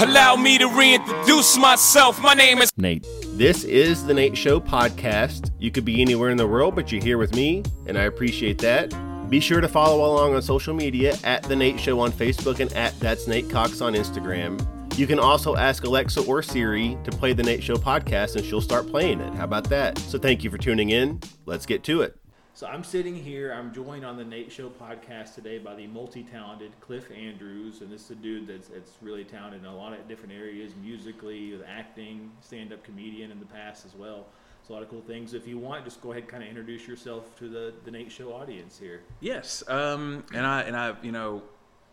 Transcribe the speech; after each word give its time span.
Allow 0.00 0.36
me 0.36 0.58
to 0.58 0.68
reintroduce 0.68 1.58
myself. 1.58 2.22
My 2.22 2.32
name 2.32 2.58
is 2.58 2.70
Nate. 2.76 3.04
This 3.32 3.64
is 3.64 4.06
the 4.06 4.14
Nate 4.14 4.38
Show 4.38 4.60
podcast. 4.60 5.50
You 5.58 5.72
could 5.72 5.84
be 5.84 6.00
anywhere 6.00 6.30
in 6.30 6.36
the 6.36 6.46
world, 6.46 6.76
but 6.76 6.92
you're 6.92 7.02
here 7.02 7.18
with 7.18 7.34
me, 7.34 7.64
and 7.88 7.98
I 7.98 8.02
appreciate 8.04 8.58
that. 8.58 8.94
Be 9.28 9.40
sure 9.40 9.60
to 9.60 9.66
follow 9.66 10.06
along 10.06 10.36
on 10.36 10.42
social 10.42 10.72
media 10.72 11.16
at 11.24 11.42
The 11.42 11.56
Nate 11.56 11.80
Show 11.80 11.98
on 11.98 12.12
Facebook 12.12 12.60
and 12.60 12.72
at 12.74 12.98
That's 13.00 13.26
Nate 13.26 13.50
Cox 13.50 13.80
on 13.80 13.94
Instagram. 13.94 14.64
You 14.96 15.08
can 15.08 15.18
also 15.18 15.56
ask 15.56 15.82
Alexa 15.82 16.20
or 16.26 16.44
Siri 16.44 16.96
to 17.02 17.10
play 17.10 17.32
The 17.32 17.42
Nate 17.42 17.64
Show 17.64 17.74
podcast, 17.74 18.36
and 18.36 18.44
she'll 18.44 18.60
start 18.60 18.86
playing 18.86 19.20
it. 19.20 19.34
How 19.34 19.42
about 19.42 19.68
that? 19.70 19.98
So 19.98 20.16
thank 20.16 20.44
you 20.44 20.50
for 20.50 20.58
tuning 20.58 20.90
in. 20.90 21.18
Let's 21.44 21.66
get 21.66 21.82
to 21.84 22.02
it. 22.02 22.16
So 22.58 22.66
I'm 22.66 22.82
sitting 22.82 23.14
here. 23.14 23.52
I'm 23.52 23.72
joined 23.72 24.04
on 24.04 24.16
the 24.16 24.24
Nate 24.24 24.50
Show 24.50 24.68
podcast 24.68 25.36
today 25.36 25.58
by 25.58 25.76
the 25.76 25.86
multi-talented 25.86 26.72
Cliff 26.80 27.08
Andrews, 27.12 27.82
and 27.82 27.88
this 27.88 28.06
is 28.06 28.10
a 28.10 28.14
dude 28.16 28.48
that's, 28.48 28.66
that's 28.66 28.90
really 29.00 29.22
talented 29.22 29.60
in 29.60 29.66
a 29.66 29.76
lot 29.76 29.92
of 29.92 30.08
different 30.08 30.32
areas, 30.32 30.72
musically, 30.82 31.52
with 31.52 31.62
acting, 31.68 32.32
stand-up 32.40 32.82
comedian 32.82 33.30
in 33.30 33.38
the 33.38 33.46
past 33.46 33.86
as 33.86 33.94
well. 33.94 34.26
So 34.66 34.72
a 34.72 34.74
lot 34.74 34.82
of 34.82 34.88
cool 34.88 35.02
things. 35.02 35.34
If 35.34 35.46
you 35.46 35.56
want, 35.56 35.84
just 35.84 36.00
go 36.00 36.10
ahead, 36.10 36.24
and 36.24 36.32
kind 36.32 36.42
of 36.42 36.48
introduce 36.48 36.88
yourself 36.88 37.38
to 37.38 37.48
the 37.48 37.74
the 37.84 37.92
Nate 37.92 38.10
Show 38.10 38.32
audience 38.32 38.76
here. 38.76 39.02
Yes, 39.20 39.62
um, 39.68 40.24
and 40.34 40.44
I 40.44 40.62
and 40.62 40.76
I, 40.76 40.96
you 41.00 41.12
know, 41.12 41.44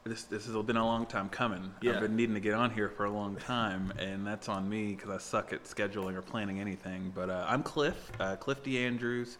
this 0.03 0.23
this 0.23 0.47
has 0.47 0.55
been 0.63 0.77
a 0.77 0.83
long 0.83 1.05
time 1.05 1.29
coming. 1.29 1.71
Yeah. 1.83 1.91
I've 1.91 2.01
been 2.01 2.15
needing 2.15 2.33
to 2.33 2.41
get 2.41 2.55
on 2.55 2.71
here 2.71 2.89
for 2.89 3.05
a 3.05 3.11
long 3.11 3.35
time, 3.35 3.93
and 3.99 4.25
that's 4.25 4.49
on 4.49 4.67
me 4.67 4.95
because 4.95 5.11
I 5.11 5.19
suck 5.19 5.53
at 5.53 5.65
scheduling 5.65 6.15
or 6.15 6.23
planning 6.23 6.59
anything. 6.59 7.11
But 7.13 7.29
uh, 7.29 7.45
I'm 7.47 7.61
Cliff, 7.61 8.11
uh, 8.19 8.35
Cliff 8.37 8.63
D. 8.63 8.83
Andrews. 8.83 9.37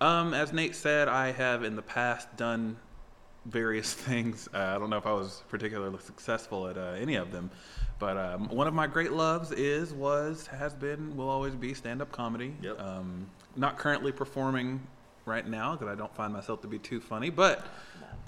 Um, 0.00 0.34
as 0.34 0.52
Nate 0.52 0.74
said, 0.74 1.08
I 1.08 1.32
have 1.32 1.64
in 1.64 1.74
the 1.74 1.82
past 1.82 2.34
done 2.36 2.76
various 3.46 3.92
things. 3.94 4.48
Uh, 4.52 4.58
I 4.58 4.78
don't 4.78 4.90
know 4.90 4.98
if 4.98 5.06
I 5.06 5.12
was 5.12 5.42
particularly 5.48 5.98
successful 6.00 6.68
at 6.68 6.76
uh, 6.76 6.94
any 6.98 7.14
of 7.14 7.32
them, 7.32 7.50
but 7.98 8.16
um, 8.16 8.48
one 8.48 8.66
of 8.66 8.74
my 8.74 8.86
great 8.86 9.12
loves 9.12 9.52
is, 9.52 9.94
was, 9.94 10.46
has 10.48 10.74
been, 10.74 11.16
will 11.16 11.30
always 11.30 11.54
be 11.54 11.72
stand-up 11.72 12.12
comedy. 12.12 12.54
Yep. 12.60 12.80
Um, 12.80 13.26
not 13.56 13.78
currently 13.78 14.12
performing 14.12 14.86
right 15.24 15.46
now 15.46 15.72
because 15.72 15.88
I 15.88 15.94
don't 15.94 16.14
find 16.14 16.32
myself 16.32 16.60
to 16.62 16.68
be 16.68 16.78
too 16.78 17.00
funny, 17.00 17.30
but 17.30 17.66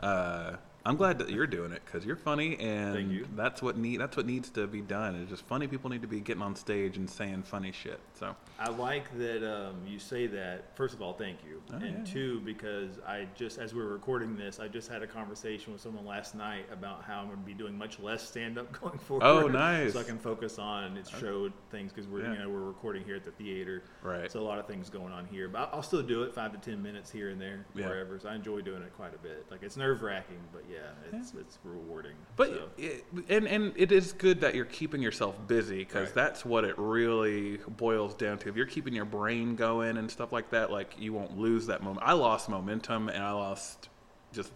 uh, 0.01 0.53
I'm 0.89 0.97
glad 0.97 1.19
that 1.19 1.29
you're 1.29 1.47
doing 1.47 1.71
it 1.73 1.83
because 1.85 2.07
you're 2.07 2.17
funny, 2.17 2.59
and 2.59 3.13
you. 3.13 3.27
that's 3.37 3.61
what 3.61 3.77
need 3.77 4.01
that's 4.01 4.17
what 4.17 4.25
needs 4.25 4.49
to 4.51 4.67
be 4.67 4.81
done. 4.81 5.17
Is 5.17 5.29
just 5.29 5.45
funny 5.47 5.67
people 5.67 5.91
need 5.91 6.01
to 6.01 6.09
be 6.09 6.21
getting 6.21 6.41
on 6.43 6.57
stage 6.57 6.97
and 6.97 7.09
saying 7.11 7.43
funny 7.43 7.73
shit. 7.73 8.01
So 8.15 8.35
I 8.59 8.71
like 8.71 9.17
that 9.19 9.47
um, 9.47 9.75
you 9.87 9.99
say 9.99 10.27
that. 10.29 10.75
First 10.77 10.95
of 10.95 11.03
all, 11.03 11.13
thank 11.13 11.41
you, 11.47 11.61
Oh, 11.73 11.77
and 11.77 12.07
yeah. 12.07 12.13
two, 12.13 12.41
because 12.41 12.99
I 13.07 13.27
just 13.35 13.59
as 13.59 13.75
we 13.75 13.83
were 13.83 13.93
recording 13.93 14.35
this, 14.35 14.61
I 14.61 14.69
just 14.69 14.89
had 14.89 15.03
a 15.03 15.07
conversation 15.07 15.75
with 15.75 15.83
someone 15.83 16.07
last 16.07 16.35
night 16.35 16.65
about 16.73 17.03
how 17.05 17.19
I'm 17.21 17.27
going 17.27 17.39
to 17.39 17.45
be 17.45 17.53
doing 17.53 17.77
much 17.77 17.99
less 18.01 18.27
stand-up 18.27 18.73
going 18.81 18.99
forward. 18.99 19.25
Oh, 19.27 19.47
nice. 19.47 19.93
So 19.93 20.01
I 20.01 20.05
can 20.05 20.19
focus 20.19 20.59
on 20.59 20.97
its 20.97 21.11
show 21.11 21.51
things 21.71 21.93
because 21.93 22.09
we're 22.09 22.23
Yeah. 22.23 22.33
you 22.33 22.39
know 22.39 22.49
we're 22.49 22.61
recording 22.61 23.05
here 23.05 23.17
at 23.17 23.25
the 23.25 23.33
theater, 23.33 23.83
Right. 24.03 24.33
So 24.33 24.41
a 24.41 24.43
lot 24.43 24.59
of 24.59 24.67
things 24.67 24.89
going 24.89 25.13
on 25.13 25.27
here, 25.27 25.49
but 25.49 25.59
I'll- 25.59 25.71
I'll 25.75 25.83
still 25.83 26.03
do 26.03 26.23
it 26.23 26.35
five 26.35 26.53
to 26.53 26.59
ten 26.59 26.83
minutes 26.83 27.11
here 27.11 27.29
and 27.29 27.39
there, 27.39 27.67
Yeah. 27.75 27.89
wherever. 27.89 28.19
So 28.19 28.31
I 28.31 28.35
enjoy 28.37 28.63
doing 28.63 28.81
it 28.83 28.93
quite 28.97 29.15
a 29.15 29.19
bit. 29.19 29.45
Like 29.51 29.63
it's 29.63 29.77
nerve-wracking, 29.77 30.39
but 30.51 30.63
yeah, 30.71 30.78
it's 31.13 31.33
it's 31.35 31.59
rewarding. 31.65 32.15
But 32.37 32.49
so. 32.49 32.69
it, 32.79 33.05
and 33.29 33.47
and 33.47 33.73
it 33.77 33.93
is 33.93 34.13
good 34.13 34.41
that 34.41 34.55
you're 34.55 34.65
keeping 34.65 35.03
yourself 35.03 35.37
busy 35.47 35.79
because 35.79 36.07
Right. 36.09 36.15
that's 36.15 36.45
what 36.45 36.65
it 36.65 36.75
really 36.79 37.59
boils 37.69 38.15
down 38.15 38.39
to. 38.39 38.49
If 38.49 38.57
you're 38.57 38.67
keeping 38.67 38.95
your 38.95 39.05
brain 39.05 39.57
going 39.57 39.97
and 39.97 40.11
stuff 40.11 40.33
like 40.33 40.51
that, 40.51 40.71
like 40.71 40.95
you 40.99 41.13
won't 41.13 41.39
lose 41.39 41.67
that 41.67 41.83
moment. 41.83 42.07
I 42.07 42.13
lost 42.13 42.49
momentum 42.49 43.09
and 43.09 43.23
I 43.23 43.33
lost 43.33 43.89
just 44.33 44.53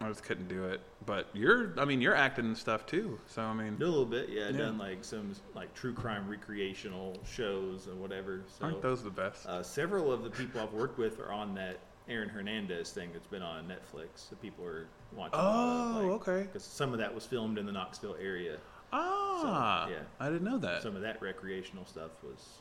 I 0.00 0.08
just 0.08 0.22
couldn't 0.22 0.48
do 0.48 0.64
it. 0.64 0.80
But 1.06 1.28
you're 1.32 1.72
I 1.78 1.84
mean 1.84 2.00
you're 2.00 2.14
acting 2.14 2.46
and 2.46 2.56
stuff 2.56 2.86
too. 2.86 3.18
So 3.26 3.42
I 3.42 3.52
mean 3.54 3.76
Do 3.76 3.86
a 3.86 3.88
little 3.88 4.04
bit, 4.04 4.28
yeah. 4.28 4.48
Yeah. 4.50 4.58
Done 4.58 4.78
like 4.78 5.04
some 5.04 5.32
like 5.54 5.72
true 5.74 5.92
crime 5.94 6.28
recreational 6.28 7.16
shows 7.24 7.86
and 7.86 8.00
whatever. 8.00 8.42
So 8.58 8.66
aren't 8.66 8.82
those 8.82 9.02
the 9.02 9.10
best? 9.10 9.46
Uh, 9.46 9.62
several 9.62 10.12
of 10.12 10.22
the 10.22 10.30
people 10.30 10.60
I've 10.60 10.72
worked 10.72 10.98
with 10.98 11.18
are 11.20 11.32
on 11.32 11.54
that 11.54 11.78
Aaron 12.08 12.28
Hernandez 12.28 12.90
thing 12.90 13.10
that's 13.12 13.26
been 13.26 13.42
on 13.42 13.64
Netflix. 13.66 14.28
that 14.30 14.40
people 14.40 14.64
are 14.64 14.86
watching. 15.14 15.32
Oh, 15.40 16.10
okay. 16.12 16.42
Because 16.42 16.64
some 16.64 16.92
of 16.92 16.98
that 16.98 17.14
was 17.14 17.24
filmed 17.26 17.58
in 17.58 17.66
the 17.66 17.72
Knoxville 17.72 18.16
area. 18.20 18.58
ah, 18.92 19.88
yeah. 19.88 19.96
I 20.20 20.26
didn't 20.30 20.44
know 20.44 20.58
that. 20.58 20.82
Some 20.82 20.96
of 20.96 21.02
that 21.02 21.20
recreational 21.20 21.84
stuff 21.84 22.10
was. 22.22 22.60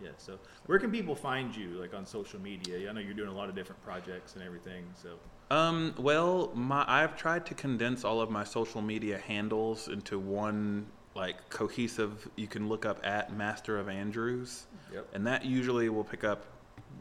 Yeah. 0.00 0.10
So 0.18 0.38
where 0.66 0.78
can 0.78 0.92
people 0.92 1.16
find 1.16 1.54
you, 1.54 1.70
like 1.80 1.92
on 1.92 2.06
social 2.06 2.40
media? 2.40 2.88
I 2.88 2.92
know 2.92 3.00
you're 3.00 3.12
doing 3.12 3.28
a 3.28 3.34
lot 3.34 3.48
of 3.48 3.56
different 3.56 3.82
projects 3.84 4.34
and 4.34 4.42
everything. 4.44 4.84
So 4.94 5.18
Um, 5.50 5.94
well, 5.98 6.52
my 6.54 6.84
I've 6.86 7.16
tried 7.16 7.44
to 7.46 7.54
condense 7.54 8.04
all 8.04 8.20
of 8.20 8.30
my 8.30 8.44
social 8.44 8.80
media 8.80 9.18
handles 9.18 9.88
into 9.88 10.18
one 10.18 10.86
like 11.16 11.48
cohesive. 11.50 12.28
You 12.36 12.46
can 12.46 12.68
look 12.68 12.86
up 12.86 13.04
at 13.04 13.36
Master 13.36 13.78
of 13.80 13.88
Andrews, 13.88 14.66
Yep. 14.92 15.08
and 15.12 15.26
that 15.26 15.44
usually 15.44 15.88
will 15.88 16.04
pick 16.04 16.22
up. 16.22 16.44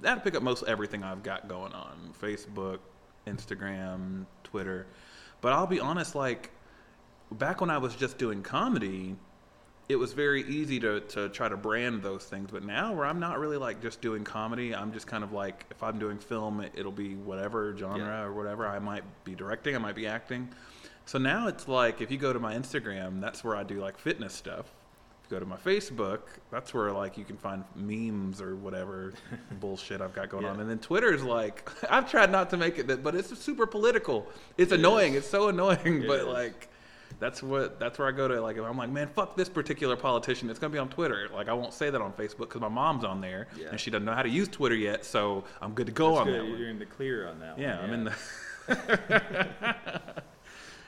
That'll 0.02 0.22
pick 0.24 0.36
up 0.36 0.44
most 0.44 0.64
everything 0.68 1.04
I've 1.04 1.24
got 1.24 1.48
going 1.48 1.74
on: 1.74 2.14
Facebook, 2.22 2.80
Instagram, 3.26 4.26
Twitter. 4.44 4.88
But 5.42 5.54
I'll 5.54 5.68
be 5.68 5.80
honest, 5.80 6.16
like 6.16 6.52
back 7.32 7.62
when 7.62 7.70
I 7.70 7.78
was 7.78 7.96
just 7.96 8.18
doing 8.18 8.42
comedy, 8.42 9.16
it 9.90 9.96
was 9.96 10.14
very 10.14 10.44
easy 10.44 10.80
to, 10.80 11.00
to 11.02 11.30
try 11.30 11.48
to 11.50 11.58
brand 11.58 12.02
those 12.04 12.26
things. 12.26 12.50
But 12.52 12.64
now 12.64 12.94
where 12.94 13.06
I'm 13.06 13.20
not 13.20 13.40
really 13.40 13.58
like 13.58 13.82
just 13.82 14.02
doing 14.02 14.24
comedy, 14.24 14.74
I'm 14.76 14.92
just 14.92 15.08
kind 15.08 15.24
of 15.24 15.32
like 15.34 15.66
if 15.72 15.82
I'm 15.84 16.00
doing 16.00 16.18
film, 16.20 16.62
it, 16.62 16.74
it'll 16.76 16.92
be 16.92 17.16
whatever 17.16 17.76
genre 17.78 18.00
Yeah. 18.00 18.22
or 18.24 18.34
whatever. 18.34 18.68
I 18.68 18.80
might 18.80 19.04
be 19.24 19.36
directing, 19.36 19.76
I 19.76 19.80
might 19.80 19.96
be 19.96 20.08
acting. 20.08 20.50
So 21.06 21.18
now 21.18 21.48
it's 21.48 21.68
like 21.68 22.02
if 22.02 22.12
you 22.12 22.18
go 22.18 22.34
to 22.34 22.40
my 22.40 22.54
Instagram, 22.56 23.22
that's 23.22 23.44
where 23.44 23.56
I 23.56 23.64
do 23.64 23.80
like 23.80 23.98
fitness 23.98 24.34
stuff. 24.34 24.66
Go 25.30 25.40
to 25.40 25.46
my 25.46 25.58
Facebook, 25.58 26.20
that's 26.52 26.74
where 26.74 26.92
like 26.92 27.18
you 27.18 27.26
can 27.26 27.36
find 27.38 27.64
memes 27.76 28.42
or 28.42 28.56
whatever 28.56 29.14
bullshit 29.60 30.00
I've 30.02 30.14
got 30.14 30.30
going 30.30 30.44
Yeah. 30.46 30.52
on. 30.52 30.60
And 30.62 30.70
then 30.70 30.80
Twitter 30.80 31.14
is 31.14 31.24
like 31.24 31.70
I've 31.90 32.10
tried 32.10 32.32
not 32.32 32.50
to 32.52 32.58
make 32.58 32.78
it 32.80 32.88
that, 32.88 33.04
but 33.04 33.14
it's 33.16 33.38
super 33.38 33.66
political. 33.68 34.26
It's 34.58 34.72
annoying. 34.72 35.16
It's 35.16 35.28
so 35.30 35.50
annoying, 35.50 36.04
It 36.04 36.08
but 36.08 36.20
is. 36.22 36.26
like 36.28 36.70
that's 37.20 37.42
what 37.44 37.78
that's 37.80 38.00
where 38.00 38.08
I 38.08 38.12
go 38.12 38.28
to. 38.30 38.40
Like 38.40 38.58
if 38.58 38.64
I'm 38.64 38.78
like, 38.78 38.90
man, 38.90 39.08
fuck 39.08 39.36
this 39.36 39.50
particular 39.50 39.96
politician. 39.98 40.50
It's 40.50 40.60
gonna 40.60 40.72
be 40.72 40.80
on 40.80 40.88
Twitter. 40.90 41.28
Like 41.34 41.50
I 41.50 41.54
won't 41.54 41.74
say 41.74 41.90
that 41.90 42.00
on 42.02 42.14
Facebook 42.14 42.40
because 42.50 42.62
my 42.62 42.70
mom's 42.70 43.04
on 43.04 43.20
there 43.20 43.48
Yeah. 43.60 43.68
and 43.72 43.80
she 43.80 43.92
doesn't 43.92 44.06
know 44.06 44.14
how 44.14 44.24
to 44.24 44.30
use 44.30 44.48
Twitter 44.48 44.76
yet. 44.76 45.04
So 45.04 45.44
I'm 45.62 45.74
good 45.74 45.88
to 45.88 45.92
go 45.92 46.10
That's 46.12 46.20
on 46.22 46.28
good. 46.28 46.36
that 46.42 46.50
one. 46.50 46.58
You're 46.60 46.70
in 46.70 46.80
the 46.80 46.86
clear 46.86 47.28
on 47.28 47.40
that 47.40 47.54
one. 47.58 47.62
Yeah, 47.62 47.80
I'm 47.80 47.94
in 47.94 48.04
the. 48.06 48.14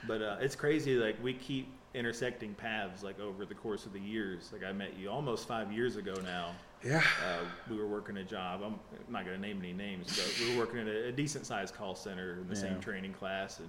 But 0.07 0.21
uh, 0.21 0.38
it's 0.39 0.56
crazy. 0.56 0.95
Like 0.95 1.21
we 1.21 1.33
keep 1.33 1.67
intersecting 1.94 2.53
paths 2.53 3.03
like 3.03 3.19
over 3.19 3.45
the 3.45 3.55
course 3.55 3.85
of 3.85 3.94
the 3.94 4.00
years. 4.00 4.50
Like 4.53 4.63
I 4.63 4.72
met 4.72 4.97
you 4.97 5.09
almost 5.09 5.47
five 5.47 5.72
years 5.72 5.95
ago 5.95 6.13
now. 6.23 6.51
Yeah. 6.85 7.03
Uh, 7.25 7.44
we 7.69 7.77
were 7.77 7.88
working 7.88 8.17
a 8.17 8.23
job. 8.23 8.61
I'm 8.63 8.79
not 9.11 9.25
going 9.25 9.35
to 9.35 9.41
name 9.41 9.59
any 9.59 9.73
names, 9.73 10.07
but 10.17 10.33
we 10.47 10.53
were 10.53 10.59
working 10.59 10.79
at 10.79 10.88
a, 10.88 11.07
a 11.07 11.11
decent 11.11 11.45
sized 11.45 11.75
call 11.75 11.95
center 11.95 12.39
in 12.41 12.47
the 12.47 12.55
Yeah. 12.55 12.61
same 12.61 12.79
training 12.79 13.13
class, 13.13 13.59
and 13.59 13.67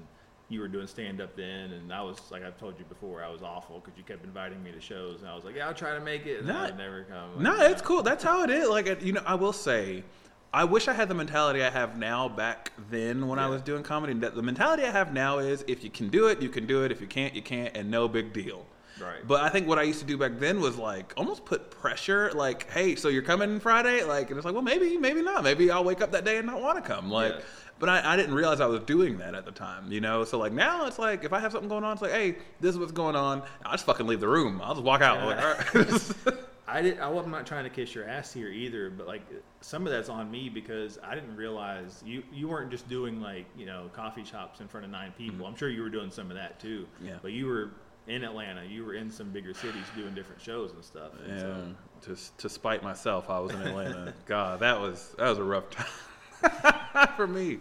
you 0.48 0.60
were 0.60 0.68
doing 0.68 0.86
stand 0.86 1.20
up 1.20 1.34
then, 1.36 1.72
and 1.72 1.92
I 1.92 2.02
was 2.02 2.18
like 2.30 2.44
I've 2.44 2.58
told 2.58 2.78
you 2.78 2.84
before, 2.84 3.22
I 3.24 3.28
was 3.30 3.42
awful 3.42 3.80
because 3.80 3.96
you 3.96 4.04
kept 4.04 4.24
inviting 4.24 4.62
me 4.62 4.70
to 4.72 4.80
shows, 4.80 5.20
and 5.22 5.30
I 5.30 5.34
was 5.34 5.44
like, 5.44 5.56
yeah, 5.56 5.66
I'll 5.66 5.74
try 5.74 5.94
to 5.94 6.00
make 6.00 6.26
it, 6.26 6.38
and 6.40 6.48
Nah. 6.48 6.66
I'd 6.66 6.78
never 6.78 7.04
come. 7.04 7.42
No, 7.42 7.56
Like, 7.56 7.72
it's 7.72 7.82
cool. 7.82 8.02
That's 8.02 8.22
how 8.22 8.44
it 8.44 8.50
is. 8.50 8.68
Like 8.68 9.02
you 9.02 9.12
know, 9.12 9.22
I 9.26 9.34
will 9.34 9.52
say, 9.52 10.04
I 10.52 10.64
wish 10.64 10.88
I 10.88 10.92
had 10.92 11.08
the 11.08 11.14
mentality 11.14 11.62
I 11.62 11.70
have 11.70 11.96
now 11.96 12.28
back 12.28 12.72
then 12.90 13.28
when 13.28 13.38
I 13.38 13.46
was 13.46 13.62
doing 13.62 13.82
comedy. 13.84 14.14
The 14.14 14.42
mentality 14.42 14.82
I 14.84 14.90
have 14.90 15.12
now 15.12 15.38
is 15.38 15.64
if 15.68 15.84
you 15.84 15.90
can 15.90 16.08
do 16.08 16.26
it, 16.26 16.42
you 16.42 16.48
can 16.48 16.66
do 16.66 16.84
it. 16.84 16.90
If 16.90 17.00
you 17.00 17.06
can't, 17.06 17.34
you 17.34 17.42
can't, 17.42 17.76
and 17.76 17.88
no 17.90 18.08
big 18.08 18.32
deal. 18.32 18.66
Right. 19.00 19.26
But 19.26 19.42
I 19.42 19.48
think 19.48 19.68
what 19.68 19.78
I 19.78 19.82
used 19.82 20.00
to 20.00 20.04
do 20.04 20.18
back 20.18 20.32
then 20.40 20.60
was 20.60 20.76
like 20.76 21.12
almost 21.16 21.44
put 21.44 21.70
pressure, 21.70 22.32
like, 22.34 22.68
hey, 22.70 22.96
so 22.96 23.08
you're 23.08 23.22
coming 23.22 23.60
Friday? 23.60 24.02
Like, 24.02 24.30
and 24.30 24.36
it's 24.38 24.44
like, 24.44 24.52
well, 24.54 24.62
maybe, 24.62 24.96
maybe 24.98 25.22
not. 25.22 25.44
Maybe 25.44 25.70
I'll 25.70 25.84
wake 25.84 26.00
up 26.02 26.10
that 26.12 26.24
day 26.24 26.38
and 26.38 26.46
not 26.48 26.60
want 26.60 26.82
to 26.82 26.88
come. 26.88 27.10
Like, 27.10 27.34
Yeah. 27.34 27.40
but 27.78 27.88
I, 27.88 28.12
I 28.12 28.16
didn't 28.16 28.34
realize 28.34 28.60
I 28.60 28.66
was 28.66 28.80
doing 28.80 29.18
that 29.18 29.36
at 29.36 29.44
the 29.46 29.52
time, 29.52 29.90
you 29.90 30.00
know? 30.00 30.24
So, 30.24 30.36
like, 30.36 30.52
now 30.52 30.84
it's 30.86 30.98
like, 30.98 31.22
if 31.24 31.32
I 31.32 31.38
have 31.38 31.52
something 31.52 31.68
going 31.68 31.84
on, 31.84 31.92
it's 31.92 32.02
like, 32.02 32.10
hey, 32.10 32.36
this 32.60 32.72
is 32.72 32.78
what's 32.78 32.92
going 32.92 33.14
on. 33.16 33.42
I'll 33.64 33.72
just 33.72 33.86
fucking 33.86 34.06
leave 34.06 34.20
the 34.20 34.28
room. 34.28 34.60
I'll 34.62 34.74
just 34.74 34.84
walk 34.84 35.00
out. 35.00 35.24
Like, 35.24 35.40
all 35.40 35.54
right. 35.54 36.36
I 36.70 36.82
did. 36.82 37.00
I 37.00 37.08
wasn't 37.08 37.32
not 37.32 37.46
trying 37.46 37.64
to 37.64 37.70
kiss 37.70 37.94
your 37.94 38.08
ass 38.08 38.32
here 38.32 38.48
either, 38.48 38.90
but 38.90 39.06
like 39.06 39.22
some 39.60 39.86
of 39.86 39.92
that's 39.92 40.08
on 40.08 40.30
me 40.30 40.48
because 40.48 40.98
I 41.02 41.14
didn't 41.14 41.36
realize 41.36 42.02
you 42.06 42.22
you 42.32 42.48
weren't 42.48 42.70
just 42.70 42.88
doing 42.88 43.20
like 43.20 43.46
you 43.56 43.66
know 43.66 43.90
coffee 43.92 44.24
shops 44.24 44.60
in 44.60 44.68
front 44.68 44.84
of 44.86 44.92
nine 44.92 45.12
people. 45.18 45.46
I'm 45.46 45.56
sure 45.56 45.68
you 45.68 45.82
were 45.82 45.90
doing 45.90 46.10
some 46.10 46.30
of 46.30 46.36
that 46.36 46.60
too. 46.60 46.86
Mm-hmm. 46.96 47.08
Yeah. 47.08 47.16
But 47.22 47.32
you 47.32 47.46
were 47.46 47.70
in 48.06 48.24
Atlanta. 48.24 48.64
You 48.64 48.84
were 48.84 48.94
in 48.94 49.10
some 49.10 49.30
bigger 49.30 49.52
cities 49.54 49.84
doing 49.96 50.14
different 50.14 50.40
shows 50.40 50.72
and 50.72 50.84
stuff. 50.84 51.12
And 51.24 51.36
Yeah, 51.36 51.40
so- 51.42 51.74
just 52.14 52.38
to 52.38 52.48
spite 52.48 52.82
myself, 52.82 53.28
I 53.28 53.38
was 53.40 53.52
in 53.52 53.60
Atlanta. 53.62 54.14
God, 54.26 54.60
that 54.60 54.80
was 54.80 55.14
that 55.18 55.28
was 55.28 55.38
a 55.38 55.44
rough 55.44 55.64
time 55.70 57.08
for 57.16 57.26
me. 57.26 57.58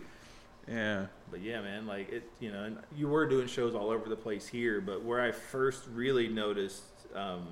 Yeah, 0.68 1.08
But 1.32 1.42
yeah, 1.42 1.62
man, 1.62 1.88
like 1.88 2.12
it, 2.12 2.30
you 2.40 2.52
know, 2.52 2.64
and 2.64 2.78
you 2.96 3.08
were 3.08 3.26
doing 3.26 3.48
shows 3.48 3.74
all 3.74 3.90
over 3.90 4.08
the 4.08 4.16
place 4.16 4.48
here, 4.48 4.80
but 4.82 5.04
where 5.04 5.20
I 5.20 5.32
first 5.32 5.86
really 5.92 6.28
noticed 6.28 6.84
um, 7.16 7.48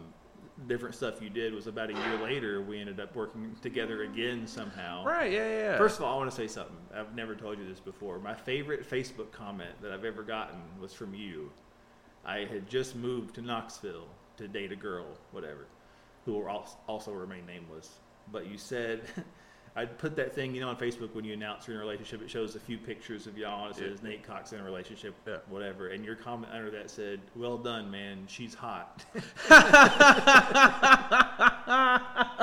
different 0.65 0.95
stuff 0.95 1.21
you 1.21 1.29
did 1.29 1.53
was 1.53 1.67
about 1.67 1.89
a 1.89 1.93
year 1.93 2.17
later. 2.23 2.61
We 2.61 2.79
ended 2.79 2.99
up 2.99 3.15
working 3.15 3.55
together 3.61 4.03
again 4.03 4.47
somehow. 4.47 5.05
right. 5.05 5.31
Yeah, 5.31 5.47
yeah. 5.47 5.77
First 5.77 5.99
of 5.99 6.05
all, 6.05 6.15
I 6.15 6.17
want 6.17 6.29
to 6.29 6.35
say 6.35 6.47
something. 6.47 6.75
I've 6.95 7.15
never 7.15 7.35
told 7.35 7.59
you 7.59 7.67
this 7.67 7.79
before. 7.79 8.19
My 8.19 8.33
favorite 8.33 8.89
Facebook 8.89 9.31
comment 9.31 9.71
that 9.81 9.91
I've 9.91 10.05
ever 10.05 10.23
gotten 10.23 10.59
was 10.79 10.93
from 10.93 11.13
you. 11.13 11.51
I 12.25 12.39
had 12.39 12.67
just 12.67 12.95
moved 12.95 13.35
to 13.35 13.41
Knoxville, 13.41 14.07
to 14.37 14.47
date 14.47 14.71
a 14.71 14.75
girl, 14.75 15.05
whatever, 15.31 15.67
who 16.25 16.33
will 16.33 16.65
also 16.87 17.11
remain 17.11 17.45
nameless. 17.45 17.99
But 18.31 18.47
you 18.47 18.57
said. 18.57 19.01
I'd 19.77 19.95
put 19.99 20.15
that 20.15 20.33
thing, 20.33 20.55
you 20.55 20.61
know, 20.61 20.69
on 20.69 20.75
Facebook 20.75 21.13
when 21.13 21.23
you 21.23 21.33
announce 21.33 21.67
you're 21.67 21.75
in 21.75 21.81
a 21.81 21.85
relationship. 21.85 22.23
It 22.23 22.31
shows 22.31 22.55
a 22.55 22.59
few 22.59 22.79
pictures 22.79 23.27
of 23.27 23.37
y'all. 23.37 23.67
and 23.67 23.75
It 23.75 23.77
says 23.77 24.01
Nate 24.01 24.23
Cox 24.23 24.51
in 24.51 24.59
a 24.59 24.63
relationship, 24.63 25.13
Yeah. 25.27 25.35
whatever. 25.49 25.89
And 25.89 26.03
your 26.03 26.15
comment 26.15 26.51
under 26.51 26.71
that 26.71 26.89
said, 26.89 27.19
"Well 27.35 27.59
done, 27.59 27.91
man. 27.91 28.25
She's 28.27 28.55
hot." 28.55 29.05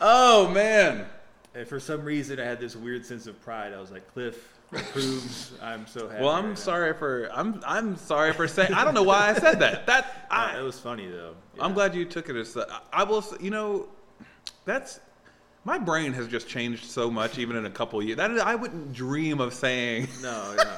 Oh 0.00 0.48
man. 0.48 1.06
And 1.54 1.68
for 1.68 1.78
some 1.78 2.04
reason, 2.04 2.40
I 2.40 2.44
had 2.44 2.58
this 2.60 2.74
weird 2.74 3.06
sense 3.06 3.26
of 3.26 3.40
pride. 3.42 3.72
I 3.72 3.80
was 3.80 3.90
like, 3.92 4.12
Cliff 4.12 4.58
approves. 4.72 5.52
I'm 5.62 5.86
so 5.86 6.08
happy. 6.08 6.20
Well, 6.22 6.32
I'm 6.32 6.50
now." 6.50 6.54
sorry 6.56 6.94
for 6.94 7.28
I'm 7.32 7.62
I'm 7.66 7.96
sorry 7.96 8.32
for 8.32 8.48
saying 8.48 8.74
I 8.74 8.84
don't 8.84 8.94
know 8.94 9.02
why 9.04 9.30
I 9.30 9.34
said 9.34 9.60
that. 9.60 9.86
That 9.86 10.26
I 10.30 10.58
it 10.58 10.62
was 10.62 10.78
funny 10.78 11.08
though. 11.08 11.34
I'm 11.60 11.74
glad 11.74 11.94
you 11.94 12.04
took 12.04 12.28
it 12.28 12.36
as 12.36 12.56
I- 12.56 12.80
I 12.92 13.04
will. 13.04 13.24
You 13.40 13.50
know, 13.50 13.88
that's 14.64 15.00
my 15.64 15.78
brain 15.78 16.12
has 16.12 16.28
just 16.28 16.48
changed 16.48 16.84
so 16.84 17.10
much, 17.10 17.38
even 17.38 17.56
in 17.56 17.66
a 17.66 17.70
couple 17.70 18.02
years. 18.02 18.16
That 18.16 18.30
is, 18.30 18.40
I 18.40 18.54
wouldn't 18.54 18.92
dream 18.92 19.40
of 19.40 19.54
saying, 19.54 20.08
No, 20.22 20.54
no. 20.58 20.76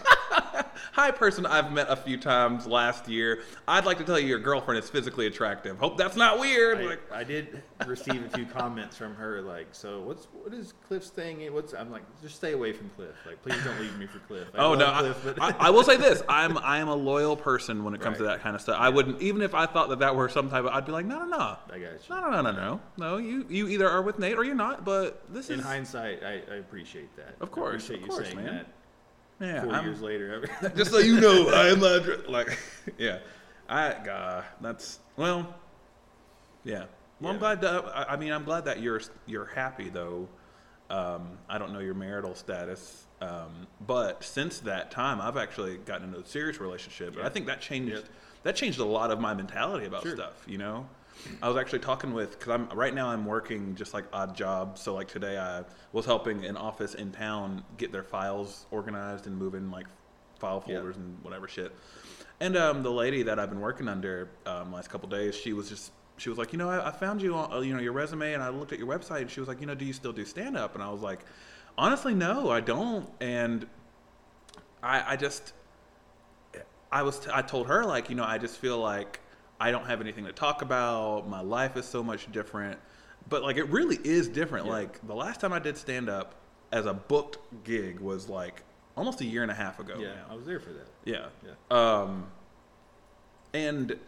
"Hi, 0.96 1.10
person 1.10 1.44
I've 1.44 1.72
met 1.72 1.88
a 1.90 1.96
few 1.96 2.16
times 2.16 2.66
last 2.66 3.06
year. 3.06 3.42
I'd 3.68 3.84
like 3.84 3.98
to 3.98 4.04
tell 4.04 4.18
you 4.18 4.26
your 4.26 4.38
girlfriend 4.38 4.82
is 4.82 4.88
physically 4.88 5.26
attractive. 5.26 5.78
Hope 5.78 5.98
that's 5.98 6.16
not 6.16 6.40
weird." 6.40 6.78
I, 6.78 6.84
like, 6.84 7.12
I 7.12 7.22
did 7.22 7.62
receive 7.86 8.24
a 8.24 8.30
few 8.30 8.46
comments 8.58 8.96
from 8.96 9.14
her, 9.16 9.42
like, 9.42 9.68
"So 9.72 10.00
what's 10.00 10.26
what 10.32 10.54
is 10.54 10.72
Cliff's 10.88 11.10
thing? 11.10 11.52
What's?" 11.52 11.74
I'm 11.74 11.90
like, 11.90 12.02
"Just 12.22 12.36
stay 12.36 12.52
away 12.52 12.72
from 12.72 12.88
Cliff. 12.96 13.14
Like, 13.26 13.42
please 13.42 13.62
don't 13.62 13.78
leave 13.78 13.94
me 13.98 14.06
for 14.06 14.20
Cliff." 14.20 14.48
I 14.54 14.58
oh 14.58 14.74
no, 14.74 14.86
I, 14.86 15.12
Cliff, 15.12 15.38
I, 15.38 15.54
I 15.58 15.70
will 15.70 15.84
say 15.84 15.98
this: 15.98 16.22
I'm 16.30 16.56
I 16.62 16.78
am 16.78 16.88
a 16.88 16.96
loyal 16.96 17.36
person 17.36 17.84
when 17.84 17.92
it 17.94 18.00
comes 18.00 18.16
to 18.16 18.24
that 18.24 18.40
kind 18.40 18.56
of 18.56 18.62
stuff. 18.62 18.76
I 18.80 18.88
wouldn't 18.88 19.20
even 19.20 19.42
if 19.42 19.54
I 19.54 19.66
thought 19.66 19.90
that 19.90 19.98
that 19.98 20.16
were 20.16 20.30
some 20.30 20.48
type 20.48 20.64
of. 20.64 20.72
I'd 20.72 20.86
be 20.86 20.92
like, 20.92 21.04
no, 21.04 21.18
no, 21.18 21.26
no. 21.26 21.56
I 21.70 21.78
got 21.78 21.80
you. 21.80 21.98
No, 22.08 22.20
no, 22.22 22.30
no, 22.30 22.42
no, 22.42 22.52
no. 22.52 22.80
No, 22.96 23.16
you 23.18 23.44
you 23.50 23.68
either 23.68 23.88
are 23.88 24.00
with 24.00 24.18
Nate 24.18 24.38
or 24.38 24.44
you're 24.44 24.54
not. 24.54 24.84
But 24.84 25.22
this 25.30 25.50
In 25.50 25.60
is 25.60 25.66
hindsight, 25.66 26.22
I, 26.22 26.40
I 26.50 26.54
appreciate 26.56 27.14
that. 27.16 27.36
Of 27.40 27.50
course, 27.50 27.90
I 27.90 27.94
appreciate 27.94 27.96
of 27.96 28.00
you 28.02 28.08
course, 28.08 28.26
saying 28.28 28.36
man. 28.36 28.54
that. 28.54 28.66
Yeah. 29.40 29.62
4 29.64 29.72
I'm- 29.72 29.84
years 29.86 30.00
later, 30.02 30.48
just 30.76 30.90
so 30.90 30.98
you 30.98 31.20
know, 31.20 31.48
I 31.50 31.68
am 31.68 31.80
not 31.80 32.02
dr- 32.04 32.28
like, 32.28 32.58
yeah. 32.98 33.18
I 33.68 33.96
God, 34.04 34.44
that's 34.60 35.00
well, 35.16 35.54
yeah. 36.64 36.84
Well, 37.20 37.32
I'm 37.32 37.38
glad 37.38 37.60
that. 37.62 37.84
I, 37.94 38.16
mean, 38.16 38.30
I'm 38.32 38.44
glad 38.44 38.64
that 38.66 38.80
you're 38.80 39.00
you're 39.26 39.46
happy 39.46 39.88
though. 39.88 40.28
Um, 40.90 41.38
I 41.48 41.58
don't 41.58 41.72
know 41.72 41.80
your 41.80 41.94
marital 41.94 42.34
status, 42.36 43.06
um, 43.20 43.66
but 43.86 44.22
since 44.22 44.60
that 44.60 44.90
time, 44.92 45.20
I've 45.20 45.36
actually 45.36 45.78
gotten 45.78 46.08
into 46.08 46.20
a 46.20 46.24
serious 46.26 46.60
relationship, 46.60 47.16
and 47.16 47.26
I 47.26 47.28
think 47.28 47.46
that 47.46 47.60
changed. 47.60 47.92
Yep. 47.94 48.04
That 48.44 48.54
changed 48.54 48.78
a 48.78 48.84
lot 48.84 49.10
of 49.10 49.18
my 49.18 49.34
mentality 49.34 49.86
about 49.86 50.02
Sure. 50.02 50.14
stuff. 50.14 50.44
You 50.46 50.58
know, 50.58 50.86
I 51.42 51.48
was 51.48 51.56
actually 51.56 51.80
talking 51.80 52.12
with 52.12 52.38
because 52.38 52.52
I'm 52.52 52.68
right 52.76 52.94
now 52.94 53.08
I'm 53.08 53.24
working 53.24 53.74
just 53.74 53.94
like 53.94 54.04
odd 54.12 54.34
jobs. 54.36 54.80
So 54.80 54.94
like 54.94 55.08
today 55.08 55.38
I 55.38 55.64
was 55.92 56.06
helping 56.06 56.44
an 56.44 56.56
office 56.56 56.94
in 56.94 57.12
town 57.12 57.64
get 57.76 57.92
their 57.92 58.02
files 58.02 58.66
organized 58.70 59.26
and 59.26 59.36
moving 59.36 59.70
like 59.70 59.86
file 60.38 60.62
Yeah. 60.66 60.76
folders 60.76 60.96
and 60.96 61.18
whatever 61.22 61.48
shit. 61.48 61.74
And 62.40 62.56
um, 62.56 62.82
the 62.82 62.92
lady 62.92 63.22
that 63.22 63.38
I've 63.38 63.48
been 63.48 63.60
working 63.60 63.88
under 63.88 64.28
um, 64.44 64.72
last 64.72 64.90
couple 64.90 65.08
days, 65.08 65.34
she 65.34 65.52
was 65.52 65.68
just 65.68 65.92
she 66.18 66.28
was 66.28 66.38
like, 66.38 66.52
you 66.52 66.58
know, 66.58 66.68
I, 66.70 66.88
I 66.88 66.90
found 66.92 67.20
you 67.22 67.34
on 67.34 67.52
uh, 67.52 67.60
you 67.60 67.74
know 67.74 67.80
your 67.80 67.92
resume 67.92 68.34
and 68.34 68.42
I 68.42 68.48
looked 68.50 68.72
at 68.72 68.78
your 68.78 68.88
website 68.88 69.22
and 69.22 69.30
she 69.30 69.40
was 69.40 69.48
like, 69.48 69.60
you 69.60 69.66
know, 69.66 69.74
do 69.74 69.84
you 69.84 69.92
still 69.92 70.12
do 70.12 70.24
stand 70.24 70.56
up? 70.56 70.74
And 70.74 70.82
I 70.82 70.90
was 70.90 71.00
like, 71.02 71.20
honestly, 71.78 72.14
no, 72.14 72.50
I 72.50 72.60
don't. 72.60 73.08
And 73.20 73.66
I 74.82 75.12
I 75.12 75.16
just 75.16 75.52
I 76.92 77.02
was 77.02 77.18
t- 77.18 77.30
I 77.32 77.42
told 77.42 77.66
her 77.68 77.84
like, 77.84 78.08
you 78.10 78.16
know, 78.16 78.24
I 78.24 78.38
just 78.38 78.58
feel 78.58 78.78
like 78.78 79.20
I 79.58 79.70
don't 79.70 79.86
have 79.86 80.00
anything 80.00 80.24
to 80.24 80.32
talk 80.32 80.62
about. 80.62 81.28
My 81.28 81.40
life 81.40 81.76
is 81.76 81.86
so 81.86 82.02
much 82.02 82.30
different. 82.32 82.78
But 83.28 83.42
like 83.42 83.56
it 83.56 83.68
really 83.68 83.98
is 84.04 84.28
different. 84.28 84.66
Yeah. 84.66 84.72
Like 84.72 85.06
the 85.06 85.14
last 85.14 85.40
time 85.40 85.52
I 85.52 85.58
did 85.58 85.76
stand 85.76 86.08
up 86.08 86.34
as 86.72 86.86
a 86.86 86.94
booked 86.94 87.38
gig 87.64 88.00
was 88.00 88.28
like 88.28 88.62
almost 88.96 89.20
a 89.20 89.24
year 89.24 89.42
and 89.42 89.50
a 89.50 89.54
half 89.54 89.78
ago 89.78 89.94
yeah, 89.98 90.08
now. 90.08 90.24
I 90.30 90.34
was 90.34 90.46
there 90.46 90.60
for 90.60 90.70
that. 90.70 90.88
Yeah. 91.04 91.26
Yeah. 91.44 91.52
Um, 91.70 92.26
and 93.52 93.98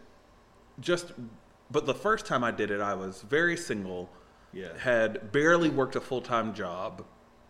just, 0.79 1.11
but 1.71 1.85
the 1.85 1.93
first 1.93 2.25
time 2.25 2.43
I 2.43 2.51
did 2.51 2.71
it, 2.71 2.81
I 2.81 2.93
was 2.93 3.21
very 3.23 3.57
single. 3.57 4.09
Yeah. 4.53 4.77
Had 4.77 5.31
barely 5.31 5.69
worked 5.69 5.95
a 5.95 6.01
full 6.01 6.21
time 6.21 6.53
job. 6.53 7.03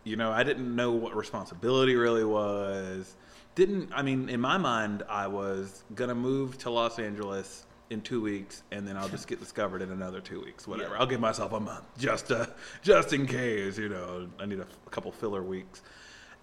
You 0.04 0.16
know, 0.16 0.32
I 0.32 0.42
didn't 0.42 0.74
know 0.74 0.92
what 0.92 1.14
responsibility 1.14 1.94
really 1.94 2.24
was. 2.24 3.16
Didn't, 3.54 3.90
I 3.92 4.02
mean, 4.02 4.28
in 4.28 4.40
my 4.40 4.56
mind, 4.56 5.02
I 5.08 5.26
was 5.26 5.84
going 5.94 6.08
to 6.08 6.14
move 6.14 6.56
to 6.58 6.70
Los 6.70 6.98
Angeles 6.98 7.66
in 7.90 8.00
two 8.00 8.20
weeks 8.20 8.62
and 8.70 8.86
then 8.86 8.96
I'll 8.96 9.08
just 9.08 9.26
get 9.26 9.40
discovered 9.40 9.82
in 9.82 9.90
another 9.90 10.20
two 10.20 10.40
weeks, 10.40 10.66
whatever. 10.66 10.94
Yeah. 10.94 11.00
I'll 11.00 11.06
give 11.06 11.20
myself 11.20 11.52
a 11.52 11.60
month 11.60 11.84
just, 11.98 12.30
uh, 12.30 12.46
just 12.82 13.12
in 13.12 13.26
case, 13.26 13.76
you 13.76 13.88
know, 13.88 14.28
I 14.38 14.46
need 14.46 14.60
a, 14.60 14.66
a 14.86 14.90
couple 14.90 15.10
filler 15.12 15.42
weeks. 15.42 15.82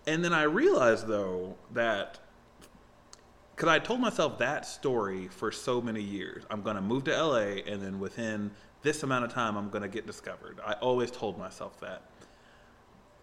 And 0.06 0.24
then 0.24 0.34
I 0.34 0.44
realized 0.44 1.08
though 1.08 1.56
that 1.74 2.20
because 3.58 3.70
I 3.70 3.80
told 3.80 4.00
myself 4.00 4.38
that 4.38 4.68
story 4.68 5.30
for 5.30 5.52
so 5.52 5.82
many 5.82 6.02
years. 6.02 6.44
I'm 6.52 6.62
going 6.62 6.76
to 6.76 6.82
move 6.82 7.06
to 7.06 7.24
LA, 7.24 7.64
and 7.66 7.82
then 7.82 8.00
within 8.00 8.52
this 8.84 9.02
amount 9.02 9.26
of 9.26 9.34
time, 9.34 9.58
I'm 9.58 9.72
going 9.72 9.82
to 9.82 9.88
get 9.88 10.06
discovered. 10.06 10.60
I 10.64 10.74
always 10.74 11.10
told 11.10 11.40
myself 11.40 11.80
that. 11.80 12.04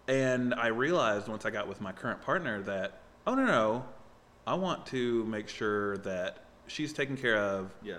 And 0.09 0.53
I 0.53 0.67
realized 0.67 1.29
once 1.29 1.47
I 1.47 1.51
got 1.51 1.69
with 1.69 1.81
my 1.81 1.93
current 1.93 2.21
partner 2.21 2.61
that, 2.63 3.01
oh, 3.29 3.37
no, 3.37 3.45
no, 3.47 3.85
I 4.45 4.55
want 4.55 4.85
to 4.87 5.25
make 5.27 5.49
sure 5.49 5.99
that 5.99 6.45
she's 6.67 6.93
taken 6.93 7.17
care 7.17 7.39
of, 7.39 7.73
Yeah. 7.81 7.99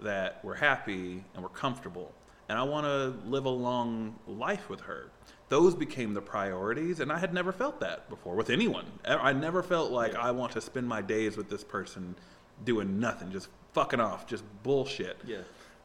That 0.00 0.40
we're 0.42 0.54
happy 0.54 1.24
and 1.34 1.42
we're 1.42 1.48
comfortable. 1.48 2.12
And 2.48 2.58
I 2.58 2.62
want 2.64 2.86
to 2.86 3.14
live 3.28 3.44
a 3.44 3.50
long 3.50 4.18
life 4.26 4.68
with 4.68 4.80
her. 4.82 5.10
Those 5.48 5.74
became 5.74 6.14
the 6.14 6.20
priorities, 6.22 7.00
and 7.00 7.12
I 7.12 7.18
had 7.18 7.32
never 7.34 7.52
felt 7.52 7.80
that 7.80 8.08
before 8.08 8.34
with 8.34 8.50
anyone. 8.50 8.86
I 9.04 9.32
never 9.32 9.62
felt 9.62 9.90
like 9.90 10.12
Yeah. 10.12 10.20
I 10.20 10.30
want 10.30 10.52
to 10.52 10.60
spend 10.60 10.88
my 10.88 11.02
days 11.02 11.36
with 11.36 11.48
this 11.50 11.62
person 11.62 12.16
doing 12.64 12.98
nothing, 13.00 13.30
just 13.32 13.48
fucking 13.72 14.00
off, 14.00 14.26
just 14.26 14.44
bullshit. 14.62 15.18
Yeah. 15.26 15.38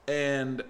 And 0.08 0.64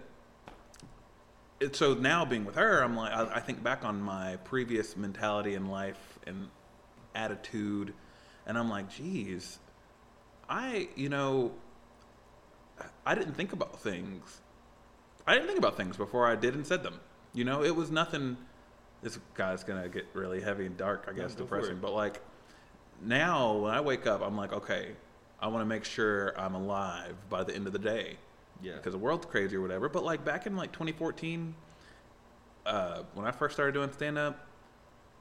it, 1.60 1.76
so 1.76 1.94
now 1.94 2.26
being 2.26 2.46
with 2.46 2.56
her, 2.56 2.82
I'm 2.84 2.96
like, 2.96 3.12
I, 3.12 3.36
I 3.36 3.40
think 3.40 3.64
back 3.64 3.84
on 3.84 4.02
my 4.02 4.38
previous 4.38 4.96
mentality 4.96 5.56
in 5.56 5.68
life 5.68 6.20
and 6.26 6.50
attitude, 7.16 7.94
and 8.46 8.58
I'm 8.58 8.70
like, 8.70 8.90
geez, 8.90 9.60
I, 10.50 10.90
you 10.96 11.10
know, 11.10 11.52
I 13.08 13.16
didn't 13.16 13.36
think 13.36 13.54
about 13.54 13.80
things. 13.80 14.42
I 15.26 15.34
didn't 15.34 15.48
think 15.48 15.60
about 15.60 15.78
things 15.78 15.96
before 15.96 16.28
I 16.28 16.36
did 16.36 16.56
and 16.56 16.68
said 16.68 16.84
them. 16.84 17.00
You 17.34 17.46
know, 17.46 17.64
it 17.64 17.74
was 17.74 17.90
nothing. 17.90 18.36
This 19.02 19.18
guy's 19.34 19.64
gonna 19.64 19.88
get 19.88 20.06
really 20.14 20.42
heavy 20.42 20.66
and 20.66 20.76
dark, 20.76 21.08
I 21.10 21.14
guess, 21.14 21.34
depressing. 21.34 21.78
But 21.82 21.94
like 21.94 22.22
now, 23.02 23.54
when 23.54 23.74
I 23.74 23.80
wake 23.80 24.06
up, 24.08 24.22
I'm 24.22 24.36
like, 24.36 24.52
okay, 24.52 24.90
I 25.40 25.48
want 25.48 25.62
to 25.62 25.66
make 25.66 25.86
sure 25.86 26.38
I'm 26.38 26.54
alive 26.54 27.16
by 27.30 27.46
the 27.46 27.56
end 27.56 27.66
of 27.66 27.72
the 27.72 27.80
day 27.80 28.18
Yeah. 28.62 28.74
because 28.76 28.92
the 28.92 28.98
world's 28.98 29.26
crazy 29.26 29.56
or 29.56 29.62
whatever. 29.62 29.88
But 29.88 30.04
like 30.04 30.26
back 30.26 30.46
in 30.46 30.58
like 30.58 30.74
2014, 30.74 31.56
uh, 32.66 33.04
when 33.14 33.26
I 33.26 33.32
first 33.32 33.56
started 33.56 33.72
doing 33.72 33.94
stand 33.94 34.18
up 34.18 34.46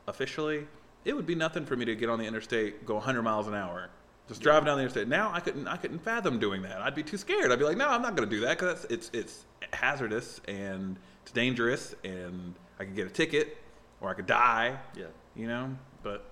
officially, 0.08 0.66
it 1.04 1.14
would 1.14 1.26
be 1.26 1.36
nothing 1.36 1.64
for 1.64 1.76
me 1.76 1.84
to 1.84 1.94
get 1.94 2.08
on 2.08 2.18
the 2.18 2.24
interstate, 2.24 2.84
go 2.84 2.94
100 2.94 3.22
miles 3.22 3.46
an 3.46 3.54
hour, 3.54 3.90
just 4.28 4.40
driving 4.40 4.66
down 4.66 4.76
the 4.76 4.83
interstate. 4.83 5.09
Now 5.09 5.30
I 5.33 5.40
couldn't, 5.40 5.68
I 5.68 5.76
couldn't 5.76 6.00
fathom 6.00 6.38
doing 6.38 6.62
that. 6.62 6.80
I'd 6.80 6.95
be 6.95 7.02
too 7.02 7.16
scared. 7.16 7.52
I'd 7.52 7.59
be 7.59 7.64
like, 7.64 7.76
no, 7.76 7.88
I'm 7.88 8.02
not 8.02 8.16
going 8.16 8.28
to 8.28 8.35
do 8.37 8.42
that 8.42 8.59
because 8.59 8.85
it's, 8.90 9.11
it's 9.12 9.45
hazardous 9.73 10.40
and 10.49 10.97
it's 11.23 11.33
dangerous, 11.33 11.95
and 12.04 12.54
I 12.78 12.85
could 12.85 12.97
get 12.97 13.06
a 13.06 13.11
ticket 13.11 13.56
or 14.00 14.11
I 14.11 14.14
could 14.14 14.26
die. 14.26 14.76
Yeah. 14.97 15.04
You 15.35 15.49
know, 15.49 15.76
but 16.02 16.25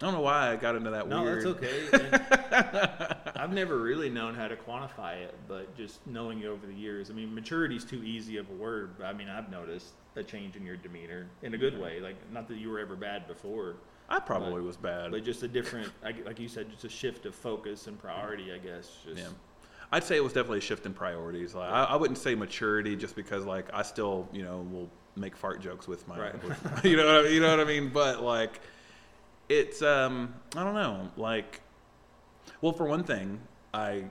I 0.00 0.04
don't 0.06 0.14
know 0.14 0.20
why 0.20 0.50
I 0.50 0.56
got 0.56 0.76
into 0.76 0.90
that 0.90 1.08
No, 1.08 1.22
weird. 1.22 1.44
that's 1.44 1.46
okay. 1.46 3.24
I've 3.36 3.52
never 3.52 3.78
really 3.78 4.08
known 4.10 4.34
how 4.34 4.48
to 4.48 4.56
quantify 4.56 5.16
it, 5.22 5.34
but 5.48 5.76
just 5.76 6.04
knowing 6.06 6.38
you 6.40 6.50
over 6.50 6.66
the 6.66 6.74
years, 6.74 7.10
I 7.10 7.14
mean, 7.14 7.34
maturity 7.34 7.76
is 7.76 7.84
too 7.84 8.02
easy 8.04 8.36
of 8.38 8.48
a 8.50 8.54
word. 8.54 8.94
But 8.98 9.06
I 9.06 9.12
mean, 9.12 9.28
I've 9.28 9.50
noticed 9.50 9.92
a 10.16 10.22
change 10.22 10.56
in 10.56 10.64
your 10.64 10.76
demeanor 10.76 11.26
in 11.42 11.54
a 11.54 11.58
good 11.58 11.78
way. 11.80 12.00
Like, 12.00 12.16
not 12.32 12.48
that 12.48 12.56
you 12.56 12.70
were 12.70 12.78
ever 12.78 12.96
bad 12.96 13.26
before, 13.26 13.76
I 14.08 14.20
probably 14.20 14.60
But- 14.60 14.62
was 14.64 14.76
bad. 14.76 15.10
but 15.10 15.24
just 15.24 15.42
a 15.42 15.48
different, 15.48 15.90
like 16.02 16.24
like 16.26 16.38
you 16.38 16.48
said, 16.48 16.70
just 16.70 16.84
a 16.84 16.88
shift 16.88 17.26
of 17.26 17.34
focus 17.34 17.86
and 17.86 17.98
priority, 17.98 18.52
I 18.52 18.58
guess. 18.58 18.90
Just, 19.04 19.18
Yeah. 19.18 19.28
I'd 19.92 20.04
say 20.04 20.16
it 20.16 20.24
was 20.24 20.32
definitely 20.32 20.58
a 20.58 20.62
shift 20.62 20.86
in 20.86 20.92
priorities. 20.94 21.54
Like, 21.54 21.70
I, 21.70 21.84
I 21.84 21.96
wouldn't 21.96 22.18
say 22.18 22.34
maturity 22.34 22.96
just 22.96 23.14
because 23.16 23.44
like 23.44 23.66
I 23.72 23.82
still, 23.82 24.28
you 24.32 24.42
know, 24.42 24.66
will 24.70 24.90
make 25.16 25.36
fart 25.36 25.60
jokes 25.60 25.86
with 25.88 26.06
my, 26.08 26.18
Right. 26.18 26.44
with- 26.44 26.80
you 26.84 26.96
know, 26.96 27.06
what 27.06 27.26
I, 27.26 27.28
you 27.28 27.40
know 27.40 27.50
what 27.50 27.60
I 27.60 27.64
mean. 27.64 27.90
But 27.90 28.22
like, 28.22 28.60
it's 29.48 29.82
um, 29.82 30.34
I 30.56 30.64
don't 30.64 30.74
know. 30.74 31.10
Like, 31.16 31.60
well, 32.60 32.72
for 32.72 32.86
one 32.86 33.04
thing, 33.04 33.40
I 33.72 34.04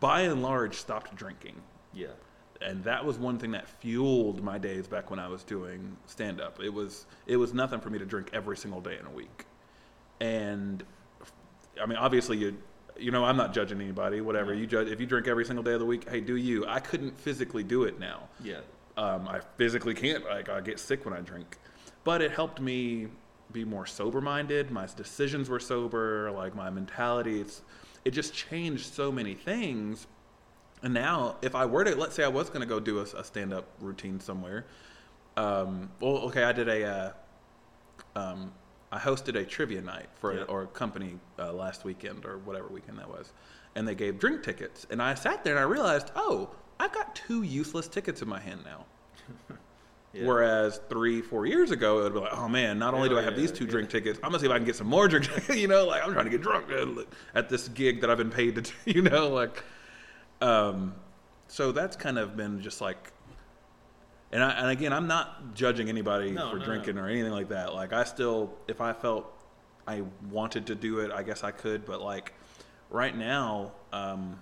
by 0.00 0.22
and 0.22 0.42
large 0.42 0.76
stopped 0.76 1.14
drinking, 1.16 1.56
Yeah. 1.92 2.08
And 2.60 2.82
that 2.84 3.04
was 3.04 3.18
one 3.18 3.38
thing 3.38 3.52
that 3.52 3.68
fueled 3.68 4.42
my 4.42 4.58
days 4.58 4.86
back 4.86 5.10
when 5.10 5.18
I 5.18 5.28
was 5.28 5.44
doing 5.44 5.96
stand 6.06 6.40
up. 6.40 6.60
It 6.62 6.72
was 6.72 7.06
it 7.26 7.36
was 7.36 7.54
nothing 7.54 7.80
for 7.80 7.90
me 7.90 7.98
to 7.98 8.06
drink 8.06 8.30
every 8.32 8.56
single 8.56 8.80
day 8.80 8.98
in 8.98 9.06
a 9.06 9.10
week, 9.10 9.46
and 10.20 10.82
I 11.80 11.86
mean, 11.86 11.98
obviously, 11.98 12.38
you 12.38 12.56
you 12.98 13.10
know, 13.10 13.24
I'm 13.24 13.36
not 13.36 13.52
judging 13.52 13.80
anybody. 13.80 14.20
Whatever 14.20 14.54
you 14.54 14.66
judge, 14.66 14.88
if 14.88 15.00
you 15.00 15.06
drink 15.06 15.28
every 15.28 15.44
single 15.44 15.62
day 15.62 15.72
of 15.72 15.80
the 15.80 15.86
week, 15.86 16.08
hey, 16.08 16.20
do 16.20 16.36
you? 16.36 16.66
I 16.66 16.80
couldn't 16.80 17.18
physically 17.18 17.62
do 17.62 17.84
it 17.84 18.00
now. 18.00 18.28
Yeah. 18.42 18.60
Um, 18.96 19.28
I 19.28 19.40
physically 19.56 19.94
can't. 19.94 20.24
Like 20.24 20.48
I 20.48 20.60
get 20.60 20.80
sick 20.80 21.04
when 21.04 21.14
I 21.14 21.20
drink, 21.20 21.58
but 22.04 22.20
it 22.20 22.32
helped 22.32 22.60
me 22.60 23.08
be 23.52 23.64
more 23.64 23.86
sober 23.86 24.20
minded. 24.20 24.70
My 24.70 24.86
decisions 24.96 25.48
were 25.48 25.60
sober. 25.60 26.30
Like 26.32 26.54
my 26.54 26.70
mentality, 26.70 27.40
it's 27.40 27.62
it 28.04 28.10
just 28.10 28.34
changed 28.34 28.92
so 28.92 29.12
many 29.12 29.34
things. 29.34 30.06
And 30.82 30.94
now, 30.94 31.36
if 31.42 31.54
I 31.54 31.66
were 31.66 31.84
to, 31.84 31.94
let's 31.96 32.14
say 32.14 32.22
I 32.24 32.28
was 32.28 32.48
going 32.48 32.60
to 32.60 32.66
go 32.66 32.78
do 32.80 32.98
a, 33.00 33.02
a 33.02 33.24
stand 33.24 33.52
up 33.52 33.66
routine 33.80 34.20
somewhere. 34.20 34.64
Um, 35.36 35.90
well, 36.00 36.18
okay, 36.28 36.44
I 36.44 36.52
did 36.52 36.68
a. 36.68 36.84
Uh, 36.84 38.18
um, 38.18 38.52
I 38.90 38.98
hosted 38.98 39.34
a 39.36 39.44
trivia 39.44 39.82
night 39.82 40.06
for 40.20 40.34
Yeah. 40.34 40.40
a, 40.40 40.44
or 40.44 40.62
a 40.62 40.66
company 40.68 41.18
uh, 41.38 41.52
last 41.52 41.84
weekend 41.84 42.24
or 42.24 42.38
whatever 42.38 42.68
weekend 42.68 42.98
that 42.98 43.08
was, 43.08 43.32
and 43.74 43.86
they 43.86 43.94
gave 43.94 44.18
drink 44.18 44.42
tickets. 44.42 44.86
And 44.90 45.02
I 45.02 45.14
sat 45.14 45.44
there 45.44 45.54
and 45.54 45.60
I 45.60 45.64
realized, 45.64 46.10
oh, 46.16 46.50
I've 46.80 46.92
got 46.92 47.14
two 47.14 47.42
useless 47.42 47.86
tickets 47.88 48.22
in 48.22 48.28
my 48.28 48.40
hand 48.40 48.60
now. 48.64 48.84
Yeah. 50.14 50.24
Whereas 50.24 50.80
three, 50.88 51.20
four 51.20 51.44
years 51.44 51.70
ago, 51.70 51.98
it 51.98 52.04
would 52.04 52.14
be 52.14 52.20
like, 52.20 52.32
oh 52.32 52.48
man, 52.48 52.78
not 52.78 52.94
only 52.94 53.10
do 53.10 53.18
I 53.18 53.22
have 53.22 53.34
Yeah, 53.34 53.40
these 53.40 53.52
two 53.52 53.66
drink 53.66 53.90
tickets, 53.90 54.18
I'm 54.22 54.30
gonna 54.30 54.38
see 54.40 54.46
if 54.46 54.52
I 54.52 54.56
can 54.56 54.64
get 54.64 54.74
some 54.74 54.86
more 54.86 55.06
drink. 55.06 55.28
you 55.54 55.68
know, 55.68 55.84
like 55.84 56.02
I'm 56.02 56.14
trying 56.14 56.24
to 56.24 56.30
get 56.30 56.40
drunk 56.40 56.64
at 57.34 57.50
this 57.50 57.68
gig 57.68 58.00
that 58.00 58.08
I've 58.08 58.16
been 58.16 58.30
paid 58.30 58.54
to. 58.54 58.62
do, 58.62 58.70
You 58.86 59.02
know, 59.02 59.28
like, 59.28 59.62
um, 60.40 60.94
so 61.48 61.72
that's 61.72 61.96
kind 61.96 62.18
of 62.18 62.36
been 62.36 62.60
just 62.60 62.80
like, 62.80 63.12
and 64.30 64.42
I, 64.42 64.50
and 64.50 64.68
again, 64.70 64.92
I'm 64.92 65.06
not 65.06 65.54
judging 65.54 65.88
anybody 65.88 66.30
No, 66.32 66.50
for 66.50 66.58
no, 66.58 66.64
drinking 66.64 66.96
no. 66.96 67.02
or 67.02 67.08
anything 67.08 67.32
like 67.32 67.48
that. 67.48 67.74
Like, 67.74 67.92
I 67.92 68.04
still, 68.04 68.52
if 68.66 68.80
I 68.80 68.92
felt 68.92 69.32
I 69.86 70.02
wanted 70.30 70.66
to 70.66 70.74
do 70.74 70.98
it, 71.00 71.10
I 71.10 71.22
guess 71.22 71.42
I 71.42 71.50
could. 71.50 71.86
But 71.86 72.02
like, 72.02 72.34
right 72.90 73.16
now, 73.16 73.72
um, 73.92 74.38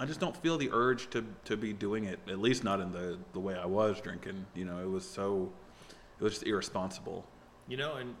I 0.00 0.06
just 0.06 0.18
don't 0.18 0.36
feel 0.36 0.58
the 0.58 0.70
urge 0.72 1.08
to, 1.10 1.24
to 1.44 1.56
be 1.56 1.72
doing 1.72 2.04
it. 2.04 2.18
At 2.28 2.40
least 2.40 2.64
not 2.64 2.80
in 2.80 2.90
the, 2.90 3.18
the 3.32 3.38
way 3.38 3.54
I 3.54 3.66
was 3.66 4.00
drinking. 4.00 4.44
You 4.54 4.64
know, 4.64 4.78
it 4.80 4.90
was 4.90 5.08
so, 5.08 5.52
it 6.18 6.24
was 6.24 6.32
just 6.34 6.46
irresponsible. 6.46 7.24
You 7.68 7.76
know, 7.76 7.94
and 7.94 8.16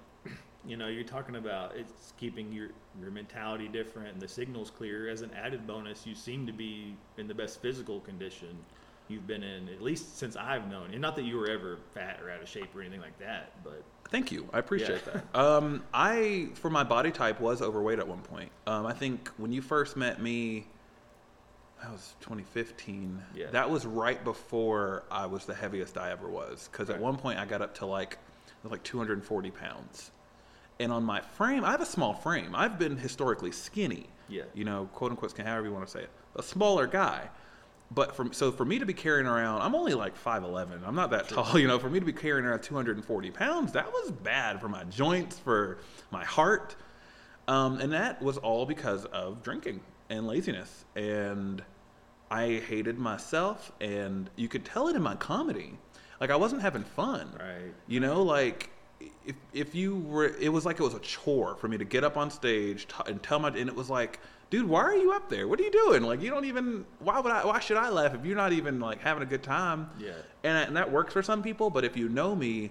you 0.66 0.76
know, 0.76 0.86
you're 0.88 1.04
talking 1.04 1.36
about 1.36 1.74
it's 1.76 2.12
keeping 2.18 2.52
your 2.52 2.68
your 3.00 3.10
mentality 3.10 3.68
different 3.68 4.12
and 4.12 4.20
the 4.20 4.28
signals 4.28 4.70
clear. 4.70 5.08
As 5.08 5.22
an 5.22 5.30
added 5.34 5.66
bonus, 5.66 6.06
you 6.06 6.14
seem 6.14 6.46
to 6.46 6.52
be 6.52 6.94
in 7.18 7.26
the 7.28 7.34
best 7.34 7.60
physical 7.60 8.00
condition 8.00 8.56
you've 9.08 9.26
been 9.26 9.42
in 9.42 9.68
at 9.68 9.82
least 9.82 10.16
since 10.18 10.36
I've 10.36 10.70
known. 10.70 10.90
And 10.92 11.00
not 11.00 11.16
that 11.16 11.24
you 11.24 11.36
were 11.36 11.48
ever 11.50 11.78
fat 11.92 12.20
or 12.22 12.30
out 12.30 12.40
of 12.40 12.48
shape 12.48 12.74
or 12.74 12.80
anything 12.80 13.00
like 13.00 13.18
that, 13.18 13.52
but 13.64 13.82
Thank 14.10 14.30
you. 14.30 14.46
I 14.52 14.58
appreciate 14.58 15.02
Yeah. 15.06 15.20
that. 15.32 15.38
Um, 15.38 15.82
I, 15.94 16.50
for 16.54 16.68
my 16.68 16.84
body 16.84 17.10
type, 17.10 17.40
was 17.40 17.62
overweight 17.62 17.98
at 17.98 18.06
one 18.06 18.20
point. 18.20 18.50
Um, 18.66 18.84
I 18.86 18.92
think 18.92 19.28
when 19.38 19.52
you 19.52 19.62
first 19.62 19.96
met 19.96 20.20
me, 20.20 20.66
that 21.82 21.90
was 21.90 22.14
2015. 22.20 23.22
Yeah. 23.34 23.46
That 23.50 23.70
was 23.70 23.86
right 23.86 24.22
before 24.22 25.02
I 25.10 25.24
was 25.26 25.46
the 25.46 25.54
heaviest 25.54 25.96
I 25.96 26.10
ever 26.12 26.28
was. 26.28 26.68
Because 26.70 26.90
at 26.90 27.00
one 27.00 27.16
point 27.16 27.38
I 27.38 27.46
got 27.46 27.62
up 27.62 27.74
to 27.76 27.86
like, 27.86 28.18
like 28.64 28.82
240 28.82 29.50
pounds. 29.50 30.10
And 30.80 30.92
on 30.92 31.04
my 31.04 31.20
frame, 31.20 31.64
I 31.64 31.70
have 31.70 31.80
a 31.80 31.86
small 31.86 32.14
frame. 32.14 32.54
I've 32.54 32.78
been 32.78 32.96
historically 32.96 33.52
skinny. 33.52 34.06
Yeah. 34.28 34.42
You 34.54 34.64
know, 34.64 34.88
quote 34.94 35.10
unquote, 35.10 35.36
however 35.36 35.66
you 35.66 35.72
want 35.72 35.86
to 35.86 35.90
say 35.90 36.02
it. 36.02 36.10
A 36.36 36.42
smaller 36.42 36.86
guy. 36.86 37.28
But 37.94 38.16
for, 38.16 38.32
so 38.32 38.50
for 38.50 38.64
me 38.64 38.78
to 38.78 38.86
be 38.86 38.94
carrying 38.94 39.26
around, 39.26 39.60
I'm 39.60 39.74
only 39.74 39.92
like 39.92 40.16
5'11. 40.22 40.86
I'm 40.86 40.94
not 40.94 41.10
that 41.10 41.28
tall. 41.28 41.58
You 41.58 41.68
know, 41.68 41.78
for 41.78 41.90
me 41.90 42.00
to 42.00 42.06
be 42.06 42.12
carrying 42.12 42.46
around 42.46 42.62
240 42.62 43.30
pounds, 43.30 43.72
that 43.72 43.86
was 43.92 44.10
bad 44.10 44.60
for 44.60 44.68
my 44.68 44.84
joints, 44.84 45.38
for 45.38 45.78
my 46.10 46.24
heart. 46.24 46.74
Um, 47.48 47.80
and 47.80 47.92
that 47.92 48.22
was 48.22 48.38
all 48.38 48.64
because 48.64 49.04
of 49.06 49.42
drinking 49.42 49.80
and 50.08 50.26
laziness. 50.26 50.86
And 50.96 51.62
I 52.30 52.62
hated 52.66 52.98
myself. 52.98 53.72
And 53.80 54.30
you 54.36 54.48
could 54.48 54.64
tell 54.64 54.88
it 54.88 54.96
in 54.96 55.02
my 55.02 55.16
comedy. 55.16 55.78
Like, 56.18 56.30
I 56.30 56.36
wasn't 56.36 56.62
having 56.62 56.84
fun. 56.84 57.28
Right. 57.38 57.74
You 57.88 58.00
know, 58.00 58.22
like 58.22 58.70
if 59.26 59.36
if 59.52 59.74
you 59.74 59.96
were, 59.96 60.26
it 60.26 60.50
was 60.50 60.66
like 60.66 60.80
it 60.80 60.82
was 60.82 60.94
a 60.94 61.00
chore 61.00 61.56
for 61.56 61.68
me 61.68 61.78
to 61.78 61.84
get 61.84 62.04
up 62.04 62.16
on 62.16 62.30
stage 62.30 62.86
t- 62.88 62.94
and 63.06 63.22
tell 63.22 63.38
my, 63.38 63.48
and 63.48 63.68
it 63.68 63.74
was 63.74 63.90
like, 63.90 64.20
dude, 64.50 64.68
why 64.68 64.80
are 64.82 64.96
you 64.96 65.12
up 65.12 65.28
there? 65.28 65.48
What 65.48 65.60
are 65.60 65.62
you 65.62 65.70
doing? 65.70 66.02
Like, 66.02 66.20
you 66.20 66.30
don't 66.30 66.44
even. 66.44 66.84
Why 66.98 67.20
would 67.20 67.32
I? 67.32 67.44
Why 67.44 67.60
should 67.60 67.76
I 67.76 67.88
laugh 67.90 68.14
if 68.14 68.24
you're 68.24 68.36
not 68.36 68.52
even 68.52 68.80
like 68.80 69.00
having 69.00 69.22
a 69.22 69.26
good 69.26 69.42
time? 69.42 69.90
Yeah. 69.98 70.12
And 70.44 70.68
and 70.68 70.76
that 70.76 70.90
works 70.90 71.12
for 71.12 71.22
some 71.22 71.42
people, 71.42 71.70
but 71.70 71.84
if 71.84 71.96
you 71.96 72.08
know 72.08 72.34
me, 72.34 72.70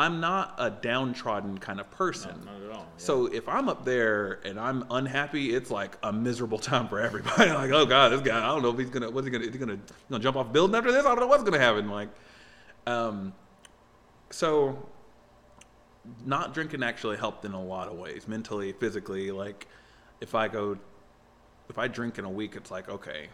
I'm 0.00 0.18
not 0.18 0.54
a 0.56 0.70
downtrodden 0.70 1.58
kind 1.58 1.78
of 1.78 1.90
person. 1.90 2.42
No, 2.46 2.52
not 2.52 2.62
at 2.62 2.70
all, 2.70 2.82
yeah. 2.82 2.84
So 2.96 3.26
if 3.26 3.48
I'm 3.48 3.68
up 3.68 3.84
there 3.84 4.40
and 4.44 4.58
I'm 4.58 4.84
unhappy, 4.90 5.54
it's 5.54 5.70
like 5.70 5.98
a 6.02 6.12
miserable 6.12 6.58
time 6.70 6.88
for 6.88 7.00
everybody. 7.00 7.50
like, 7.50 7.70
oh 7.70 7.84
god, 7.84 8.12
this 8.12 8.22
guy, 8.22 8.38
I 8.38 8.48
don't 8.48 8.62
know 8.62 8.70
if 8.70 8.78
he's 8.78 8.90
gonna, 8.90 9.10
what's 9.10 9.26
he 9.26 9.30
gonna, 9.30 9.44
is 9.44 9.52
he 9.52 9.58
gonna, 9.58 9.78
gonna 10.10 10.22
jump 10.22 10.36
off 10.36 10.52
building 10.52 10.74
after 10.74 10.90
this? 10.90 11.04
I 11.04 11.08
don't 11.08 11.20
know 11.20 11.26
what's 11.26 11.42
gonna 11.42 11.58
happen. 11.58 11.90
Like, 11.90 12.08
um, 12.86 13.34
so 14.30 14.88
not 16.24 16.54
drinking 16.54 16.82
actually 16.82 17.16
helped 17.16 17.44
in 17.44 17.52
a 17.52 17.62
lot 17.62 17.88
of 17.88 17.98
ways, 17.98 18.26
mentally, 18.28 18.72
physically. 18.72 19.30
Like, 19.30 19.66
if 20.20 20.34
I 20.34 20.48
go, 20.48 20.76
if 21.68 21.78
I 21.78 21.88
drink 21.88 22.18
in 22.18 22.24
a 22.24 22.30
week, 22.30 22.56
it's 22.56 22.70
like, 22.70 22.88
okay, 22.88 23.28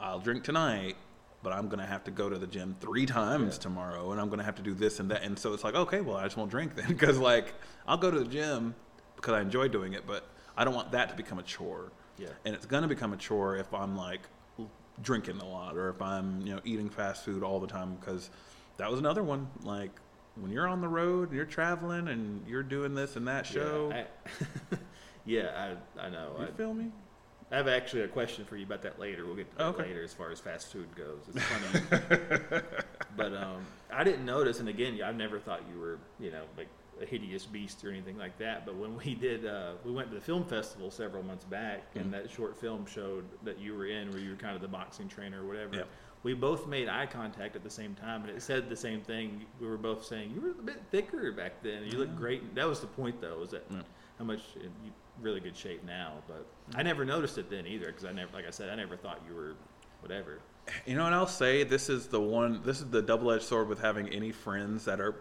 I'll 0.00 0.20
drink 0.20 0.44
tonight, 0.44 0.96
but 1.42 1.52
I'm 1.52 1.68
gonna 1.68 1.86
have 1.86 2.04
to 2.04 2.10
go 2.10 2.28
to 2.28 2.38
the 2.38 2.46
gym 2.46 2.76
three 2.80 3.06
times 3.06 3.58
tomorrow, 3.58 4.12
and 4.12 4.20
I'm 4.20 4.28
gonna 4.28 4.44
have 4.44 4.56
to 4.56 4.62
do 4.62 4.74
this 4.74 5.00
and 5.00 5.10
that, 5.10 5.22
and 5.22 5.38
so 5.38 5.52
it's 5.52 5.64
like, 5.64 5.74
okay, 5.74 6.00
well, 6.00 6.16
I 6.16 6.24
just 6.24 6.36
won't 6.36 6.50
drink 6.50 6.74
then, 6.74 6.88
because 6.88 7.18
like 7.18 7.54
I'll 7.86 7.98
go 7.98 8.10
to 8.10 8.18
the 8.18 8.28
gym 8.30 8.74
because 9.16 9.34
I 9.34 9.40
enjoy 9.40 9.68
doing 9.68 9.92
it, 9.92 10.06
but 10.06 10.26
I 10.56 10.64
don't 10.64 10.74
want 10.74 10.92
that 10.92 11.08
to 11.10 11.14
become 11.14 11.38
a 11.38 11.42
chore. 11.42 11.92
Yeah. 12.18 12.28
And 12.44 12.54
it's 12.54 12.66
gonna 12.66 12.88
become 12.88 13.12
a 13.12 13.16
chore 13.16 13.56
if 13.56 13.72
I'm 13.72 13.96
like 13.96 14.20
drinking 15.02 15.38
a 15.38 15.48
lot 15.48 15.76
or 15.76 15.88
if 15.88 16.02
I'm 16.02 16.42
you 16.46 16.54
know 16.54 16.60
eating 16.64 16.90
fast 16.90 17.24
food 17.24 17.42
all 17.42 17.60
the 17.60 17.66
time 17.66 17.96
because 17.98 18.30
that 18.76 18.90
was 18.90 18.98
another 18.98 19.22
one 19.22 19.48
like. 19.62 19.90
When 20.40 20.50
you're 20.50 20.66
on 20.68 20.80
the 20.80 20.88
road 20.88 21.28
and 21.28 21.36
you're 21.36 21.44
traveling 21.46 22.08
and 22.08 22.46
you're 22.46 22.62
doing 22.62 22.94
this 22.94 23.16
and 23.16 23.28
that 23.28 23.46
show, 23.46 23.90
Yeah, 23.92 24.04
I, 24.72 24.76
yeah, 25.26 25.74
I, 25.98 26.06
I 26.06 26.08
know. 26.10 26.36
you 26.38 26.46
I, 26.46 26.50
feel 26.52 26.72
me? 26.74 26.90
I 27.52 27.56
have 27.56 27.68
actually 27.68 28.02
a 28.02 28.08
question 28.08 28.44
for 28.44 28.56
you 28.56 28.64
about 28.64 28.82
that 28.82 28.98
later. 28.98 29.26
We'll 29.26 29.34
get 29.36 29.50
to 29.52 29.56
that 29.58 29.64
Okay. 29.66 29.82
later 29.84 30.02
as 30.02 30.14
far 30.14 30.30
as 30.30 30.40
fast 30.40 30.72
food 30.72 30.88
goes. 30.96 31.20
It's 31.34 31.44
funny, 31.44 32.62
but 33.16 33.34
um, 33.34 33.66
I 33.92 34.04
didn't 34.04 34.24
notice. 34.24 34.60
And 34.60 34.68
again, 34.68 35.00
I've 35.04 35.16
never 35.16 35.38
thought 35.38 35.60
you 35.72 35.78
were, 35.80 35.98
you 36.20 36.30
know, 36.30 36.44
like 36.56 36.68
a 37.02 37.06
hideous 37.06 37.46
beast 37.46 37.84
or 37.84 37.90
anything 37.90 38.16
like 38.18 38.38
that. 38.38 38.64
But 38.64 38.76
when 38.76 38.96
we 38.96 39.14
did, 39.20 39.44
uh, 39.46 39.72
we 39.84 39.90
went 39.90 40.08
to 40.10 40.14
the 40.14 40.20
film 40.20 40.44
festival 40.44 40.90
several 40.90 41.22
months 41.22 41.44
back, 41.44 41.90
Mm-hmm. 41.90 41.98
and 42.00 42.14
that 42.14 42.30
short 42.30 42.56
film 42.56 42.86
showed 42.86 43.24
that 43.42 43.58
you 43.58 43.74
were 43.74 43.86
in, 43.86 44.10
where 44.10 44.20
you 44.20 44.30
were 44.30 44.36
kind 44.36 44.54
of 44.54 44.62
the 44.62 44.68
boxing 44.68 45.08
trainer 45.08 45.42
or 45.42 45.46
whatever. 45.46 45.76
Yeah. 45.76 45.82
We 46.22 46.34
both 46.34 46.66
made 46.66 46.88
eye 46.88 47.06
contact 47.06 47.56
at 47.56 47.62
the 47.64 47.70
same 47.70 47.94
time, 47.94 48.22
and 48.22 48.30
it 48.30 48.42
said 48.42 48.68
the 48.68 48.76
same 48.76 49.00
thing. 49.00 49.46
We 49.60 49.66
were 49.66 49.78
both 49.78 50.04
saying 50.04 50.32
you 50.34 50.40
were 50.42 50.50
a 50.50 50.54
bit 50.62 50.82
thicker 50.90 51.32
back 51.32 51.62
then. 51.62 51.84
You 51.84 51.98
look 51.98 52.14
great. 52.14 52.54
That 52.54 52.66
was 52.68 52.80
the 52.80 52.86
point, 52.88 53.20
though, 53.22 53.38
was 53.38 53.50
that 53.50 53.64
Yeah. 53.70 53.80
how 54.18 54.24
much 54.26 54.40
you 54.62 54.70
really 55.22 55.40
good 55.40 55.56
shape 55.56 55.82
now. 55.84 56.14
But 56.28 56.46
I 56.74 56.82
never 56.82 57.04
noticed 57.06 57.38
it 57.38 57.48
then 57.48 57.66
either, 57.66 57.86
because 57.86 58.04
I 58.04 58.12
never, 58.12 58.30
like 58.34 58.46
I 58.46 58.50
said, 58.50 58.68
I 58.68 58.74
never 58.74 58.96
thought 58.96 59.20
you 59.28 59.34
were 59.34 59.54
whatever. 60.00 60.40
You 60.86 60.94
know 60.96 61.04
what 61.04 61.12
I'll 61.14 61.26
say? 61.26 61.64
This 61.64 61.88
is 61.88 62.06
the 62.06 62.20
one. 62.20 62.60
This 62.64 62.80
is 62.80 62.86
the 62.90 63.00
double-edged 63.02 63.42
sword 63.42 63.68
with 63.68 63.80
having 63.80 64.08
any 64.10 64.30
friends 64.30 64.84
that 64.84 65.00
are 65.00 65.14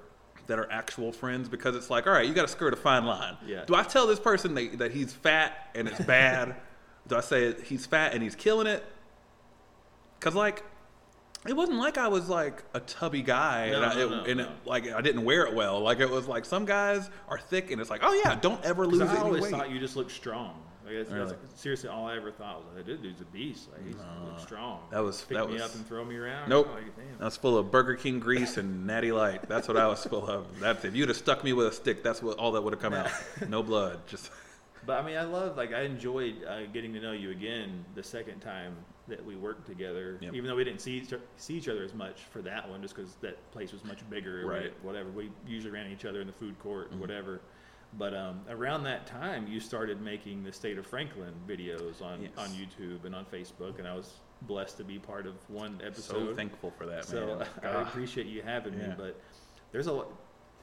that 0.47 0.57
are 0.59 0.69
actual 0.71 1.11
friends 1.11 1.47
because 1.47 1.75
it's 1.75 1.89
like, 1.91 2.07
all 2.07 2.13
right, 2.13 2.27
you 2.27 2.33
got 2.33 2.41
to 2.41 2.47
skirt 2.47 2.73
a 2.73 2.75
fine 2.75 3.05
line. 3.05 3.37
Yeah. 3.45 3.65
Do 3.65 3.75
I 3.75 3.83
tell 3.83 4.07
this 4.07 4.19
person 4.19 4.55
that, 4.55 4.79
that 4.79 4.91
he's 4.91 5.13
fat 5.13 5.69
and 5.75 5.87
it's 5.87 5.99
bad? 6.05 6.55
Do 7.07 7.15
I 7.17 7.21
say 7.21 7.53
he's 7.63 7.85
fat 7.85 8.13
and 8.13 8.23
he's 8.23 8.35
killing 8.35 8.65
it? 8.67 8.83
Because 10.19 10.33
like, 10.35 10.63
it 11.48 11.55
wasn't 11.55 11.77
like 11.79 11.98
I 11.98 12.08
was 12.10 12.27
like 12.29 12.63
a 12.74 12.79
tubby 12.81 13.22
guy 13.22 13.69
No, 13.69 13.77
and, 13.81 13.86
I, 13.86 13.96
no, 13.96 14.01
it, 14.01 14.10
no, 14.10 14.24
and 14.25 14.38
no. 14.39 14.43
It, 14.46 14.50
like 14.65 14.91
I 14.91 15.01
didn't 15.01 15.24
wear 15.24 15.46
it 15.46 15.53
well. 15.53 15.79
Like 15.79 16.00
it 16.00 16.10
was 16.10 16.27
like 16.27 16.46
some 16.46 16.65
guys 16.65 17.10
are 17.27 17.39
thick 17.39 17.72
and 17.72 17.79
it's 17.79 17.89
like, 17.89 18.01
oh 18.03 18.13
yeah, 18.25 18.36
don't 18.36 18.63
ever 18.65 18.86
lose 18.86 19.01
I 19.01 19.17
always 19.17 19.43
weight. 19.43 19.51
thought 19.51 19.69
you 19.72 19.79
just 19.79 19.96
looked 19.96 20.12
strong. 20.12 20.62
Like, 20.86 21.08
that's, 21.08 21.31
that's 21.31 21.62
seriously 21.62 21.88
all 21.88 22.08
I 22.08 22.15
ever 22.15 22.31
thought 22.31 22.65
was 22.65 22.75
like, 22.75 22.86
that 22.88 23.01
dude's 23.03 23.22
a 23.22 23.25
beast. 23.25 23.69
Like 23.72 23.86
he's 23.86 24.41
strong. 24.41 24.79
that 24.91 25.00
was- 25.03 25.22
pick 25.22 25.38
that 25.38 25.48
me 25.48 25.53
was- 25.53 25.62
up 25.62 25.75
and 25.75 25.88
throw 25.88 26.03
me 26.03 26.15
around. 26.15 26.50
Nope. 26.50 26.67
Like, 26.74 26.96
damn. 26.96 27.22
I 27.22 27.25
was 27.25 27.38
full 27.38 27.58
of 27.60 27.69
Burger 27.69 27.93
King 27.96 28.19
grease 28.19 28.58
and 28.58 28.88
Natty 28.88 29.12
Light. 29.12 29.48
That's 29.48 29.67
what 29.67 29.77
I 29.77 29.86
was 29.88 30.03
full 30.03 30.27
of. 30.27 30.60
That's 30.60 30.84
if 30.86 30.96
you'd 30.96 31.10
have 31.10 31.17
stuck 31.17 31.43
me 31.43 31.53
with 31.53 31.67
a 31.67 31.72
stick, 31.72 32.01
that's 32.03 32.24
what 32.24 32.38
all 32.39 32.51
that 32.53 32.63
would 32.63 32.74
have 32.74 32.81
come 32.81 32.93
out. 32.96 33.12
No 33.48 33.62
blood, 33.62 34.00
just 34.08 34.31
But 34.86 35.00
I 35.00 35.05
mean, 35.05 35.15
I 35.17 35.24
love 35.25 35.55
like 35.58 35.74
I 35.74 35.81
enjoyed 35.84 36.43
uh, 36.43 36.65
getting 36.74 36.91
to 36.93 37.00
know 37.00 37.12
you 37.12 37.29
again 37.31 37.86
the 37.96 38.03
second 38.03 38.39
time 38.39 38.75
that 39.09 39.23
we 39.25 39.35
worked 39.35 39.65
together. 39.67 40.17
Yep. 40.21 40.33
Even 40.33 40.49
though 40.49 40.55
we 40.55 40.63
didn't 40.63 40.81
see 40.81 40.93
each, 40.97 41.13
see 41.37 41.55
each 41.55 41.67
other 41.67 41.83
as 41.83 41.93
much 41.93 42.21
for 42.31 42.41
that 42.43 42.67
one, 42.69 42.81
just 42.81 42.95
because 42.95 43.15
that 43.15 43.51
place 43.51 43.71
was 43.73 43.83
much 43.83 44.07
bigger. 44.09 44.43
we- 44.47 44.53
Right. 44.53 44.83
whatever. 44.83 45.09
We 45.09 45.31
usually 45.47 45.71
ran 45.73 45.91
each 45.91 46.05
other 46.05 46.21
in 46.21 46.27
the 46.27 46.33
food 46.33 46.57
court 46.59 46.89
Mm-hmm. 46.91 46.99
whatever. 47.01 47.41
But 47.97 48.13
um, 48.13 48.41
around 48.49 48.83
that 48.83 49.07
time, 49.07 49.47
you 49.47 49.59
started 49.59 49.99
making 49.99 50.43
the 50.43 50.51
State 50.53 50.77
of 50.77 50.85
Franklin 50.85 51.33
videos 51.47 52.01
on, 52.03 52.21
Yes. 52.21 52.31
on 52.37 52.49
YouTube 52.49 53.03
and 53.05 53.15
on 53.15 53.25
Facebook, 53.25 53.79
and 53.79 53.87
I 53.87 53.95
was 53.95 54.13
blessed 54.43 54.77
to 54.77 54.83
be 54.83 54.99
part 54.99 55.25
of 55.25 55.33
one 55.49 55.81
episode. 55.83 56.27
so 56.29 56.35
thankful 56.35 56.71
for 56.77 56.85
that, 56.85 57.05
So 57.05 57.37
man. 57.37 57.47
I 57.75 57.81
appreciate 57.81 58.27
you 58.27 58.41
having 58.43 58.77
me, 58.77 58.85
but 58.97 59.19
there's 59.71 59.87
a 59.87 59.91
lot. 59.93 60.07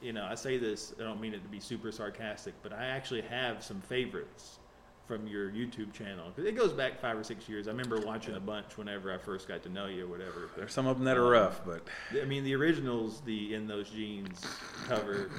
You 0.03 0.13
know, 0.13 0.25
I 0.25 0.35
say 0.35 0.57
this. 0.59 0.95
I 1.01 1.03
don't 1.03 1.21
mean 1.21 1.35
it 1.35 1.43
to 1.43 1.49
be 1.49 1.59
super 1.59 1.91
sarcastic, 1.91 2.55
but 2.63 2.73
I 2.73 2.85
actually 2.87 3.23
have 3.23 3.65
some 3.65 3.81
favorites 3.81 4.59
from 5.07 5.27
your 5.27 5.51
YouTube 5.51 5.93
channel. 5.93 6.31
'Cause 6.35 6.45
it 6.45 6.57
goes 6.57 6.73
back 6.73 6.99
five 7.01 7.17
or 7.17 7.23
six 7.25 7.49
years. 7.49 7.69
I 7.69 7.71
remember 7.71 8.01
watching 8.01 8.35
a 8.35 8.41
bunch 8.41 8.77
whenever 8.77 9.13
I 9.13 9.19
first 9.19 9.47
got 9.49 9.63
to 9.63 9.69
know 9.69 9.87
you 9.87 10.05
or 10.05 10.09
whatever. 10.09 10.51
There's 10.57 10.73
some 10.73 10.87
of 10.87 10.97
them 10.97 11.05
that 11.05 11.17
are 11.17 11.27
Um, 11.27 11.33
rough, 11.33 11.65
but 11.65 11.87
I 12.21 12.25
mean, 12.25 12.45
the 12.45 12.55
originals, 12.57 13.21
the 13.23 13.55
In 13.55 13.67
Those 13.67 13.89
Jeans 13.91 14.41
cover. 14.87 15.31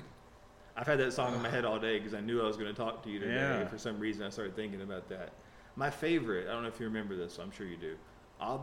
I've 0.75 0.87
had 0.87 0.99
that 0.99 1.11
song 1.11 1.33
in 1.33 1.41
my 1.41 1.49
head 1.49 1.65
all 1.65 1.79
day 1.79 1.97
because 1.97 2.13
I 2.13 2.21
knew 2.21 2.39
I 2.41 2.45
was 2.45 2.55
going 2.55 2.69
to 2.69 2.75
talk 2.75 3.03
to 3.03 3.09
you 3.09 3.19
today. 3.19 3.33
Yeah. 3.33 3.67
For 3.67 3.77
some 3.79 3.99
reason, 3.99 4.23
I 4.25 4.29
started 4.29 4.55
thinking 4.55 4.81
about 4.81 5.09
that. 5.09 5.33
My 5.75 5.89
favorite, 5.89 6.47
I 6.47 6.51
don't 6.53 6.61
know 6.61 6.69
if 6.69 6.79
you 6.79 6.85
remember 6.85 7.15
this, 7.15 7.33
so 7.33 7.41
I'm 7.43 7.51
sure 7.51 7.65
you 7.65 7.77
do. 7.77 7.97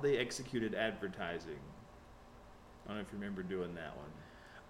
They 0.01 0.17
executed 0.19 0.75
advertising. 0.75 1.59
I 2.85 2.89
don't 2.89 2.97
know 2.99 3.03
if 3.03 3.13
you 3.13 3.19
remember 3.19 3.43
doing 3.43 3.75
that 3.75 3.97
one. 3.97 4.11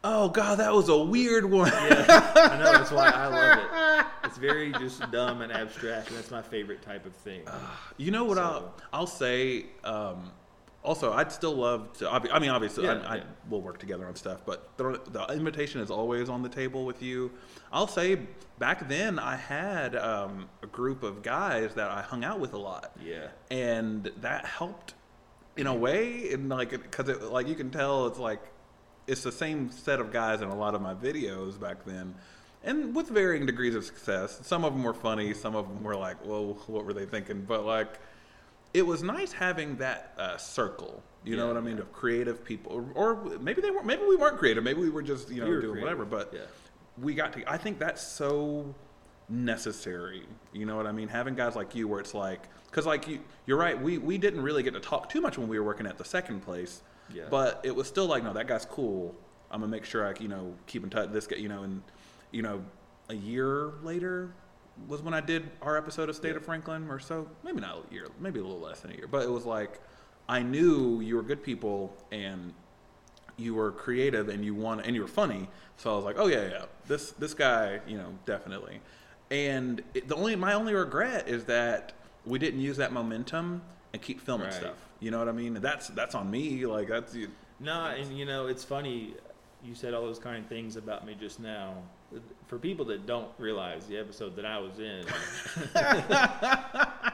Oh 0.05 0.29
god, 0.29 0.59
that 0.59 0.73
was 0.73 0.89
a 0.89 0.97
weird 0.99 1.45
one. 1.51 1.73
Yeah, 1.73 2.33
I 2.37 2.59
know 2.59 2.73
that's 2.73 2.93
why 2.93 3.09
I 3.11 3.27
love 3.27 3.59
it. 3.59 4.07
It's 4.25 4.39
very 4.39 4.73
just 4.73 5.09
dumb 5.13 5.43
and 5.43 5.53
abstract, 5.53 6.09
and 6.09 6.17
that's 6.17 6.31
my 6.31 6.43
favorite 6.43 6.83
type 6.83 7.05
of 7.07 7.13
thing. 7.15 7.43
You 7.99 8.11
know 8.11 8.25
what 8.25 8.37
So- 8.37 8.43
I'll 8.43 8.75
I'll 8.93 9.07
say. 9.07 9.67
Um, 9.85 10.33
also, 10.83 11.13
I'd 11.13 11.31
still 11.33 11.55
love 11.55 11.93
to. 11.99 12.11
I 12.11 12.39
mean, 12.39 12.51
obviously, 12.51 12.85
Yeah, 12.85 13.03
I, 13.07 13.13
I 13.13 13.17
yeah. 13.17 13.23
will 13.49 13.61
work 13.63 13.79
together 13.79 14.07
on 14.07 14.17
stuff, 14.17 14.41
but 14.45 14.69
the, 14.77 15.01
the 15.13 15.25
invitation 15.33 15.81
is 15.81 15.91
always 15.91 16.29
on 16.29 16.43
the 16.43 16.49
table 16.49 16.85
with 16.85 17.01
you. 17.03 17.31
I'll 17.73 17.87
say, 17.87 18.19
back 18.59 18.87
then, 18.89 19.19
I 19.19 19.37
had 19.37 19.95
um, 19.97 20.49
a 20.63 20.67
group 20.67 21.03
of 21.03 21.23
guys 21.23 21.73
that 21.75 21.91
I 21.91 22.03
hung 22.03 22.23
out 22.25 22.39
with 22.41 22.53
a 22.55 22.59
lot, 22.59 22.93
Yeah. 23.03 23.29
and 23.51 24.11
that 24.21 24.45
helped 24.47 24.93
in 25.57 25.67
a 25.67 25.75
way. 25.75 26.33
And 26.33 26.49
like, 26.51 26.71
because 26.71 27.09
it, 27.09 27.23
like 27.23 27.47
you 27.49 27.55
can 27.55 27.71
tell, 27.71 28.07
it's 28.07 28.19
like 28.19 28.43
it's 29.07 29.23
the 29.23 29.33
same 29.33 29.71
set 29.71 30.01
of 30.01 30.13
guys 30.13 30.41
in 30.41 30.49
a 30.49 30.55
lot 30.55 30.75
of 30.75 30.83
my 30.83 30.95
videos 30.95 31.59
back 31.59 31.85
then. 31.85 32.15
And 32.63 32.95
with 32.95 33.09
varying 33.09 33.45
degrees 33.45 33.75
of 33.75 33.85
success. 33.85 34.41
Some 34.43 34.65
of 34.65 34.73
them 34.73 34.83
were 34.83 34.95
funny, 34.95 35.35
some 35.35 35.55
of 35.55 35.69
them 35.69 35.83
were 35.83 35.97
like, 35.97 36.17
whoa, 36.25 36.55
what 36.67 36.85
were 36.87 36.95
they 36.95 37.05
thinking? 37.05 37.43
But 37.43 37.67
like, 37.67 37.99
it 38.73 38.83
was 38.83 39.03
nice 39.03 39.33
having 39.33 39.77
that 39.77 40.15
uh, 40.19 40.37
circle. 40.37 41.03
You 41.25 41.37
know 41.37 41.47
what 41.47 41.57
I 41.57 41.61
mean? 41.61 41.77
yeah. 41.77 41.83
Of 41.83 41.93
creative 41.93 42.45
people, 42.45 42.73
or, 42.73 42.85
or 42.95 43.39
maybe 43.39 43.63
they 43.63 43.71
weren't. 43.71 43.87
Maybe 43.87 44.03
we 44.03 44.17
weren't 44.17 44.37
creative. 44.37 44.63
Maybe 44.63 44.81
we 44.81 44.91
were 44.91 45.03
just 45.03 45.31
you 45.31 45.41
know 45.41 45.47
We 45.47 45.53
doing 45.53 45.73
creative, 45.73 45.83
whatever. 45.83 46.05
But 46.05 46.35
yeah. 46.35 46.41
we 47.01 47.15
got 47.15 47.33
to. 47.33 47.51
I 47.51 47.57
think 47.57 47.79
that's 47.79 48.03
so 48.03 48.75
necessary. 49.31 50.25
You 50.53 50.67
know 50.67 50.77
what 50.77 50.87
I 50.87 50.93
mean? 50.93 51.09
Having 51.09 51.37
guys 51.37 51.57
like 51.57 51.75
you, 51.75 51.89
where 51.89 52.01
it's 52.01 52.13
like, 52.13 52.49
because 52.67 52.85
like 52.85 53.09
you, 53.09 53.21
you're 53.47 53.57
right. 53.57 53.81
We 53.81 53.97
we 53.97 54.19
didn't 54.19 54.43
really 54.43 54.63
get 54.63 54.75
to 54.75 54.81
talk 54.81 55.09
too 55.09 55.23
much 55.23 55.39
when 55.39 55.49
we 55.49 55.59
were 55.59 55.65
working 55.65 55.87
at 55.87 55.97
the 55.97 56.05
second 56.05 56.41
place. 56.41 56.83
Yeah. 57.13 57.25
But 57.31 57.61
it 57.65 57.75
was 57.75 57.87
still 57.87 58.07
like, 58.07 58.23
no, 58.25 58.33
that 58.33 58.47
guy's 58.47 58.65
cool. 58.65 59.15
I'm 59.51 59.61
gonna 59.61 59.71
make 59.71 59.85
sure 59.85 60.07
I, 60.07 60.15
you 60.21 60.29
know, 60.29 60.55
keep 60.67 60.83
in 60.85 60.91
touch. 60.91 61.11
This 61.13 61.27
guy, 61.27 61.37
you 61.37 61.49
know, 61.49 61.63
and 61.63 61.83
you 62.33 62.43
know, 62.43 62.65
a 63.09 63.15
year 63.15 63.73
later 63.83 64.33
was 64.89 65.03
when 65.03 65.15
I 65.15 65.21
did 65.21 65.49
our 65.63 65.77
episode 65.77 66.09
of 66.09 66.17
State 66.17 66.31
Yeah. 66.31 66.37
of 66.37 66.45
Franklin, 66.45 66.89
or 66.91 66.99
so. 66.99 67.29
Maybe 67.45 67.61
not 67.61 67.85
a 67.91 67.95
year, 67.95 68.09
maybe 68.19 68.41
a 68.41 68.43
little 68.43 68.61
less 68.61 68.81
than 68.81 68.93
a 68.93 68.95
year. 68.95 69.07
But 69.07 69.23
it 69.23 69.31
was 69.31 69.45
like, 69.45 69.81
I 70.29 70.43
knew 70.43 71.01
you 71.01 71.17
were 71.17 71.23
good 71.23 71.43
people 71.43 71.95
and 72.11 72.53
you 73.37 73.55
were 73.55 73.71
creative 73.73 74.29
and 74.29 74.45
you 74.45 74.55
want 74.55 74.85
and 74.87 74.95
you 74.97 75.03
were 75.03 75.09
funny. 75.09 75.49
So 75.77 75.93
I 75.93 75.97
was 75.97 76.05
like, 76.05 76.17
oh 76.19 76.27
yeah, 76.27 76.49
yeah, 76.49 76.65
this 76.89 77.11
this 77.13 77.35
guy, 77.35 77.81
you 77.87 77.97
know, 77.99 78.15
definitely. 78.27 78.81
And 79.31 79.83
it, 79.95 80.09
the 80.09 80.17
only 80.17 80.35
my 80.37 80.55
only 80.55 80.75
regret 80.75 81.29
is 81.29 81.45
that 81.45 81.93
we 82.25 82.39
didn't 82.39 82.61
use 82.61 82.77
that 82.79 82.93
momentum 82.93 83.63
and 83.95 84.03
keep 84.03 84.21
filming 84.21 84.49
Right. 84.49 84.53
stuff. 84.55 84.75
You 85.01 85.11
know 85.13 85.19
what 85.21 85.29
I 85.29 85.33
mean? 85.33 85.55
That's 85.55 85.89
that's 85.89 86.15
on 86.15 86.31
me. 86.31 86.67
Like 86.67 86.89
that's 86.89 87.15
you- 87.15 87.31
No, 87.61 87.87
and 87.87 88.19
you 88.19 88.27
know, 88.27 88.49
it's 88.49 88.65
funny. 88.65 89.15
You 89.65 89.75
said 89.75 89.95
all 89.95 90.03
those 90.03 90.19
kind 90.19 90.43
of 90.43 90.47
things 90.51 90.77
about 90.77 91.07
me 91.07 91.15
just 91.19 91.41
now. 91.41 91.75
For 92.49 92.59
people 92.59 92.85
that 92.87 93.07
don't 93.07 93.29
realize 93.39 93.87
the 93.87 93.97
episode 93.99 94.37
that 94.37 94.45
I 94.45 94.59
was 94.59 94.79
in 94.79 95.05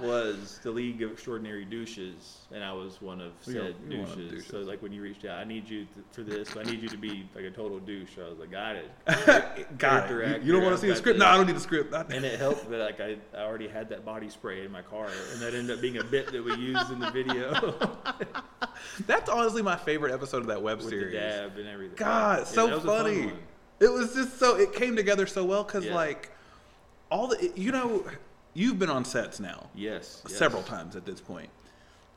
was 0.00 0.58
the 0.62 0.70
League 0.70 1.02
of 1.02 1.12
Extraordinary 1.12 1.64
Douches, 1.64 2.38
and 2.52 2.62
I 2.64 2.72
was 2.72 3.00
one 3.00 3.20
of 3.20 3.32
said 3.40 3.74
one 3.88 4.00
of 4.00 4.08
douches. 4.08 4.30
douches. 4.30 4.46
So, 4.46 4.58
like 4.58 4.82
when 4.82 4.92
you 4.92 5.02
reached 5.02 5.24
out, 5.24 5.38
I 5.38 5.44
need 5.44 5.68
you 5.68 5.84
to, 5.84 5.88
for 6.12 6.22
this. 6.22 6.56
I 6.56 6.62
need 6.62 6.82
you 6.82 6.88
to 6.88 6.96
be 6.96 7.28
like 7.34 7.44
a 7.44 7.50
total 7.50 7.78
douche. 7.78 8.18
I 8.24 8.28
was 8.28 8.38
like, 8.38 8.50
got 8.50 8.76
it. 8.76 8.90
God, 9.78 10.08
Character 10.08 10.38
you, 10.38 10.46
you 10.46 10.52
don't 10.52 10.62
want 10.64 10.74
to 10.74 10.80
see 10.80 10.88
a 10.88 10.90
got 10.90 10.98
script? 10.98 11.18
this. 11.18 11.24
No, 11.26 11.30
I 11.32 11.36
don't 11.36 11.46
need 11.46 11.56
a 11.56 11.60
script. 11.60 11.92
And 12.12 12.24
it 12.24 12.38
helped 12.38 12.68
that 12.70 12.78
like 12.78 13.00
I, 13.00 13.16
I 13.36 13.42
already 13.42 13.68
had 13.68 13.88
that 13.90 14.04
body 14.04 14.28
spray 14.28 14.64
in 14.64 14.72
my 14.72 14.82
car, 14.82 15.08
and 15.32 15.40
that 15.42 15.54
ended 15.54 15.76
up 15.76 15.80
being 15.80 15.98
a 15.98 16.04
bit 16.04 16.32
that 16.32 16.44
we 16.44 16.54
used 16.56 16.90
in 16.90 16.98
the 16.98 17.10
video 17.10 17.74
That's 19.06 19.28
honestly 19.30 19.62
my 19.62 19.76
favorite 19.76 20.12
episode 20.12 20.38
of 20.38 20.46
that 20.48 20.62
web 20.62 20.78
with 20.78 20.88
series. 20.88 21.12
the 21.12 21.18
dab 21.18 21.56
and 21.58 21.68
everything. 21.68 21.96
God, 21.96 22.40
Yeah, 22.40 22.44
so 22.44 22.66
a 22.74 22.80
fun 22.80 22.86
funny. 22.86 23.32
It 23.80 23.92
was 23.92 24.14
just 24.14 24.38
so 24.38 24.56
it 24.56 24.72
came 24.72 24.96
together 24.96 25.26
so 25.26 25.44
well 25.44 25.62
because 25.64 25.84
Yeah. 25.84 25.94
like 25.94 26.30
all 27.10 27.28
the 27.28 27.52
you 27.54 27.72
know 27.72 28.04
you've 28.56 28.78
been 28.78 28.90
on 28.90 29.04
sets 29.04 29.38
now 29.38 29.68
Yes, 29.74 30.22
yes. 30.28 30.36
several 30.36 30.62
times 30.62 30.96
at 30.96 31.04
this 31.04 31.20
point. 31.20 31.50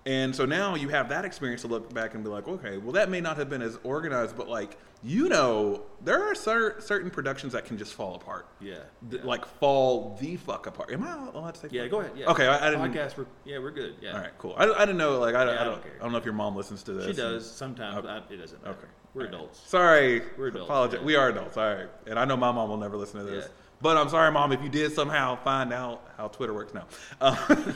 And 0.05 0.33
so 0.35 0.45
now 0.45 0.75
you 0.75 0.87
have 0.89 1.09
that 1.09 1.25
experience 1.25 1.61
to 1.61 1.67
look 1.67 1.93
back 1.93 2.15
and 2.15 2.23
be 2.23 2.29
like, 2.29 2.47
okay, 2.47 2.77
well, 2.77 2.93
that 2.93 3.09
may 3.09 3.19
not 3.21 3.37
have 3.37 3.49
been 3.49 3.61
as 3.61 3.77
organized, 3.83 4.35
but 4.37 4.47
like, 4.47 4.77
you 5.03 5.27
know, 5.29 5.83
there 6.03 6.23
are 6.23 6.33
cer- 6.33 6.79
certain 6.79 7.11
productions 7.11 7.53
that 7.53 7.65
can 7.65 7.77
just 7.77 7.93
fall 7.93 8.15
apart. 8.15 8.47
Yeah. 8.61 8.75
Th- 9.09 9.21
yeah. 9.21 9.27
Like, 9.27 9.45
fall 9.45 10.17
the 10.19 10.37
fuck 10.37 10.67
apart. 10.67 10.91
Am 10.91 11.03
I 11.03 11.27
allowed 11.33 11.53
to 11.55 11.59
say 11.59 11.67
Yeah, 11.71 11.87
go 11.87 11.99
ahead. 11.99 12.13
Yeah. 12.15 12.27
Okay, 12.31 12.47
I, 12.47 12.67
I 12.67 12.71
didn't. 12.71 12.93
Podcast. 12.93 13.17
We're, 13.17 13.25
yeah, 13.45 13.59
we're 13.59 13.71
good. 13.71 13.95
Yeah. 14.01 14.13
All 14.13 14.19
right, 14.19 14.31
cool. 14.37 14.55
I, 14.57 14.63
I 14.71 14.79
didn't 14.85 14.97
know, 14.97 15.19
like, 15.19 15.35
I, 15.35 15.43
don't- 15.43 15.53
Yeah, 15.53 15.59
I, 15.59 15.61
I 15.61 15.65
don't, 15.65 15.73
don't 15.75 15.83
care. 15.83 15.93
I 15.99 16.03
don't 16.03 16.11
know 16.13 16.17
if 16.17 16.25
your 16.25 16.33
mom 16.33 16.55
listens 16.55 16.81
to 16.83 16.93
this. 16.93 17.03
She 17.03 17.09
and- 17.09 17.17
does 17.17 17.49
sometimes. 17.51 17.97
Okay. 17.97 18.07
I, 18.07 18.17
it 18.33 18.37
doesn't. 18.37 18.63
Matter. 18.63 18.77
Okay. 18.77 18.87
We're 19.13 19.25
right. 19.25 19.33
adults. 19.33 19.59
Sorry. 19.67 20.21
We're 20.37 20.47
adults, 20.47 20.69
Apologize. 20.69 20.99
yeah. 21.01 21.05
We 21.05 21.15
are 21.15 21.29
adults. 21.29 21.57
All 21.57 21.75
right. 21.75 21.87
And 22.07 22.17
I 22.17 22.25
know 22.25 22.37
my 22.37 22.51
mom 22.51 22.69
will 22.69 22.77
never 22.77 22.95
listen 22.97 23.19
to 23.19 23.25
this. 23.29 23.49
Yeah. 23.79 23.83
But 23.83 23.97
I'm 23.97 24.09
sorry, 24.09 24.31
mom, 24.31 24.51
if 24.51 24.61
you 24.61 24.69
did 24.69 24.93
somehow 24.93 25.35
find 25.43 25.73
out 25.73 26.03
how 26.17 26.27
Twitter 26.27 26.53
works 26.53 26.73
now. 26.73 26.85
Um, 27.21 27.75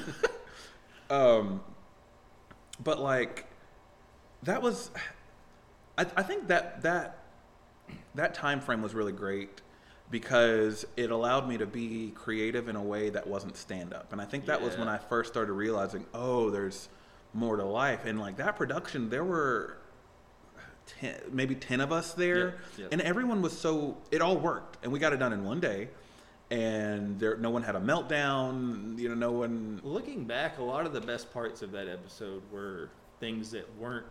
um, 1.10 1.62
but 2.84 3.00
like, 3.00 3.46
that 4.44 4.62
was, 4.62 4.92
I, 5.98 6.06
I 6.18 6.24
think 6.24 6.48
that 6.48 6.84
that 6.84 7.20
that 8.16 8.34
time 8.34 8.62
frame 8.62 8.82
was 8.82 8.94
really 8.94 9.12
great 9.12 9.62
because 10.10 10.86
it 10.96 11.10
allowed 11.10 11.48
me 11.48 11.58
to 11.58 11.66
be 11.66 12.12
creative 12.16 12.70
in 12.70 12.76
a 12.76 12.84
way 12.84 13.10
that 13.10 13.26
wasn't 13.26 13.58
stand 13.58 13.94
up. 13.94 14.12
And 14.12 14.22
I 14.22 14.26
think 14.26 14.46
that 14.46 14.62
was 14.62 14.78
when 14.78 14.88
I 14.88 14.98
first 14.98 15.32
started 15.32 15.54
realizing, 15.54 16.06
oh, 16.13 16.50
there's 16.50 16.89
more 17.34 17.58
to 17.58 17.63
life. 17.63 18.06
And 18.06 18.20
like 18.20 18.38
that 18.38 18.56
production, 18.56 19.10
there 19.10 19.24
were 19.24 19.78
10, 21.00 21.15
maybe 21.32 21.56
10 21.56 21.82
of 21.82 21.91
us 21.91 22.13
there. 22.13 22.56
And 22.91 23.02
everyone 23.02 23.41
was 23.41 23.58
so, 23.58 23.98
it 24.12 24.22
all 24.22 24.38
worked. 24.38 24.78
And 24.84 24.91
we 24.91 25.00
got 25.00 25.13
it 25.13 25.17
done 25.17 25.34
in 25.34 25.43
one 25.43 25.60
day. 25.60 25.89
And 26.52 27.19
there, 27.19 27.36
no 27.38 27.50
one 27.50 27.63
had 27.63 27.76
a 27.76 27.80
meltdown. 27.80 28.98
You 29.00 29.10
know, 29.10 29.15
no 29.15 29.32
one. 29.32 29.82
Looking 29.84 30.26
back, 30.26 30.60
a 30.60 30.63
lot 30.63 30.86
of 30.86 30.93
the 30.93 31.02
best 31.02 31.32
parts 31.34 31.62
of 31.62 31.72
that 31.72 31.88
episode 31.88 32.41
were 32.52 32.89
things 33.19 33.52
that 33.52 33.67
weren't 33.78 34.06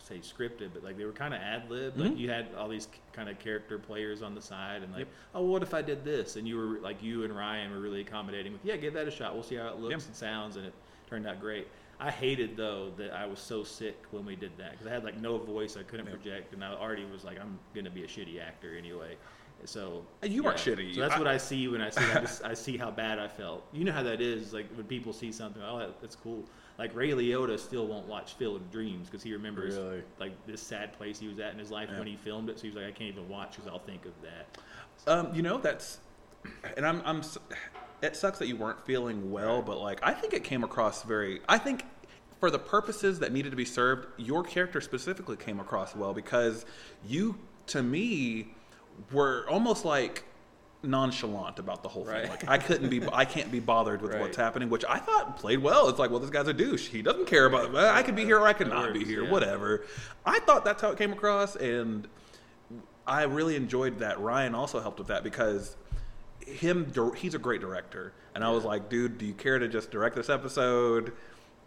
say 0.00 0.18
scripted, 0.18 0.70
but 0.74 0.82
like 0.84 0.98
they 0.98 1.04
were 1.04 1.12
kind 1.12 1.32
of 1.32 1.40
ad 1.40 1.70
lib. 1.70 1.96
Like 1.96 2.12
Mhm. 2.12 2.18
you 2.18 2.28
had 2.28 2.48
all 2.58 2.68
these 2.68 2.88
kind 3.14 3.28
of 3.28 3.38
character 3.38 3.78
players 3.78 4.20
on 4.22 4.34
the 4.34 4.42
side, 4.42 4.82
and 4.82 4.92
like, 4.92 5.06
oh, 5.34 5.42
what 5.44 5.62
if 5.62 5.72
I 5.72 5.80
did 5.80 6.04
this? 6.04 6.36
And 6.36 6.46
you 6.46 6.56
were 6.58 6.78
like, 6.80 7.02
you 7.02 7.24
and 7.24 7.34
Ryan 7.34 7.70
were 7.70 7.78
really 7.78 8.02
accommodating 8.02 8.52
with, 8.52 8.62
yeah, 8.64 8.76
give 8.76 8.92
that 8.94 9.08
a 9.08 9.10
shot. 9.10 9.32
We'll 9.32 9.42
see 9.44 9.54
how 9.54 9.68
it 9.68 9.78
looks 9.78 10.02
Yeah. 10.02 10.06
and 10.08 10.16
sounds, 10.16 10.56
and 10.56 10.66
it 10.66 10.74
turned 11.08 11.26
out 11.26 11.40
great. 11.40 11.68
I 12.04 12.10
hated 12.10 12.56
though 12.56 12.92
that 12.98 13.12
I 13.14 13.24
was 13.26 13.38
so 13.38 13.64
sick 13.64 13.96
when 14.10 14.26
we 14.26 14.36
did 14.36 14.52
that 14.58 14.72
because 14.72 14.86
I 14.86 14.90
had 14.90 15.04
like 15.04 15.18
no 15.20 15.38
voice, 15.38 15.76
I 15.78 15.82
couldn't 15.82 16.06
Yeah. 16.06 16.12
project, 16.12 16.52
and 16.52 16.62
I 16.62 16.72
already 16.74 17.06
was 17.06 17.24
like, 17.24 17.40
I'm 17.40 17.58
gonna 17.74 17.90
be 17.90 18.04
a 18.04 18.06
shitty 18.06 18.40
actor 18.40 18.76
anyway. 18.76 19.16
So 19.64 20.04
You 20.22 20.42
weren't 20.42 20.58
shitty. 20.58 20.94
So 20.94 21.00
that's 21.00 21.14
I- 21.14 21.18
what 21.18 21.26
I 21.28 21.38
see 21.38 21.68
when 21.68 21.80
I 21.80 21.88
see 21.88 22.04
I, 22.04 22.20
just, 22.20 22.44
I 22.52 22.52
see 22.52 22.76
how 22.76 22.90
bad 22.90 23.18
I 23.18 23.28
felt. 23.28 23.64
You 23.72 23.84
know 23.84 23.92
how 23.92 24.02
that 24.02 24.20
is. 24.20 24.52
Like 24.52 24.66
when 24.74 24.84
people 24.84 25.14
see 25.14 25.32
something, 25.32 25.62
oh, 25.62 25.94
that's 26.02 26.16
cool. 26.16 26.44
Like 26.78 26.94
Ray 26.94 27.10
Liotta 27.12 27.58
still 27.58 27.86
won't 27.86 28.06
watch 28.06 28.34
Field 28.34 28.56
of 28.56 28.70
Dreams 28.70 29.08
because 29.08 29.22
he 29.22 29.32
remembers 29.32 29.76
Really? 29.76 30.02
like 30.20 30.32
this 30.46 30.60
sad 30.60 30.92
place 30.92 31.18
he 31.18 31.28
was 31.28 31.38
at 31.38 31.54
in 31.54 31.58
his 31.58 31.70
life 31.70 31.88
Yeah. 31.90 31.98
when 32.00 32.08
he 32.08 32.16
filmed 32.16 32.50
it. 32.50 32.58
So 32.58 32.66
he's 32.66 32.74
like, 32.76 32.84
I 32.84 32.90
can't 32.90 33.08
even 33.14 33.26
watch 33.30 33.52
because 33.56 33.66
I'll 33.68 33.78
think 33.78 34.04
of 34.04 34.12
that. 34.22 34.58
Um, 35.10 35.34
you 35.34 35.40
know, 35.40 35.56
that's, 35.56 36.00
and 36.76 36.84
I'm, 36.84 37.00
I'm, 37.06 37.22
it 38.02 38.16
sucks 38.16 38.38
that 38.40 38.48
you 38.48 38.56
weren't 38.56 38.84
feeling 38.84 39.30
well, 39.30 39.62
but 39.62 39.78
like, 39.78 40.00
I 40.02 40.12
think 40.12 40.34
it 40.34 40.44
came 40.44 40.62
across 40.62 41.04
very, 41.04 41.40
I 41.48 41.56
think 41.56 41.84
for 42.44 42.50
the 42.50 42.58
purposes 42.58 43.20
that 43.20 43.32
needed 43.32 43.48
to 43.48 43.56
be 43.56 43.64
served, 43.64 44.06
your 44.18 44.42
character 44.42 44.78
specifically 44.82 45.34
came 45.34 45.60
across 45.60 45.96
well 45.96 46.12
because 46.12 46.66
you, 47.08 47.38
to 47.68 47.82
me, 47.82 48.48
were 49.12 49.46
almost 49.48 49.86
like 49.86 50.24
nonchalant 50.82 51.58
about 51.58 51.82
the 51.82 51.88
whole 51.88 52.04
thing. 52.04 52.28
Like 52.28 52.46
I 52.46 52.58
couldn't 52.58 52.90
be, 52.90 53.00
I 53.10 53.24
can't 53.24 53.50
be 53.50 53.60
bothered 53.60 54.02
with 54.02 54.20
what's 54.20 54.36
happening, 54.36 54.68
which 54.68 54.84
I 54.86 54.98
thought 54.98 55.38
played 55.38 55.60
well. 55.60 55.88
It's 55.88 55.98
like, 55.98 56.10
well, 56.10 56.20
this 56.20 56.28
guy's 56.28 56.46
a 56.46 56.52
douche. 56.52 56.88
He 56.88 57.00
doesn't 57.00 57.26
care 57.26 57.46
about. 57.46 57.72
Well, 57.72 57.94
I 57.94 58.02
could 58.02 58.14
be 58.14 58.26
here 58.26 58.38
or 58.38 58.46
I 58.46 58.52
could 58.52 58.66
That 58.66 58.74
not 58.74 58.92
be 58.92 59.06
here. 59.06 59.24
yeah. 59.24 59.30
Whatever. 59.30 59.86
I 60.26 60.38
thought 60.40 60.66
that's 60.66 60.82
how 60.82 60.90
it 60.90 60.98
came 60.98 61.14
across, 61.14 61.56
and 61.56 62.06
I 63.06 63.22
really 63.22 63.56
enjoyed 63.56 64.00
that. 64.00 64.20
Ryan 64.20 64.54
also 64.54 64.80
helped 64.80 64.98
with 64.98 65.08
that 65.08 65.24
because 65.24 65.78
him 66.46 66.92
he's 67.16 67.34
a 67.34 67.38
great 67.38 67.62
director, 67.62 68.12
and 68.34 68.44
I 68.44 68.50
was 68.50 68.64
like, 68.64 68.90
dude, 68.90 69.16
do 69.16 69.24
you 69.24 69.32
care 69.32 69.58
to 69.58 69.66
just 69.66 69.90
direct 69.90 70.14
this 70.14 70.28
episode? 70.28 71.14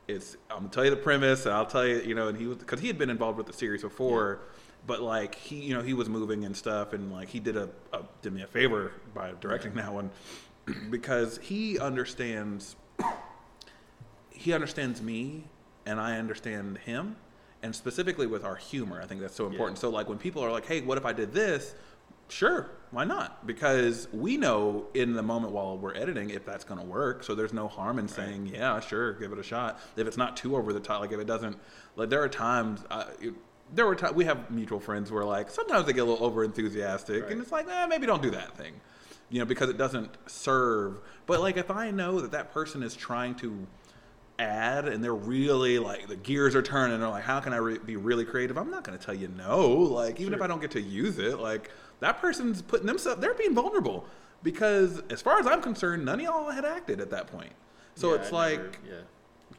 It's 0.07 0.37
I'm 0.49 0.57
gonna 0.57 0.69
tell 0.69 0.83
you 0.85 0.89
the 0.89 0.95
premise, 0.97 1.45
and 1.45 1.53
I'll 1.53 1.65
tell 1.65 1.85
you, 1.85 2.01
you 2.01 2.15
know, 2.15 2.29
and 2.29 2.37
he 2.37 2.47
was 2.47 2.57
because 2.57 2.79
he 2.79 2.87
had 2.87 2.97
been 2.97 3.09
involved 3.09 3.37
with 3.37 3.47
the 3.47 3.53
series 3.53 3.81
before, 3.81 4.39
but 4.85 5.01
like 5.01 5.35
he, 5.35 5.55
you 5.57 5.73
know, 5.73 5.81
he 5.81 5.93
was 5.93 6.07
moving 6.07 6.45
and 6.45 6.55
stuff, 6.55 6.93
and 6.93 7.11
like 7.11 7.27
he 7.27 7.39
did 7.39 7.57
a, 7.57 7.69
a 7.91 8.03
did 8.21 8.33
me 8.33 8.41
a 8.41 8.47
favor 8.47 8.93
by 9.13 9.33
directing 9.41 9.73
that 9.75 9.93
one, 9.93 10.09
because 10.89 11.37
he 11.39 11.77
understands 11.79 12.75
he 14.31 14.53
understands 14.53 15.01
me 15.01 15.43
and 15.85 15.99
I 15.99 16.17
understand 16.17 16.77
him 16.79 17.15
and 17.63 17.75
specifically 17.75 18.27
with 18.27 18.43
our 18.43 18.55
humor 18.55 19.01
I 19.01 19.05
think 19.05 19.21
that's 19.21 19.35
so 19.35 19.47
important. 19.47 19.79
So 19.79 19.89
like 19.89 20.07
when 20.07 20.17
people 20.17 20.43
are 20.43 20.51
like 20.51 20.65
hey 20.65 20.81
what 20.81 20.97
if 20.97 21.05
I 21.05 21.13
did 21.13 21.33
this 21.33 21.73
sure 22.29 22.69
why 22.89 23.03
not? 23.03 23.45
Because 23.45 24.07
we 24.13 24.37
know 24.37 24.85
in 24.93 25.11
the 25.13 25.21
moment 25.21 25.51
while 25.51 25.77
we're 25.77 25.93
editing 25.93 26.29
if 26.29 26.45
that's 26.45 26.63
going 26.63 26.79
to 26.79 26.85
work 26.85 27.23
so 27.23 27.35
there's 27.35 27.51
no 27.53 27.67
harm 27.67 27.99
in 27.99 28.07
saying 28.07 28.47
yeah 28.47 28.79
sure 28.79 29.13
give 29.13 29.31
it 29.33 29.39
a 29.39 29.43
shot. 29.43 29.79
If 29.97 30.07
it's 30.07 30.17
not 30.17 30.37
too 30.37 30.55
over 30.55 30.71
the 30.71 30.79
top 30.79 31.01
like 31.01 31.11
if 31.11 31.19
it 31.19 31.27
doesn't 31.27 31.57
like 31.97 32.09
there 32.09 32.21
are 32.23 32.29
times 32.29 32.83
uh, 32.89 33.05
it, 33.19 33.33
there 33.75 33.85
were 33.85 33.95
times 33.95 34.13
we 34.15 34.23
have 34.25 34.49
mutual 34.49 34.79
friends 34.79 35.11
where 35.11 35.25
like 35.25 35.49
sometimes 35.49 35.85
they 35.85 35.91
get 35.93 36.01
a 36.01 36.05
little 36.05 36.25
over 36.25 36.43
enthusiastic 36.45 37.23
Right. 37.23 37.31
and 37.33 37.41
it's 37.41 37.51
like 37.51 37.67
eh, 37.69 37.85
maybe 37.87 38.05
don't 38.05 38.21
do 38.23 38.31
that 38.31 38.55
thing 38.55 38.73
you 39.29 39.39
know 39.39 39.45
because 39.45 39.69
it 39.69 39.77
doesn't 39.77 40.11
serve. 40.27 40.99
But 41.25 41.41
like 41.41 41.57
if 41.57 41.69
i 41.69 41.91
know 41.91 42.21
that 42.21 42.31
that 42.31 42.53
person 42.53 42.83
is 42.83 42.95
trying 42.95 43.35
to 43.35 43.67
add 44.39 44.87
and 44.87 45.03
they're 45.03 45.15
really 45.15 45.79
like 45.79 46.07
the 46.07 46.15
gears 46.15 46.55
are 46.55 46.61
turning 46.61 46.99
they're 46.99 47.09
like 47.09 47.23
how 47.23 47.39
can 47.39 47.53
i 47.53 47.57
re- 47.57 47.79
be 47.79 47.95
really 47.97 48.23
creative? 48.23 48.55
I'm 48.57 48.69
not 48.69 48.83
going 48.83 48.97
to 48.97 49.03
tell 49.03 49.15
you 49.15 49.27
no 49.29 49.67
like 49.67 50.19
even 50.19 50.33
if 50.35 50.41
i 50.41 50.47
don't 50.47 50.61
get 50.61 50.71
to 50.71 50.81
use 50.81 51.17
it 51.17 51.39
like 51.39 51.71
that 51.99 52.19
person's 52.19 52.61
putting 52.61 52.87
themselves 52.87 53.19
they're 53.21 53.33
being 53.33 53.53
vulnerable 53.53 54.05
because 54.43 55.01
as 55.09 55.21
far 55.21 55.39
as 55.39 55.47
i'm 55.47 55.61
concerned 55.61 56.05
none 56.05 56.19
of 56.19 56.25
y'all 56.25 56.49
had 56.51 56.65
acted 56.65 56.99
at 56.99 57.09
that 57.09 57.27
point 57.27 57.51
so 57.95 58.13
Yeah, 58.13 58.21
it's 58.21 58.31
I 58.31 58.35
like 58.35 58.59
never- 58.59 58.77
yeah. 58.87 59.01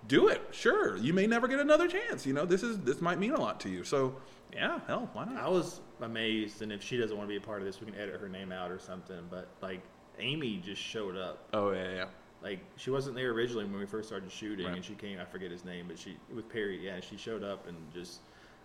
do 0.06 0.28
it 0.28 0.42
sure 0.52 0.96
you 0.96 1.12
may 1.12 1.26
never 1.26 1.48
get 1.48 1.58
another 1.60 1.88
chance 1.88 2.26
you 2.26 2.32
know 2.32 2.44
this 2.44 2.62
is 2.62 2.78
this 2.80 3.00
might 3.00 3.18
mean 3.18 3.32
a 3.32 3.40
lot 3.40 3.60
to 3.60 3.68
you 3.68 3.84
so 3.84 4.14
yeah 4.52 4.80
hell 4.86 5.08
why 5.12 5.24
not? 5.24 5.42
I 5.42 5.48
was 5.48 5.80
amazed, 6.00 6.62
and 6.62 6.72
if 6.72 6.82
she 6.82 6.96
doesn't 6.96 7.16
want 7.16 7.28
to 7.28 7.32
be 7.32 7.36
a 7.36 7.40
part 7.40 7.58
of 7.60 7.66
this, 7.66 7.80
we 7.80 7.86
can 7.86 7.96
edit 8.00 8.20
her 8.20 8.28
name 8.28 8.52
out 8.52 8.70
or 8.70 8.78
something. 8.78 9.18
But 9.28 9.48
like, 9.60 9.82
Amy 10.20 10.62
just 10.64 10.80
showed 10.80 11.16
up. 11.16 11.48
oh 11.52 11.72
yeah 11.72 11.90
yeah 11.90 12.04
Like, 12.40 12.60
she 12.76 12.90
wasn't 12.90 13.16
there 13.16 13.30
originally 13.32 13.64
when 13.64 13.78
we 13.80 13.84
first 13.84 14.08
started 14.08 14.30
shooting, 14.30 14.66
Right. 14.66 14.76
and 14.76 14.84
she 14.84 14.94
came. 14.94 15.18
I 15.18 15.24
forget 15.24 15.50
his 15.50 15.64
name, 15.64 15.86
but 15.88 15.98
she 15.98 16.16
with 16.32 16.48
Perry. 16.48 16.78
Yeah, 16.82 17.00
she 17.00 17.16
showed 17.18 17.42
up 17.42 17.66
and 17.66 17.76
just 17.92 18.20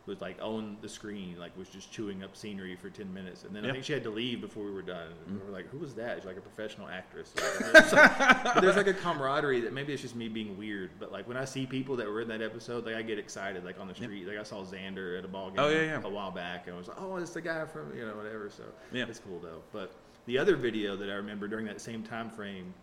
was 0.05 0.19
like 0.19 0.37
on 0.41 0.75
the 0.81 0.89
screen, 0.89 1.37
like 1.39 1.57
was 1.57 1.69
just 1.69 1.89
chewing 1.91 2.23
up 2.23 2.35
scenery 2.35 2.75
for 2.75 2.89
ten 2.89 3.13
minutes, 3.13 3.45
and 3.45 3.55
then 3.55 3.63
Yeah. 3.63 3.69
I 3.69 3.73
think 3.73 3.85
she 3.85 3.93
had 3.93 4.03
to 4.03 4.09
leave 4.09 4.41
before 4.41 4.65
we 4.65 4.71
were 4.71 4.81
done. 4.81 5.07
And 5.27 5.39
we 5.39 5.45
were 5.45 5.51
like, 5.53 5.67
"Who 5.69 5.77
was 5.77 5.93
that?" 5.95 6.17
She's 6.17 6.25
like 6.25 6.35
a 6.37 6.41
professional 6.41 6.89
actress. 6.89 7.31
there's, 7.73 7.93
like, 7.93 8.61
there's 8.61 8.75
like 8.75 8.87
a 8.87 8.93
camaraderie 8.93 9.61
that 9.61 9.71
maybe 9.71 9.93
it's 9.93 10.01
just 10.01 10.15
me 10.15 10.27
being 10.27 10.57
weird, 10.57 10.91
but 10.99 11.11
like 11.13 11.25
when 11.27 11.37
I 11.37 11.45
see 11.45 11.65
people 11.65 11.95
that 11.95 12.07
were 12.07 12.19
in 12.21 12.27
that 12.27 12.41
episode, 12.41 12.85
like 12.85 12.95
I 12.95 13.01
get 13.01 13.17
excited, 13.17 13.63
like 13.63 13.79
on 13.79 13.87
the 13.87 13.95
street. 13.95 14.27
Like 14.27 14.37
I 14.37 14.43
saw 14.43 14.63
Xander 14.65 15.17
at 15.17 15.23
a 15.23 15.27
ball 15.29 15.49
game 15.51 15.59
Oh, 15.59 15.69
yeah, 15.69 15.81
yeah. 15.83 16.01
a 16.03 16.09
while 16.09 16.31
back, 16.31 16.67
and 16.67 16.75
I 16.75 16.77
was 16.77 16.89
like, 16.89 16.99
"Oh, 17.01 17.15
it's 17.15 17.31
the 17.31 17.41
guy 17.41 17.63
from 17.65 17.95
you 17.97 18.05
know 18.05 18.15
whatever." 18.17 18.49
So 18.49 18.63
Yeah. 18.91 19.05
it's 19.07 19.19
cool 19.19 19.39
though. 19.39 19.61
But 19.71 19.93
the 20.25 20.37
other 20.37 20.57
video 20.57 20.97
that 20.97 21.09
I 21.09 21.13
remember 21.15 21.47
during 21.47 21.65
that 21.67 21.79
same 21.79 22.03
time 22.03 22.29
frame 22.29 22.73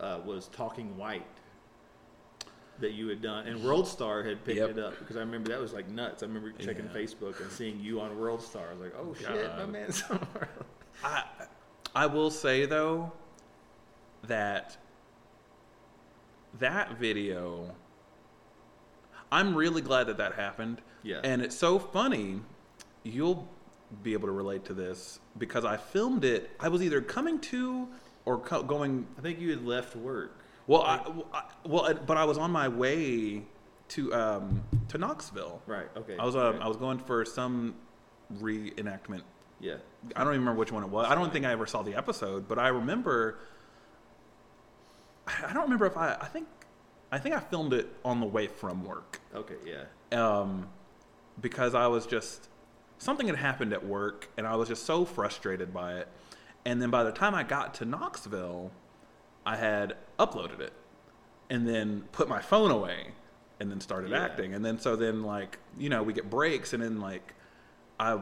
uh, 0.00 0.20
was 0.26 0.48
Talking 0.48 0.96
White 0.98 1.24
that 2.80 2.92
you 2.92 3.08
had 3.08 3.22
done, 3.22 3.46
and 3.46 3.62
World 3.64 3.86
Star 3.88 4.22
had 4.22 4.44
picked 4.44 4.58
Yep. 4.58 4.70
it 4.70 4.78
up 4.78 4.98
because 4.98 5.16
I 5.16 5.20
remember 5.20 5.48
that 5.50 5.60
was 5.60 5.72
like 5.72 5.88
nuts. 5.88 6.22
I 6.22 6.26
remember 6.26 6.52
checking 6.52 6.84
Yeah. 6.86 6.90
Facebook 6.92 7.40
and 7.40 7.50
seeing 7.50 7.80
you 7.80 8.00
on 8.00 8.18
World 8.18 8.42
Star. 8.42 8.64
I 8.68 8.72
was 8.72 8.80
like, 8.80 8.94
"Oh 8.98 9.14
shit, 9.14 9.28
my 9.30 9.42
God. 9.58 9.68
man's 9.72 10.04
somewhere." 10.06 10.48
I 11.02 11.24
I 11.94 12.06
will 12.06 12.30
say 12.30 12.66
though 12.66 13.12
that 14.24 14.76
that 16.58 16.96
video 16.98 17.74
I'm 19.32 19.54
really 19.56 19.82
glad 19.82 20.04
that 20.06 20.18
that 20.18 20.34
happened. 20.34 20.80
Yeah. 21.02 21.20
And 21.24 21.42
it's 21.42 21.56
so 21.56 21.78
funny. 21.80 22.40
You'll 23.02 23.48
be 24.02 24.12
able 24.12 24.28
to 24.28 24.32
relate 24.32 24.64
to 24.66 24.74
this 24.74 25.18
because 25.36 25.64
I 25.64 25.76
filmed 25.76 26.24
it. 26.24 26.50
I 26.60 26.68
was 26.68 26.82
either 26.82 27.00
coming 27.00 27.40
to 27.40 27.88
or 28.24 28.38
co- 28.38 28.62
going 28.62 29.06
I 29.18 29.20
think 29.22 29.40
you 29.40 29.50
had 29.50 29.64
left 29.66 29.96
work. 29.96 30.38
Well, 30.66 30.82
I, 30.82 31.00
I, 31.32 31.42
well, 31.64 31.94
but 32.06 32.16
I 32.16 32.24
was 32.24 32.38
on 32.38 32.50
my 32.50 32.68
way 32.68 33.42
to 33.88 34.14
um, 34.14 34.62
to 34.88 34.98
Knoxville. 34.98 35.62
Right. 35.66 35.88
Okay. 35.96 36.16
I 36.18 36.24
was 36.24 36.36
um. 36.36 36.58
I 36.60 36.68
was 36.68 36.76
going 36.76 36.98
for 36.98 37.24
some 37.24 37.74
reenactment 38.40 39.22
Yeah. 39.60 39.76
I 40.16 40.24
don't 40.24 40.32
even 40.32 40.40
remember 40.40 40.58
which 40.58 40.72
one 40.72 40.82
it 40.82 40.88
was. 40.88 41.06
I 41.08 41.14
don't 41.14 41.32
think 41.32 41.46
I 41.46 41.52
ever 41.52 41.66
saw 41.66 41.82
the 41.82 41.94
episode, 41.94 42.48
but 42.48 42.58
I 42.58 42.68
remember. 42.68 43.38
I 45.26 45.52
don't 45.52 45.64
remember 45.64 45.86
if 45.86 45.96
I. 45.96 46.16
I 46.20 46.26
think. 46.26 46.48
I 47.12 47.18
think 47.18 47.36
I 47.36 47.40
filmed 47.40 47.72
it 47.72 47.88
on 48.04 48.18
the 48.18 48.26
way 48.26 48.48
from 48.48 48.84
work, 48.84 49.20
Okay. 49.32 49.54
Yeah. 49.64 49.84
um, 50.40 50.68
because 51.40 51.72
I 51.72 51.86
was 51.86 52.04
just 52.04 52.48
something 52.98 53.28
had 53.28 53.36
happened 53.36 53.72
at 53.72 53.86
work, 53.86 54.28
and 54.36 54.44
I 54.44 54.56
was 54.56 54.66
just 54.68 54.84
so 54.84 55.04
frustrated 55.04 55.72
by 55.72 55.98
it. 55.98 56.08
And 56.64 56.82
then 56.82 56.90
by 56.90 57.04
the 57.04 57.12
time 57.12 57.32
I 57.32 57.44
got 57.44 57.74
to 57.74 57.84
Knoxville, 57.84 58.72
I 59.46 59.56
had 59.56 59.94
uploaded 60.18 60.60
it, 60.60 60.72
and 61.48 61.66
then 61.66 62.04
put 62.12 62.28
my 62.28 62.40
phone 62.40 62.70
away, 62.70 63.12
and 63.60 63.70
then 63.70 63.80
started 63.80 64.10
Yeah. 64.10 64.22
acting. 64.24 64.52
And 64.54 64.64
then 64.64 64.78
so 64.78 64.96
then 64.96 65.22
like 65.22 65.58
you 65.78 65.88
know 65.88 66.02
we 66.02 66.12
get 66.12 66.28
breaks, 66.28 66.72
and 66.74 66.82
then 66.82 67.00
like 67.00 67.32
I 67.98 68.18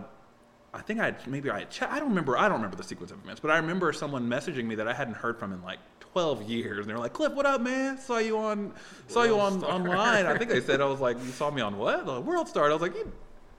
I 0.73 0.81
think 0.83 1.01
I 1.01 1.07
had 1.07 1.27
maybe 1.27 1.51
I 1.51 1.61
had 1.61 1.69
I 1.91 1.99
don't 1.99 2.11
remember 2.11 2.37
I 2.37 2.43
don't 2.43 2.59
remember 2.59 2.77
the 2.77 2.83
sequence 2.85 3.11
of 3.11 3.19
events, 3.25 3.41
but 3.41 3.51
I 3.51 3.57
remember 3.57 3.93
someone 3.93 4.29
messaging 4.29 4.67
me 4.67 4.75
that 4.77 4.87
I 4.87 4.93
hadn't 4.93 5.15
heard 5.15 5.39
from 5.39 5.53
in 5.53 5.63
like 5.63 5.79
12 6.01 6.43
years, 6.49 6.79
and 6.81 6.89
they 6.89 6.93
were 6.93 7.01
like, 7.01 7.13
"Cliff, 7.13 7.33
what 7.33 7.47
up, 7.47 7.61
man? 7.61 7.99
Saw 7.99 8.19
you 8.19 8.39
on 8.39 8.73
saw 9.09 9.23
you 9.25 9.39
on 9.41 9.59
Star." 9.59 9.73
online." 9.73 10.27
I 10.27 10.37
think 10.37 10.51
they 10.51 10.61
said 10.61 10.81
I 10.83 10.85
was 10.87 11.01
like, 11.01 11.17
"You 11.25 11.31
saw 11.31 11.51
me 11.51 11.63
on 11.63 11.77
what? 11.79 12.07
Like, 12.07 12.23
World 12.23 12.49
Star?" 12.49 12.65
And 12.65 12.73
I 12.73 12.75
was 12.77 12.83
like, 12.83 12.95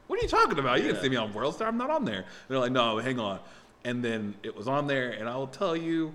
"What 0.07 0.19
are 0.19 0.21
you 0.21 0.27
talking 0.29 0.59
about? 0.59 0.77
You 0.77 0.87
didn't 0.87 1.01
see 1.01 1.09
me 1.09 1.15
on 1.17 1.33
World 1.33 1.55
Star. 1.55 1.67
I'm 1.67 1.77
not 1.77 1.89
on 1.89 2.05
there." 2.05 2.19
And 2.19 2.25
they're 2.47 2.59
like, 2.59 2.71
"No, 2.71 2.97
hang 2.99 3.19
on." 3.19 3.39
And 3.83 4.03
then 4.03 4.35
it 4.43 4.55
was 4.55 4.67
on 4.67 4.87
there, 4.87 5.11
and 5.11 5.27
I 5.27 5.35
will 5.35 5.47
tell 5.47 5.75
you, 5.75 6.13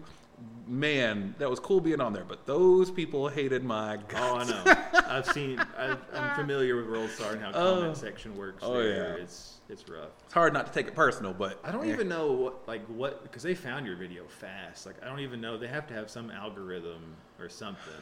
man, 0.67 1.35
that 1.39 1.51
was 1.51 1.59
cool 1.61 1.81
being 1.81 2.01
on 2.01 2.13
there. 2.13 2.25
But 2.25 2.47
those 2.47 2.91
people 2.91 3.29
hated 3.29 3.65
my 3.65 3.97
guts. 4.09 4.15
Oh, 4.17 4.37
I 4.37 4.45
know. 4.45 5.01
I've 5.09 5.27
seen. 5.27 5.59
I've, 5.77 5.99
I'm 6.15 6.37
familiar 6.37 6.77
with 6.77 6.87
World 6.87 7.11
Star 7.11 7.33
and 7.33 7.41
how 7.41 7.51
Oh. 7.51 7.75
comment 7.77 7.97
section 7.97 8.37
works. 8.37 8.63
Oh, 8.65 8.75
there. 8.83 9.17
yeah. 9.17 9.23
It's 9.23 9.61
it's 9.69 9.89
rough. 9.89 10.11
It's 10.25 10.35
hard 10.35 10.53
not 10.53 10.67
to 10.67 10.73
take 10.73 10.89
it 10.89 10.95
personal, 10.95 11.33
but 11.33 11.61
I 11.65 11.73
don't 11.73 11.89
even 11.89 12.09
know 12.09 12.33
what 12.33 12.69
like 12.69 12.85
what 12.87 13.23
because 13.23 13.43
they 13.43 13.55
found 13.55 13.87
your 13.87 13.97
video 13.97 14.25
fast. 14.27 14.87
Like 14.87 14.97
I 15.03 15.07
don't 15.07 15.21
even 15.21 15.41
know 15.41 15.59
they 15.59 15.69
have 15.69 15.87
to 15.89 15.95
have 15.95 16.09
some 16.11 16.31
algorithm 16.31 17.17
or 17.39 17.49
something 17.49 17.93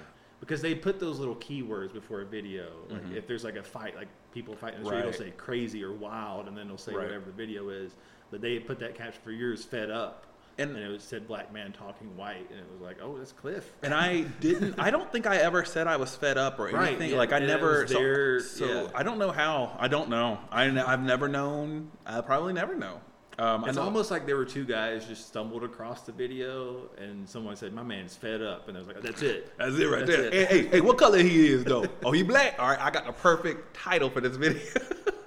because 0.40 0.62
they 0.62 0.74
put 0.74 1.01
those 1.01 1.18
little 1.18 1.37
keywords 1.37 1.92
before 1.92 2.20
a 2.20 2.27
video. 2.27 2.68
Like 2.88 3.03
mm-hmm. 3.03 3.16
if 3.16 3.27
there's 3.27 3.44
like 3.44 3.57
a 3.57 3.62
fight, 3.62 3.96
like 3.96 4.09
people 4.33 4.55
fighting 4.55 4.83
the 4.83 4.90
Right. 4.90 5.03
they'll 5.03 5.12
say 5.12 5.33
crazy 5.37 5.83
or 5.83 5.92
wild, 5.92 6.48
and 6.48 6.57
then 6.57 6.68
they'll 6.68 6.79
say 6.79 6.92
Right. 6.92 7.07
whatever 7.07 7.24
the 7.27 7.33
video 7.33 7.70
is. 7.70 7.92
But 8.31 8.40
they 8.42 8.59
put 8.59 8.79
that 8.81 8.94
caption 8.94 9.20
for 9.24 9.33
yours, 9.33 9.64
fed 9.64 9.90
up, 9.90 10.27
And- 10.59 10.77
it 10.77 10.88
was 10.88 11.03
said 11.03 11.27
black 11.29 11.53
man 11.53 11.73
talking 11.73 12.16
white, 12.16 12.47
and 12.51 12.59
it 12.59 12.66
was 12.73 12.81
like, 12.81 12.99
oh, 13.03 13.16
that's 13.16 13.33
Cliff. 13.33 13.73
And 13.83 13.94
I 13.94 14.23
didn't. 14.40 14.75
I 14.79 14.90
don't 14.90 15.11
think 15.12 15.27
I 15.27 15.37
ever 15.37 15.64
said 15.64 15.87
I 15.87 15.97
was 15.97 16.14
fed 16.16 16.37
up 16.37 16.59
or 16.59 16.64
Right, 16.68 16.88
anything. 16.88 17.11
yeah, 17.11 17.16
like 17.16 17.33
I 17.33 17.38
never. 17.38 17.87
so 17.87 18.38
so 18.40 18.66
yeah. 18.66 18.88
I 18.94 19.03
don't 19.03 19.18
know 19.18 19.31
how. 19.31 19.77
I 19.79 19.88
don't 19.88 20.09
know. 20.11 20.38
I 20.51 20.64
have 20.64 21.03
never 21.03 21.29
known. 21.29 21.90
I 22.05 22.21
probably 22.21 22.53
never 22.53 22.75
know. 22.75 23.01
Um, 23.40 23.64
It's 23.68 23.77
know- 23.77 23.83
almost 23.85 24.11
like 24.11 24.27
there 24.27 24.37
were 24.37 24.44
two 24.44 24.64
guys 24.64 25.07
just 25.07 25.29
stumbled 25.29 25.62
across 25.62 26.01
the 26.03 26.11
video, 26.11 26.90
and 26.99 27.29
someone 27.29 27.55
said, 27.55 27.73
"My 27.73 27.85
man's 27.85 28.16
fed 28.16 28.42
up," 28.42 28.66
and 28.66 28.77
I 28.77 28.81
was 28.81 28.88
like, 28.88 29.01
"That's 29.01 29.23
it." 29.23 29.53
That's 29.59 29.77
it 29.79 29.87
right 29.87 30.05
That's 30.05 30.11
there. 30.18 30.25
it. 30.27 30.33
Hey, 30.33 30.44
hey, 30.62 30.66
hey, 30.66 30.81
what 30.81 30.99
color 30.99 31.18
he 31.18 31.47
is 31.53 31.62
though? 31.62 31.87
oh, 32.05 32.11
he 32.11 32.25
black. 32.25 32.57
All 32.59 32.68
right, 32.68 32.81
I 32.81 32.90
got 32.90 33.07
the 33.07 33.12
perfect 33.12 33.75
title 33.77 34.11
for 34.11 34.21
this 34.21 34.35
video. 34.37 34.61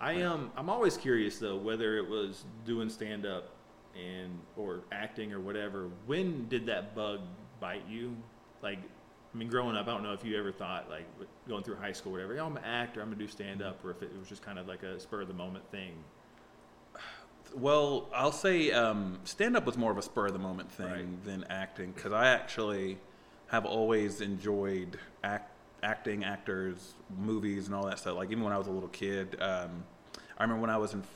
I 0.00 0.12
am. 0.14 0.50
I'm 0.56 0.70
always 0.70 0.96
curious 0.96 1.38
though 1.38 1.56
whether 1.56 1.98
it 1.98 2.08
was 2.08 2.44
doing 2.64 2.88
stand 2.88 3.26
up 3.26 3.50
and 3.94 4.38
or 4.56 4.80
acting 4.92 5.32
or 5.32 5.40
whatever. 5.40 5.88
When 6.06 6.48
did 6.48 6.66
that 6.66 6.94
bug 6.94 7.20
bite 7.60 7.82
you? 7.88 8.16
Like, 8.62 8.78
I 9.34 9.36
mean, 9.38 9.48
growing 9.48 9.76
up, 9.76 9.86
I 9.86 9.90
don't 9.90 10.02
know 10.02 10.12
if 10.12 10.24
you 10.24 10.38
ever 10.38 10.52
thought 10.52 10.88
like 10.88 11.04
going 11.48 11.62
through 11.62 11.76
high 11.76 11.92
school, 11.92 12.12
or 12.12 12.26
whatever. 12.26 12.38
Oh, 12.40 12.46
I'm 12.46 12.56
an 12.56 12.64
actor. 12.64 13.00
I'm 13.00 13.08
gonna 13.08 13.18
do 13.18 13.28
stand 13.28 13.62
up, 13.62 13.84
or 13.84 13.90
if 13.90 14.02
it 14.02 14.10
was 14.18 14.28
just 14.28 14.42
kind 14.42 14.58
of 14.58 14.66
like 14.66 14.82
a 14.82 14.98
spur 15.00 15.20
of 15.22 15.28
the 15.28 15.34
moment 15.34 15.70
thing. 15.70 15.92
Well, 17.54 18.08
I'll 18.14 18.32
say 18.32 18.70
um, 18.70 19.18
stand 19.24 19.56
up 19.56 19.66
was 19.66 19.76
more 19.76 19.90
of 19.90 19.98
a 19.98 20.02
spur 20.02 20.26
of 20.26 20.32
the 20.32 20.38
moment 20.38 20.70
thing 20.70 20.86
Right. 20.86 21.24
than 21.24 21.44
acting 21.50 21.90
because 21.92 22.12
I 22.12 22.28
actually 22.28 22.98
have 23.48 23.66
always 23.66 24.20
enjoyed 24.20 24.98
act, 25.24 25.50
acting, 25.82 26.24
actors, 26.24 26.94
movies, 27.18 27.66
and 27.66 27.74
all 27.74 27.86
that 27.86 27.98
stuff. 27.98 28.16
Like 28.16 28.30
even 28.30 28.44
when 28.44 28.52
I 28.52 28.58
was 28.58 28.66
a 28.66 28.70
little 28.70 28.88
kid, 28.88 29.36
um, 29.40 29.84
I 30.38 30.42
remember 30.42 30.60
when 30.60 30.70
I 30.70 30.76
was 30.76 30.94
in 30.94 31.00
f- 31.00 31.06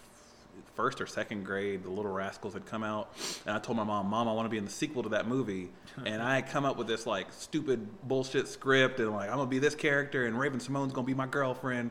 first 0.74 1.00
or 1.00 1.06
second 1.06 1.44
grade, 1.44 1.82
The 1.82 1.90
Little 1.90 2.12
Rascals 2.12 2.54
had 2.54 2.66
come 2.66 2.82
out, 2.82 3.10
and 3.46 3.56
I 3.56 3.58
told 3.58 3.76
my 3.76 3.84
mom, 3.84 4.08
"Mom, 4.08 4.28
I 4.28 4.32
want 4.32 4.46
to 4.46 4.50
be 4.50 4.58
in 4.58 4.64
the 4.64 4.70
sequel 4.70 5.02
to 5.02 5.08
that 5.10 5.26
movie." 5.26 5.70
and 6.06 6.22
I 6.22 6.36
had 6.36 6.48
come 6.48 6.64
up 6.64 6.76
with 6.76 6.86
this 6.86 7.06
like 7.06 7.32
stupid 7.32 7.86
bullshit 8.06 8.48
script, 8.48 9.00
and 9.00 9.12
like 9.12 9.30
I'm 9.30 9.36
gonna 9.36 9.50
be 9.50 9.58
this 9.58 9.74
character, 9.74 10.26
and 10.26 10.38
Raven-Symoné's 10.38 10.92
gonna 10.92 11.06
be 11.06 11.14
my 11.14 11.26
girlfriend, 11.26 11.90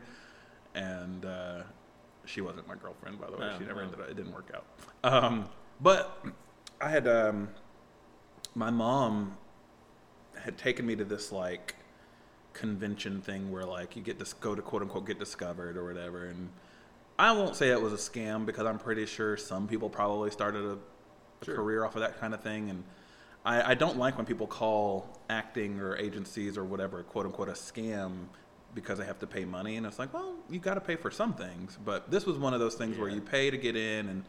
and. 0.74 1.24
Uh, 1.24 1.62
she 2.26 2.40
wasn't 2.40 2.66
my 2.66 2.74
girlfriend, 2.74 3.20
by 3.20 3.26
the 3.26 3.36
way. 3.36 3.50
Oh, 3.52 3.58
she 3.58 3.66
never 3.66 3.80
oh. 3.80 3.84
ended 3.84 4.00
up. 4.00 4.08
It 4.08 4.16
didn't 4.16 4.32
work 4.32 4.50
out. 4.54 4.64
Um, 5.04 5.48
but 5.80 6.24
I 6.80 6.88
had 6.88 7.06
um, 7.06 7.48
my 8.54 8.70
mom 8.70 9.36
had 10.38 10.58
taken 10.58 10.86
me 10.86 10.96
to 10.96 11.04
this 11.04 11.32
like 11.32 11.74
convention 12.54 13.20
thing 13.20 13.50
where 13.50 13.64
like 13.64 13.96
you 13.96 14.02
get 14.02 14.18
to 14.18 14.34
go 14.40 14.54
to 14.54 14.62
quote 14.62 14.82
unquote 14.82 15.06
get 15.06 15.18
discovered 15.18 15.76
or 15.76 15.84
whatever, 15.84 16.24
and 16.26 16.48
I 17.18 17.32
won't 17.32 17.54
say 17.56 17.70
it 17.70 17.80
was 17.80 17.92
a 17.92 17.96
scam 17.96 18.46
because 18.46 18.66
I'm 18.66 18.78
pretty 18.78 19.06
sure 19.06 19.36
some 19.36 19.68
people 19.68 19.90
probably 19.90 20.30
started 20.30 20.64
a 20.64 20.78
a 21.42 21.44
Sure. 21.44 21.56
career 21.56 21.84
off 21.84 21.94
of 21.94 22.00
that 22.00 22.18
kind 22.18 22.32
of 22.32 22.40
thing, 22.40 22.70
and 22.70 22.84
I, 23.44 23.72
I 23.72 23.74
don't 23.74 23.98
like 23.98 24.16
when 24.16 24.24
people 24.24 24.46
call 24.46 25.18
acting 25.28 25.78
or 25.80 25.94
agencies 25.96 26.56
or 26.56 26.64
whatever 26.64 27.02
quote 27.02 27.26
unquote 27.26 27.48
a 27.48 27.52
scam 27.52 28.12
because 28.74 28.98
they 28.98 29.04
have 29.04 29.18
to 29.18 29.26
pay 29.26 29.44
money, 29.44 29.76
and 29.76 29.84
it's 29.84 29.98
like, 29.98 30.14
well, 30.14 30.34
you 30.48 30.58
got 30.58 30.74
to 30.74 30.80
pay 30.80 30.96
for 30.96 31.10
some 31.10 31.34
things, 31.34 31.76
but 31.84 32.10
this 32.10 32.24
was 32.24 32.38
one 32.38 32.54
of 32.54 32.60
those 32.60 32.76
things 32.76 32.96
where 32.96 33.08
you 33.10 33.20
pay 33.20 33.50
to 33.50 33.58
get 33.58 33.76
in, 33.76 34.08
and 34.08 34.24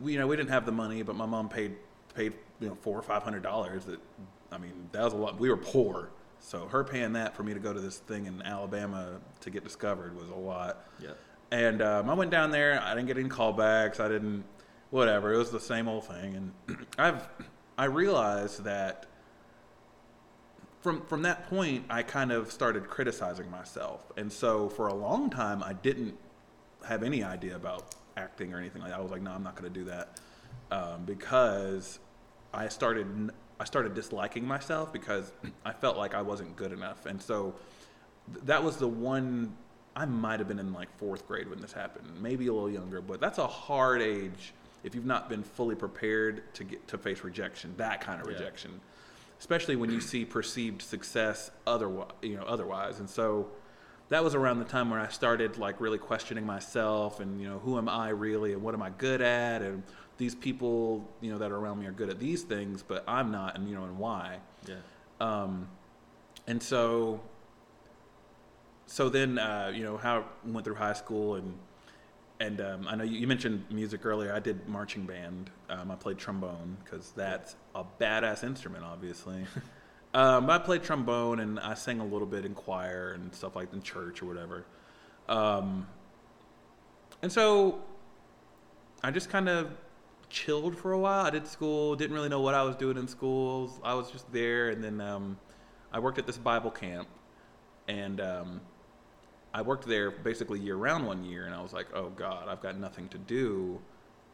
we 0.00 0.12
you 0.14 0.18
know 0.18 0.26
we 0.26 0.36
didn't 0.36 0.50
have 0.50 0.64
the 0.64 0.72
money, 0.72 1.02
but 1.02 1.16
my 1.16 1.26
mom 1.26 1.48
paid 1.50 1.76
paid 2.14 2.32
you 2.60 2.68
know 2.68 2.76
four 2.80 2.98
or 2.98 3.02
five 3.02 3.22
hundred 3.22 3.42
dollars. 3.42 3.84
That 3.84 4.00
I 4.50 4.56
mean 4.58 4.88
that 4.92 5.02
was 5.04 5.12
a 5.12 5.16
lot. 5.16 5.38
We 5.38 5.50
were 5.50 5.56
poor, 5.58 6.08
so 6.40 6.66
her 6.68 6.84
paying 6.84 7.12
that 7.14 7.36
for 7.36 7.42
me 7.42 7.54
to 7.54 7.60
go 7.60 7.72
to 7.72 7.80
this 7.80 7.98
thing 7.98 8.26
in 8.26 8.42
Alabama 8.42 9.18
to 9.40 9.50
get 9.50 9.64
discovered 9.64 10.16
was 10.16 10.30
a 10.30 10.34
lot. 10.34 10.86
Yeah. 11.00 11.10
And 11.50 11.82
um, 11.82 12.10
I 12.10 12.14
went 12.14 12.30
down 12.30 12.50
there. 12.50 12.80
I 12.82 12.94
didn't 12.94 13.06
get 13.06 13.18
any 13.18 13.28
callbacks. 13.28 14.00
I 14.00 14.08
didn't, 14.08 14.44
whatever. 14.90 15.32
It 15.32 15.38
was 15.38 15.50
the 15.50 15.60
same 15.60 15.88
old 15.88 16.06
thing. 16.06 16.52
And 16.68 16.78
I've, 16.98 17.28
I 17.76 17.86
realized 17.86 18.64
that 18.64 19.06
from 20.80 21.04
from 21.06 21.22
that 21.22 21.48
point, 21.48 21.84
I 21.90 22.02
kind 22.02 22.30
of 22.30 22.52
started 22.52 22.88
criticizing 22.88 23.50
myself. 23.50 24.12
And 24.16 24.32
so 24.32 24.68
for 24.68 24.88
a 24.88 24.94
long 24.94 25.28
time, 25.30 25.62
I 25.62 25.72
didn't 25.72 26.16
have 26.86 27.02
any 27.02 27.22
idea 27.24 27.56
about 27.56 27.94
acting 28.16 28.54
or 28.54 28.58
anything 28.58 28.82
like 28.82 28.90
that. 28.90 28.98
I 28.98 29.02
was 29.02 29.10
like, 29.10 29.22
no, 29.22 29.32
I'm 29.32 29.42
not 29.42 29.56
going 29.56 29.72
to 29.72 29.78
do 29.78 29.84
that 29.86 30.20
um, 30.70 31.04
because 31.04 31.98
I 32.52 32.68
started 32.68 33.30
I 33.60 33.64
started 33.64 33.94
disliking 33.94 34.46
myself 34.46 34.92
because 34.92 35.32
I 35.64 35.72
felt 35.72 35.96
like 35.96 36.14
I 36.14 36.22
wasn't 36.22 36.54
good 36.56 36.72
enough. 36.72 37.06
And 37.06 37.20
so 37.20 37.54
th- 38.32 38.44
that 38.46 38.62
was 38.62 38.76
the 38.76 38.88
one 38.88 39.54
I 39.96 40.04
might 40.04 40.38
have 40.38 40.48
been 40.48 40.60
in 40.60 40.72
like 40.72 40.88
fourth 40.96 41.26
grade 41.26 41.48
when 41.50 41.60
this 41.60 41.72
happened, 41.72 42.06
maybe 42.22 42.46
a 42.46 42.52
little 42.52 42.70
younger, 42.70 43.00
but 43.00 43.20
that's 43.20 43.38
a 43.38 43.46
hard 43.46 44.00
age 44.00 44.54
if 44.84 44.94
you've 44.94 45.06
not 45.06 45.28
been 45.28 45.42
fully 45.42 45.74
prepared 45.74 46.54
to 46.54 46.62
get 46.64 46.86
to 46.88 46.96
face 46.98 47.24
rejection, 47.24 47.74
that 47.78 48.00
kind 48.00 48.20
of 48.20 48.28
Yeah. 48.28 48.34
rejection, 48.34 48.80
especially 49.40 49.74
when 49.74 49.90
you 49.90 50.00
see 50.00 50.24
perceived 50.24 50.82
success 50.82 51.50
otherwise, 51.66 52.12
you 52.22 52.36
know, 52.36 52.44
otherwise. 52.44 53.00
And 53.00 53.10
so 53.10 53.48
that 54.08 54.22
was 54.22 54.36
around 54.36 54.60
the 54.60 54.64
time 54.64 54.88
where 54.88 55.00
I 55.00 55.08
started 55.08 55.58
like 55.58 55.80
really 55.80 55.98
questioning 55.98 56.46
myself 56.46 57.18
and 57.18 57.40
you 57.40 57.48
know 57.48 57.58
who 57.58 57.76
am 57.76 57.88
I 57.88 58.10
really 58.10 58.52
and 58.52 58.62
what 58.62 58.72
am 58.74 58.82
I 58.82 58.90
good 58.90 59.20
at 59.20 59.62
and 59.62 59.82
these 60.18 60.34
people 60.34 61.08
you 61.20 61.30
know 61.32 61.38
that 61.38 61.50
are 61.50 61.56
around 61.56 61.78
me 61.80 61.86
are 61.86 61.92
good 61.92 62.10
at 62.10 62.18
these 62.18 62.42
things 62.42 62.82
but 62.86 63.04
I'm 63.08 63.30
not 63.30 63.56
and 63.56 63.68
you 63.68 63.74
know 63.74 63.84
and 63.84 63.98
why 63.98 64.38
Yeah. 64.66 64.74
um, 65.20 65.68
and 66.46 66.62
so 66.62 67.20
so 68.86 69.08
then 69.08 69.38
uh, 69.38 69.70
you 69.74 69.82
know 69.84 69.96
how 69.96 70.18
I 70.18 70.24
went 70.50 70.64
through 70.64 70.76
high 70.76 70.92
school 70.94 71.34
and 71.36 71.58
and 72.40 72.60
um, 72.60 72.86
I 72.88 72.94
know 72.94 73.04
you, 73.04 73.18
you 73.18 73.26
mentioned 73.26 73.64
music 73.68 74.06
earlier. 74.06 74.32
I 74.32 74.38
did 74.38 74.68
marching 74.68 75.04
band. 75.04 75.50
Um, 75.68 75.90
I 75.90 75.96
played 75.96 76.18
trombone 76.18 76.76
because 76.84 77.10
that's 77.16 77.56
a 77.74 77.82
badass 78.00 78.44
instrument, 78.44 78.84
obviously. 78.84 79.44
um, 80.14 80.46
but 80.46 80.60
I 80.60 80.64
played 80.64 80.84
trombone 80.84 81.40
and 81.40 81.58
I 81.58 81.74
sang 81.74 81.98
a 81.98 82.04
little 82.04 82.28
bit 82.28 82.44
in 82.44 82.54
choir 82.54 83.12
and 83.14 83.34
stuff 83.34 83.56
like 83.56 83.72
in 83.72 83.82
church 83.82 84.22
or 84.22 84.26
whatever. 84.26 84.64
Um, 85.28 85.88
and 87.22 87.32
so 87.32 87.80
I 89.02 89.10
just 89.10 89.30
kind 89.30 89.48
of 89.48 89.72
chilled 90.30 90.76
for 90.76 90.92
a 90.92 90.98
while. 90.98 91.26
I 91.26 91.30
did 91.30 91.46
school, 91.46 91.96
didn't 91.96 92.14
really 92.14 92.28
know 92.28 92.40
what 92.40 92.54
I 92.54 92.62
was 92.62 92.76
doing 92.76 92.96
in 92.96 93.08
schools. 93.08 93.80
I 93.82 93.94
was 93.94 94.10
just 94.10 94.30
there, 94.32 94.70
and 94.70 94.82
then 94.82 95.00
um, 95.00 95.38
I 95.92 95.98
worked 95.98 96.18
at 96.18 96.26
this 96.26 96.38
Bible 96.38 96.70
camp, 96.70 97.08
and 97.86 98.20
um, 98.20 98.60
I 99.52 99.62
worked 99.62 99.86
there 99.86 100.10
basically 100.10 100.60
year 100.60 100.76
round 100.76 101.06
one 101.06 101.24
year, 101.24 101.46
and 101.46 101.54
I 101.54 101.62
was 101.62 101.72
like, 101.72 101.86
oh 101.94 102.10
god, 102.10 102.48
I've 102.48 102.60
got 102.60 102.78
nothing 102.78 103.08
to 103.08 103.18
do, 103.18 103.80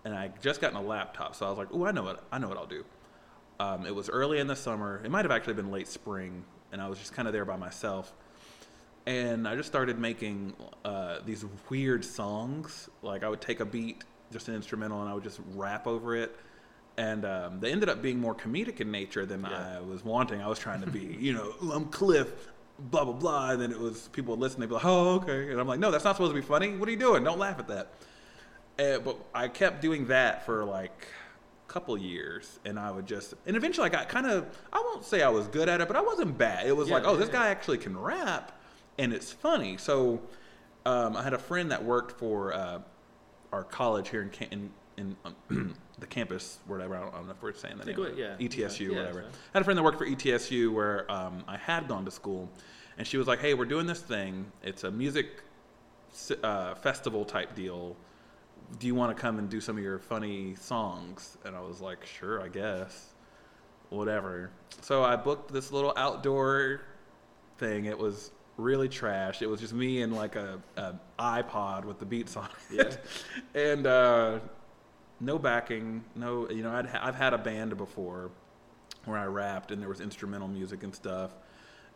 and 0.04 0.14
I 0.14 0.30
just 0.42 0.61
gotten 0.61 0.76
a 0.76 0.83
laptop, 0.83 1.35
so 1.35 1.46
I 1.46 1.48
was 1.48 1.59
like, 1.59 1.68
oh, 1.72 1.87
I 1.87 1.92
know 1.92 2.02
what 2.02 2.24
I 2.33 2.38
know 2.38 2.48
what 2.48 2.59
I'll 2.59 2.66
do. 2.66 2.85
Um, 3.61 3.87
it 3.87 3.94
was 3.94 4.09
early 4.11 4.40
in 4.40 4.46
the 4.48 4.57
summer. 4.57 5.00
It 5.04 5.11
might 5.11 5.24
have 5.24 5.30
actually 5.30 5.54
been 5.54 5.70
late 5.70 5.88
spring, 5.88 6.44
and 6.72 6.83
I 6.83 6.88
was 6.88 6.98
just 6.98 7.12
kind 7.12 7.28
of 7.28 7.33
there 7.33 7.44
by 7.44 7.57
myself. 7.57 8.12
And 9.07 9.46
I 9.46 9.54
just 9.54 9.68
started 9.68 9.98
making 9.98 10.54
uh, 10.85 11.18
these 11.24 11.44
weird 11.68 12.04
songs. 12.04 12.88
Like 13.02 13.22
I 13.22 13.28
would 13.28 13.40
take 13.40 13.61
a 13.61 13.64
beat, 13.64 14.02
just 14.35 14.49
an 14.49 14.55
instrumental, 14.55 15.01
and 15.01 15.09
I 15.09 15.14
would 15.14 15.25
just 15.25 15.40
rap 15.55 15.87
over 15.87 16.14
it. 16.14 16.37
And 16.99 17.25
um, 17.25 17.61
they 17.61 17.73
ended 17.73 17.88
up 17.88 18.03
being 18.03 18.20
more 18.20 18.35
comedic 18.35 18.81
in 18.81 18.90
nature 18.90 19.25
than 19.25 19.42
Yeah. 19.42 19.79
I 19.79 19.81
was 19.81 20.05
wanting. 20.05 20.42
I 20.42 20.49
was 20.49 20.59
trying 20.59 20.83
to 20.83 20.90
be, 20.90 21.16
you 21.18 21.33
know, 21.33 21.55
I'm 21.73 21.87
Cliff, 21.87 22.31
blah 22.79 23.05
blah 23.05 23.14
blah. 23.14 23.51
And 23.53 23.62
then 23.62 23.73
it 23.73 23.79
was 23.81 24.09
people 24.12 24.33
would 24.37 24.40
listen, 24.40 24.61
they'd 24.61 24.66
be 24.68 24.75
like, 24.75 24.85
"Oh, 24.85 25.14
okay." 25.16 25.51
And 25.51 25.59
I'm 25.61 25.66
like, 25.66 25.81
"No, 25.81 25.90
that's 25.90 26.05
not 26.05 26.16
supposed 26.16 26.35
to 26.35 26.40
be 26.40 26.47
funny. 26.47 26.77
What 26.77 26.88
are 26.88 26.92
you 26.92 26.99
doing? 26.99 27.25
Don't 27.25 27.38
laugh 27.38 27.59
at 27.59 27.68
that." 27.68 27.92
Uh, 28.79 28.99
but 28.99 29.16
I 29.35 29.49
kept 29.49 29.81
doing 29.81 30.07
that 30.09 30.44
for 30.44 30.64
like 30.64 31.07
a 31.68 31.73
couple 31.73 31.97
years, 31.97 32.59
and 32.64 32.79
I 32.79 32.90
would 32.90 33.07
just, 33.07 33.35
and 33.47 33.57
eventually 33.57 33.87
I 33.87 33.88
got 33.88 34.09
kind 34.09 34.27
of, 34.27 34.47
I 34.73 34.81
won't 34.81 35.05
say 35.05 35.23
I 35.23 35.29
was 35.29 35.47
good 35.47 35.68
at 35.68 35.81
it, 35.81 35.87
but 35.87 35.97
I 35.97 36.01
wasn't 36.01 36.37
bad. 36.37 36.66
It 36.66 36.77
was 36.77 36.88
Yeah, 36.88 36.97
like, 36.97 37.05
oh, 37.07 37.12
yeah, 37.12 37.18
this 37.20 37.29
guy 37.29 37.49
actually 37.51 37.79
can 37.79 37.97
rap, 37.97 38.51
and 38.99 39.12
it's 39.12 39.33
funny. 39.33 39.77
So 39.77 40.20
um, 40.87 41.16
I 41.16 41.23
had 41.23 41.35
a 41.35 41.38
friend 41.38 41.70
that 41.70 41.85
worked 41.85 42.18
for 42.18 42.53
uh, 42.53 42.81
our 43.54 43.64
college 43.64 44.08
here 44.10 44.22
in 44.22 44.30
in, 44.50 44.70
in 44.96 45.16
um, 45.24 45.74
the 45.98 46.06
campus, 46.06 46.58
whatever. 46.66 46.96
I 46.96 47.00
don't, 47.00 47.14
I 47.14 47.16
don't 47.18 47.26
know 47.26 47.32
if 47.32 47.42
we're 47.42 47.54
saying 47.54 47.78
the 47.78 47.86
Yeah, 47.90 47.96
name. 47.96 48.04
of 48.06 48.18
it. 48.18 48.18
yeah. 48.18 48.46
ETSU, 48.66 48.90
Yeah, 48.90 48.96
whatever. 48.98 49.22
fine. 49.22 49.30
I 49.30 49.36
had 49.54 49.60
a 49.62 49.64
friend 49.64 49.78
that 49.78 49.82
worked 49.84 49.98
for 49.98 50.06
ETSU 50.06 50.72
where 50.72 51.10
um, 51.10 51.44
I 51.48 51.56
had 51.56 51.86
gone 51.88 52.04
to 52.04 52.10
school, 52.10 52.48
and 52.98 53.06
she 53.06 53.16
was 53.16 53.26
like, 53.26 53.38
"Hey, 53.40 53.54
we're 53.54 53.64
doing 53.64 53.86
this 53.86 54.00
thing. 54.00 54.50
It's 54.62 54.84
a 54.84 54.90
music 54.90 55.26
uh, 56.42 56.74
festival 56.74 57.24
type 57.24 57.54
deal. 57.54 57.96
Do 58.78 58.86
you 58.86 58.94
want 58.94 59.16
to 59.16 59.20
come 59.20 59.38
and 59.38 59.48
do 59.48 59.60
some 59.60 59.76
of 59.78 59.82
your 59.84 59.98
funny 60.00 60.54
songs?" 60.56 61.38
And 61.44 61.54
I 61.56 61.60
was 61.60 61.80
like, 61.80 62.04
"Sure, 62.04 62.42
I 62.42 62.48
guess, 62.48 63.14
whatever." 63.90 64.50
So 64.80 65.04
I 65.04 65.14
booked 65.16 65.52
this 65.52 65.70
little 65.70 65.92
outdoor 65.96 66.80
thing. 67.58 67.84
It 67.84 67.96
was 67.98 68.32
really 68.56 68.88
trash. 68.88 69.42
It 69.42 69.48
was 69.48 69.60
just 69.60 69.72
me 69.72 70.02
and 70.02 70.14
like 70.14 70.36
a, 70.36 70.60
a 70.76 70.94
iPod 71.18 71.84
with 71.84 71.98
the 71.98 72.06
beats 72.06 72.36
on 72.36 72.48
it, 72.70 72.98
and 73.54 73.86
uh, 73.86 74.38
no 75.20 75.38
backing. 75.38 76.04
No, 76.14 76.48
you 76.50 76.62
know, 76.62 76.72
I'd 76.72 76.86
ha- 76.86 77.00
I've 77.02 77.16
had 77.16 77.34
a 77.34 77.38
band 77.38 77.76
before 77.76 78.30
where 79.04 79.18
I 79.18 79.26
rapped 79.26 79.70
and 79.70 79.82
there 79.82 79.88
was 79.88 80.00
instrumental 80.00 80.48
music 80.48 80.82
and 80.82 80.94
stuff, 80.94 81.34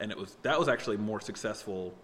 and 0.00 0.10
it 0.10 0.18
was 0.18 0.36
that 0.42 0.58
was 0.58 0.68
actually 0.68 0.96
more 0.96 1.20
successful 1.20 1.94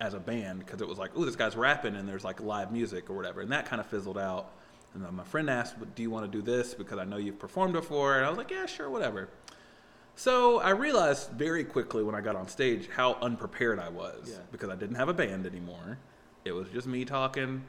as 0.00 0.14
a 0.14 0.20
band 0.20 0.58
because 0.58 0.82
it 0.82 0.88
was 0.88 0.98
like, 0.98 1.12
oh, 1.16 1.24
this 1.24 1.36
guy's 1.36 1.56
rapping 1.56 1.96
and 1.96 2.06
there's 2.08 2.24
like 2.24 2.40
live 2.40 2.70
music 2.70 3.08
or 3.08 3.14
whatever, 3.14 3.40
and 3.40 3.52
that 3.52 3.66
kind 3.66 3.80
of 3.80 3.86
fizzled 3.86 4.18
out. 4.18 4.52
And 4.94 5.04
then 5.04 5.14
my 5.14 5.24
friend 5.24 5.50
asked, 5.50 5.76
"Do 5.94 6.02
you 6.02 6.10
want 6.10 6.30
to 6.30 6.38
do 6.38 6.42
this 6.42 6.72
because 6.74 6.98
I 6.98 7.04
know 7.04 7.18
you've 7.18 7.38
performed 7.38 7.74
before?" 7.74 8.16
And 8.16 8.24
I 8.24 8.28
was 8.28 8.38
like, 8.38 8.50
"Yeah, 8.50 8.66
sure, 8.66 8.88
whatever." 8.88 9.28
So 10.16 10.60
I 10.60 10.70
realized 10.70 11.30
very 11.32 11.62
quickly 11.62 12.02
when 12.02 12.14
I 12.14 12.20
got 12.22 12.36
on 12.36 12.48
stage 12.48 12.88
how 12.88 13.14
unprepared 13.20 13.78
I 13.78 13.90
was 13.90 14.30
Yeah. 14.30 14.38
because 14.50 14.70
I 14.70 14.74
didn't 14.74 14.96
have 14.96 15.08
a 15.10 15.14
band 15.14 15.46
anymore. 15.46 15.98
It 16.44 16.52
was 16.52 16.68
just 16.70 16.86
me 16.86 17.04
talking, 17.04 17.64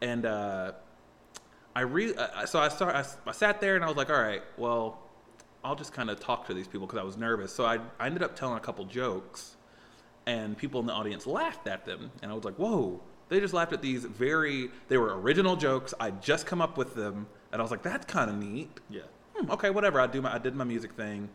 and 0.00 0.26
uh, 0.26 0.72
I 1.76 1.80
re 1.82 2.12
uh, 2.14 2.44
so 2.46 2.58
I 2.58 2.68
start 2.68 2.94
I, 2.96 3.04
I 3.28 3.32
sat 3.32 3.60
there 3.60 3.76
and 3.76 3.84
I 3.84 3.88
was 3.88 3.96
like, 3.96 4.10
all 4.10 4.20
right, 4.20 4.42
well, 4.56 4.98
I'll 5.62 5.76
just 5.76 5.92
kind 5.92 6.10
of 6.10 6.18
talk 6.18 6.46
to 6.48 6.54
these 6.54 6.66
people 6.66 6.86
because 6.86 6.98
I 6.98 7.04
was 7.04 7.16
nervous. 7.16 7.52
So 7.54 7.64
I 7.64 7.78
I 8.00 8.06
ended 8.06 8.22
up 8.22 8.34
telling 8.34 8.56
a 8.56 8.60
couple 8.60 8.84
jokes, 8.86 9.56
and 10.26 10.56
people 10.56 10.80
in 10.80 10.86
the 10.86 10.92
audience 10.92 11.26
laughed 11.26 11.68
at 11.68 11.84
them, 11.84 12.10
and 12.22 12.30
I 12.30 12.34
was 12.34 12.44
like, 12.44 12.56
whoa. 12.56 13.00
They 13.28 13.40
just 13.40 13.52
laughed 13.54 13.72
at 13.72 13.82
these 13.82 14.04
very, 14.04 14.70
they 14.86 14.98
were 14.98 15.20
original 15.20 15.56
jokes. 15.56 15.92
I 15.98 16.12
just 16.12 16.46
come 16.46 16.60
up 16.60 16.78
with 16.78 16.94
them, 16.94 17.26
and 17.50 17.60
I 17.60 17.62
was 17.64 17.72
like, 17.72 17.82
that's 17.82 18.06
kind 18.06 18.30
of 18.30 18.36
neat 18.36 18.70
Yeah. 18.88 19.00
hmm, 19.34 19.50
okay, 19.50 19.68
whatever. 19.70 20.00
I 20.00 20.06
do 20.06 20.22
my, 20.22 20.32
I 20.36 20.38
did 20.38 20.54
my 20.54 20.62
music 20.62 20.92
thing, 20.92 21.28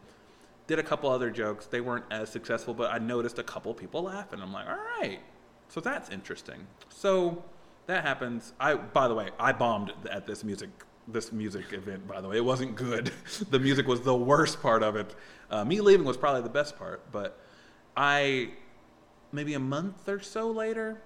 did 0.72 0.80
a 0.80 0.84
couple 0.84 1.10
other 1.10 1.30
jokes. 1.30 1.66
They 1.66 1.82
weren't 1.82 2.06
as 2.12 2.30
successful, 2.30 2.74
but 2.74 2.92
I 2.92 2.98
noticed 2.98 3.38
a 3.40 3.44
couple 3.44 3.74
people 3.74 4.04
laughing. 4.04 4.40
I'm 4.42 4.54
like, 4.54 4.68
all 4.70 4.78
right, 5.02 5.20
so 5.68 5.82
that's 5.82 6.10
interesting. 6.10 6.66
So 6.88 7.44
that 7.88 8.06
happens. 8.06 8.54
I, 8.58 8.76
by 8.76 9.10
the 9.10 9.14
way, 9.14 9.32
I 9.38 9.52
bombed 9.52 9.92
at 10.10 10.26
this 10.26 10.44
music 10.44 10.70
this 11.08 11.34
music 11.34 11.74
event. 11.74 12.08
By 12.08 12.22
the 12.22 12.30
way, 12.30 12.38
it 12.38 12.46
wasn't 12.46 12.76
good. 12.76 13.12
the 13.50 13.60
music 13.60 13.86
was 13.86 14.00
the 14.02 14.16
worst 14.16 14.62
part 14.62 14.82
of 14.82 14.96
it. 14.96 15.14
Uh, 15.50 15.66
me 15.66 15.82
leaving 15.82 16.06
was 16.06 16.16
probably 16.16 16.42
the 16.42 16.48
best 16.50 16.78
part, 16.78 17.02
but 17.12 17.38
I 17.98 18.52
maybe 19.34 19.54
a 19.56 19.60
month 19.60 20.08
or 20.08 20.22
so 20.22 20.52
later 20.52 21.02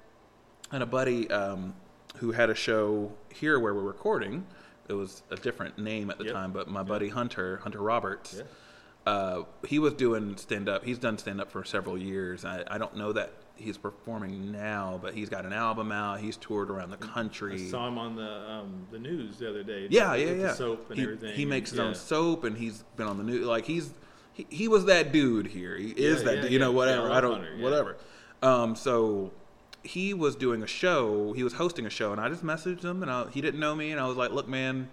and 0.72 0.84
a 0.84 0.86
buddy 0.86 1.28
um, 1.32 1.74
who 2.18 2.34
had 2.34 2.52
a 2.52 2.56
show 2.56 3.12
here 3.34 3.60
where 3.60 3.74
we're 3.74 3.82
recording. 3.82 4.46
It 4.90 4.94
was 4.94 5.24
a 5.32 5.36
different 5.38 5.80
name 5.80 6.12
at 6.12 6.20
the 6.20 6.26
Yep. 6.26 6.34
time, 6.34 6.52
but 6.52 6.68
my 6.68 6.84
buddy 6.84 7.10
Hunter, 7.10 7.58
Hunter 7.64 7.82
Roberts. 7.82 8.44
Uh, 9.06 9.44
he 9.68 9.80
was 9.80 9.94
doing 9.94 10.36
stand 10.38 10.68
up. 10.68 10.84
He's 10.84 10.98
done 10.98 11.18
stand 11.18 11.40
up 11.40 11.52
for 11.52 11.64
several 11.64 11.98
years. 11.98 12.44
I, 12.44 12.64
I 12.68 12.78
don't 12.78 12.96
know 12.96 13.14
that 13.14 13.32
he's 13.56 13.78
performing 13.78 14.52
now, 14.52 15.00
but 15.02 15.14
he's 15.14 15.30
got 15.30 15.46
an 15.46 15.54
album 15.54 15.92
out. 15.92 16.20
He's 16.20 16.38
toured 16.38 16.72
around 16.72 16.90
the 16.90 16.98
country. 16.98 17.54
I 17.54 17.70
saw 17.70 17.88
him 17.88 17.98
on 17.98 18.16
the 18.16 18.50
um, 18.50 18.88
the 18.92 18.98
news 18.98 19.38
the 19.38 19.50
other 19.50 19.64
day. 19.64 19.88
Yeah, 19.90 20.16
yeah, 20.16 20.32
yeah. 20.32 20.54
soap 20.54 20.90
and 20.90 20.98
he, 20.98 21.04
everything. 21.04 21.36
he 21.36 21.46
makes 21.46 21.70
his 21.70 21.80
yeah. 21.80 21.86
own 21.86 21.96
soap, 21.96 22.44
and 22.46 22.58
he's 22.58 22.84
been 22.96 23.08
on 23.08 23.18
the 23.18 23.24
news. 23.24 23.46
Like 23.46 23.66
he's 23.66 23.94
he, 24.34 24.48
he 24.50 24.68
was 24.68 24.86
that 24.86 25.12
dude 25.12 25.48
here. 25.48 25.78
He 25.78 25.90
is 25.90 26.20
Yeah, 26.20 26.26
that 26.26 26.36
yeah, 26.36 26.42
dude. 26.44 26.52
You 26.54 26.60
know, 26.60 26.72
whatever. 26.72 27.12
I 27.12 27.22
don't 27.22 27.42
Hunter, 27.42 27.58
whatever. 27.60 27.98
Um, 28.42 28.76
so 28.76 29.32
he 29.84 30.16
was 30.16 30.36
doing 30.36 30.64
a 30.64 30.68
show. 30.68 31.32
He 31.34 31.44
was 31.44 31.54
hosting 31.54 31.86
a 31.86 31.92
show, 31.92 32.12
and 32.12 32.20
I 32.20 32.28
just 32.28 32.44
messaged 32.44 32.84
him, 32.84 33.04
and 33.04 33.12
I, 33.12 33.30
he 33.30 33.40
didn't 33.40 33.60
know 33.60 33.76
me, 33.76 33.92
and 33.92 34.00
I 34.00 34.08
was 34.08 34.18
like, 34.18 34.32
"Look, 34.32 34.48
man." 34.48 34.90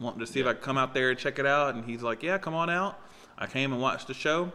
wanting 0.00 0.18
to 0.18 0.26
see 0.26 0.40
if 0.40 0.46
I 0.46 0.52
could 0.52 0.62
come 0.62 0.76
out 0.76 0.94
there 0.94 1.10
and 1.10 1.18
check 1.18 1.38
it 1.38 1.46
out. 1.46 1.76
And 1.76 1.84
he's 1.84 2.02
like, 2.02 2.24
"Yeah, 2.24 2.36
come 2.36 2.54
on 2.54 2.68
out." 2.68 2.98
I 3.42 3.46
came 3.46 3.72
and 3.72 3.82
watched 3.82 4.06
the 4.06 4.14
show, 4.14 4.52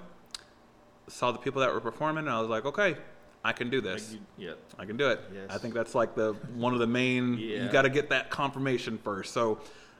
saw 1.09 1.33
the 1.33 1.37
people 1.39 1.59
that 1.61 1.73
were 1.73 1.81
performing, 1.81 2.25
and 2.25 2.33
I 2.33 2.39
was 2.39 2.49
like, 2.49 2.65
"Okay, 2.65 2.95
I 3.43 3.51
can 3.51 3.69
do 3.69 3.81
this. 3.81 4.11
Like 4.13 4.21
you, 4.37 4.47
yeah. 4.47 4.53
I 4.79 4.85
can 4.85 4.95
do 4.95 5.09
it." 5.09 5.19
Yes. 5.33 5.47
I 5.49 5.57
think 5.57 5.73
that's 5.73 5.93
like 5.93 6.15
the 6.15 6.33
one 6.55 6.71
of 6.71 6.79
the 6.79 6.87
main. 6.87 7.37
You 7.37 7.67
got 7.67 7.81
to 7.81 7.89
get 7.89 8.09
that 8.11 8.29
confirmation 8.29 8.97
first. 8.97 9.33
So 9.33 9.59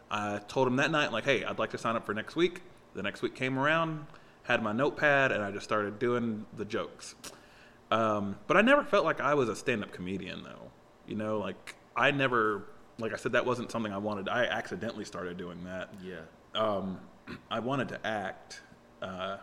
I 0.09 0.39
told 0.47 0.69
him 0.69 0.77
that 0.77 0.89
night, 0.89 1.11
like, 1.11 1.25
"Hey, 1.25 1.43
I'd 1.43 1.59
like 1.59 1.71
to 1.71 1.77
sign 1.77 1.97
up 1.97 2.05
for 2.05 2.13
next 2.13 2.37
week." 2.37 2.61
The 2.93 3.03
next 3.03 3.21
week 3.21 3.35
came 3.35 3.59
around, 3.59 4.07
had 4.43 4.63
my 4.63 4.71
notepad, 4.71 5.33
and 5.33 5.43
I 5.43 5.51
just 5.51 5.65
started 5.65 5.99
doing 5.99 6.45
the 6.55 6.63
jokes. 6.63 7.15
Um, 7.91 8.37
but 8.47 8.55
I 8.55 8.61
never 8.61 8.85
felt 8.85 9.03
like 9.03 9.19
I 9.19 9.33
was 9.33 9.49
a 9.49 9.55
stand-up 9.55 9.91
comedian, 9.91 10.43
though. 10.43 10.71
You 11.05 11.15
know, 11.15 11.39
like 11.39 11.75
I 11.95 12.11
never, 12.11 12.63
like 12.99 13.13
I 13.13 13.17
said, 13.17 13.33
that 13.33 13.45
wasn't 13.45 13.69
something 13.69 13.91
I 13.91 13.97
wanted. 13.97 14.29
I 14.29 14.45
accidentally 14.45 15.03
started 15.03 15.37
doing 15.37 15.63
that. 15.65 15.93
Yeah. 16.01 16.21
Um, 16.55 16.99
I 17.51 17.59
wanted 17.59 17.89
to 17.89 18.07
act, 18.07 18.61
uh, 19.01 19.37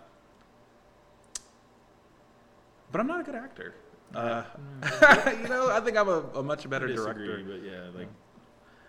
but 2.93 3.01
I'm 3.01 3.07
not 3.07 3.21
a 3.21 3.25
good 3.25 3.35
actor. 3.35 3.75
Uh, 4.15 4.45
you 5.43 5.49
know, 5.49 5.71
I 5.71 5.81
think 5.81 5.97
I'm 5.97 6.09
a, 6.09 6.23
a 6.37 6.43
much 6.43 6.69
better 6.71 6.87
disagree, 6.87 7.27
director. 7.27 7.45
but 7.45 7.63
yeah, 7.65 7.99
like 7.99 8.09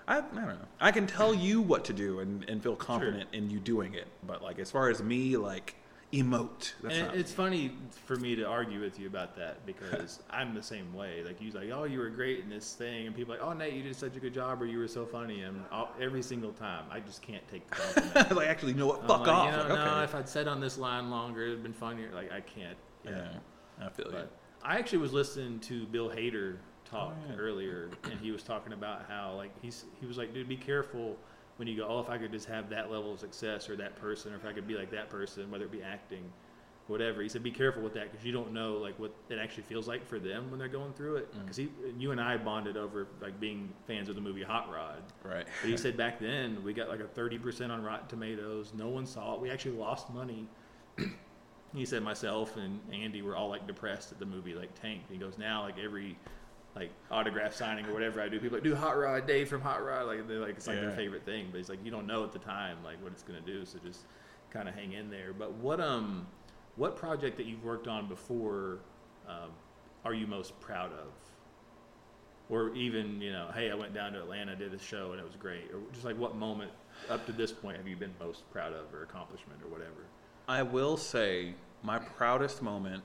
I, 0.08 0.17
I 0.17 0.21
don't 0.21 0.60
know. 0.60 0.67
I 0.80 0.91
can 0.91 1.08
tell 1.08 1.34
you 1.34 1.62
what 1.62 1.86
to 1.86 1.93
do 1.93 2.19
and, 2.19 2.47
and 2.47 2.62
feel 2.62 2.75
confident 2.75 3.30
in 3.34 3.49
you 3.49 3.60
doing 3.60 3.95
it, 3.95 4.08
but 4.25 4.43
like 4.43 4.60
as 4.60 4.69
far 4.69 4.89
as 4.89 5.01
me, 5.01 5.38
like 5.38 5.75
emote. 6.21 6.73
That's 6.82 6.95
and 6.95 7.13
it's 7.15 7.32
funny 7.32 7.71
for 8.06 8.15
me 8.15 8.36
to 8.36 8.43
argue 8.45 8.82
with 8.82 8.99
you 8.99 9.08
about 9.08 9.36
that 9.38 9.65
because 9.65 10.21
I'm 10.30 10.54
the 10.54 10.63
same 10.63 10.93
way. 10.93 11.23
Like 11.23 11.38
you're 11.41 11.54
like, 11.54 11.69
oh, 11.73 11.84
you 11.84 11.99
were 11.99 12.10
great 12.10 12.39
in 12.39 12.49
this 12.49 12.73
thing, 12.73 13.08
and 13.08 13.15
people 13.15 13.34
are 13.34 13.38
like, 13.38 13.45
oh, 13.47 13.54
Nate, 13.54 13.73
you 13.73 13.84
did 13.84 13.95
such 13.95 14.15
a 14.15 14.19
good 14.19 14.34
job, 14.34 14.62
or 14.62 14.65
you 14.65 14.80
were 14.80 14.88
so 14.88 15.06
funny, 15.06 15.41
and 15.41 15.62
every 15.99 16.21
single 16.21 16.51
time, 16.54 16.86
I 16.91 16.99
just 16.99 17.21
can't 17.21 17.45
take 17.49 17.67
the 17.69 17.75
compliment. 17.75 18.32
like 18.36 18.47
actually, 18.47 18.73
you 18.73 18.78
know 18.80 18.88
what? 18.88 19.01
I'm 19.01 19.08
Fuck 19.08 19.19
like, 19.21 19.30
off. 19.30 19.45
You 19.51 19.58
know, 19.69 19.75
Like, 19.75 19.86
no, 19.86 20.04
if 20.04 20.15
I'd 20.15 20.30
said 20.30 20.47
on 20.47 20.60
this 20.60 20.78
line 20.78 21.10
longer, 21.10 21.43
it'd 21.43 21.63
been 21.63 21.73
funnier. 21.73 22.12
Like 22.13 22.32
I 22.32 22.41
can't. 22.41 22.78
you 23.04 23.12
yeah, 23.12 23.28
I 23.86 23.89
feel 23.89 24.06
you. 24.08 24.12
But 24.12 24.32
I 24.63 24.78
actually 24.78 24.99
was 24.99 25.13
listening 25.13 25.60
to 25.62 25.86
Bill 25.88 26.10
Hader 26.10 26.58
talk 26.89 27.13
Oh, 27.15 27.30
yeah. 27.32 27.36
earlier, 27.38 27.89
and 28.04 28.19
he 28.19 28.32
was 28.32 28.43
talking 28.43 28.73
about 28.73 29.06
how 29.08 29.34
like 29.36 29.51
he's 29.62 29.86
he 29.99 30.06
was 30.06 30.17
like, 30.17 30.34
dude, 30.34 30.47
be 30.47 30.58
careful 30.58 31.17
when 31.58 31.68
you 31.68 31.78
go, 31.78 31.88
oh, 31.88 32.00
if 32.00 32.10
I 32.10 32.18
could 32.18 32.32
just 32.32 32.48
have 32.48 32.70
that 32.70 32.91
level 32.91 33.13
of 33.13 33.20
success 33.20 33.70
or 33.70 33.76
that 33.78 33.96
person, 33.96 34.34
or 34.34 34.36
if 34.36 34.46
I 34.46 34.52
could 34.52 34.68
be 34.68 34.76
like 34.76 34.91
that 34.91 35.10
person, 35.10 35.50
whether 35.50 35.65
it 35.65 35.72
be 35.72 35.82
acting, 35.82 36.24
whatever. 36.88 37.22
He 37.22 37.30
said, 37.30 37.44
be 37.44 37.52
careful 37.52 37.82
with 37.82 37.94
that 37.94 38.12
because 38.12 38.26
you 38.26 38.32
don't 38.32 38.54
know 38.54 38.74
like 38.74 38.98
what 39.00 39.12
it 39.30 39.39
actually 39.39 39.63
feels 39.63 39.88
like 39.88 40.06
for 40.06 40.20
them 40.20 40.50
when 40.50 40.60
they're 40.60 40.68
going 40.68 40.94
through 40.94 41.18
it. 41.18 41.34
Mm. 41.34 41.41
Because 41.41 41.58
he, 41.58 41.70
you 41.98 42.12
and 42.12 42.22
I 42.22 42.38
bonded 42.38 42.78
over 42.78 43.08
like 43.22 43.39
being 43.39 43.70
fans 43.88 44.10
of 44.10 44.15
the 44.15 44.22
movie 44.22 44.44
Hot 44.44 44.72
Rod. 44.72 45.02
Right. 45.24 45.46
But 45.62 45.70
he 45.70 45.78
said 45.78 45.98
back 45.98 46.20
then 46.20 46.63
we 46.63 46.74
got 46.74 46.89
like 46.89 47.00
a 47.00 47.08
thirty 47.08 47.38
percent 47.38 47.72
on 47.72 47.84
Rotten 47.84 48.08
Tomatoes. 48.08 48.74
No 48.76 48.88
one 48.88 49.06
saw 49.06 49.36
it. 49.36 49.41
We 49.41 49.50
actually 49.50 49.78
lost 49.78 50.12
money. 50.13 50.48
he 51.74 51.86
said 51.86 52.04
myself 52.04 52.58
and 52.58 52.80
Andy 52.94 53.22
were 53.22 53.36
all 53.36 53.50
like 53.50 53.65
depressed 53.65 54.12
at 54.12 54.20
the 54.20 54.26
movie 54.26 54.54
like 54.54 54.80
tanked. 54.80 55.10
He 55.10 55.18
goes 55.18 55.38
now 55.38 55.63
like 55.63 55.80
every 55.84 56.18
like 56.76 56.92
autograph 57.10 57.54
signing 57.54 57.86
or 57.86 57.94
whatever 57.94 58.22
I 58.22 58.28
do, 58.28 58.40
people 58.40 58.58
are 58.58 58.60
like 58.60 58.64
do 58.64 58.76
Hot 58.76 58.98
Rod 58.98 59.26
Dave 59.26 59.48
from 59.48 59.62
Hot 59.62 59.84
Rod 59.84 60.08
like 60.08 60.28
they're 60.28 60.40
like 60.40 60.58
it's 60.58 60.68
like 60.68 60.76
Yeah. 60.76 60.82
their 60.88 60.92
favorite 60.92 61.26
thing. 61.26 61.48
But 61.52 61.58
he's 61.58 61.70
like 61.70 61.84
you 61.84 61.92
don't 61.92 62.08
know 62.08 62.24
at 62.24 62.32
the 62.32 62.40
time 62.40 62.78
like 62.84 63.02
what 63.02 63.12
it's 63.12 63.24
gonna 63.24 63.42
do, 63.42 63.66
so 63.66 63.80
just 63.80 64.02
kind 64.50 64.68
of 64.68 64.76
hang 64.76 64.94
in 64.94 65.10
there. 65.10 65.34
But 65.34 65.54
what 65.54 65.80
um 65.80 66.28
what 66.76 66.98
project 66.98 67.38
that 67.38 67.46
you've 67.46 67.64
worked 67.64 67.88
on 67.88 68.08
before 68.08 68.80
um, 69.28 69.52
are 70.04 70.14
you 70.14 70.28
most 70.28 70.60
proud 70.60 70.92
of? 70.92 71.14
or 72.50 72.76
even 72.76 73.20
you 73.22 73.32
know, 73.32 73.50
hey, 73.56 73.72
I 73.72 73.74
went 73.76 73.94
down 73.94 74.14
to 74.14 74.20
Atlanta, 74.20 74.56
did 74.56 74.74
a 74.74 74.80
show, 74.80 75.12
and 75.12 75.20
it 75.20 75.26
was 75.26 75.36
great, 75.36 75.72
or 75.74 75.80
just 75.92 76.06
like 76.06 76.18
what 76.18 76.36
moment 76.36 76.72
up 77.10 77.26
to 77.26 77.32
this 77.32 77.52
point 77.52 77.78
have 77.78 77.88
you 77.88 77.96
been 77.96 78.14
most 78.20 78.50
proud 78.52 78.74
of, 78.74 78.94
or 78.94 79.04
accomplishment, 79.04 79.60
or 79.64 79.70
whatever? 79.70 80.06
I 80.48 80.62
will 80.62 80.98
say 80.98 81.56
my 81.82 81.98
proudest 81.98 82.62
moment 82.62 83.04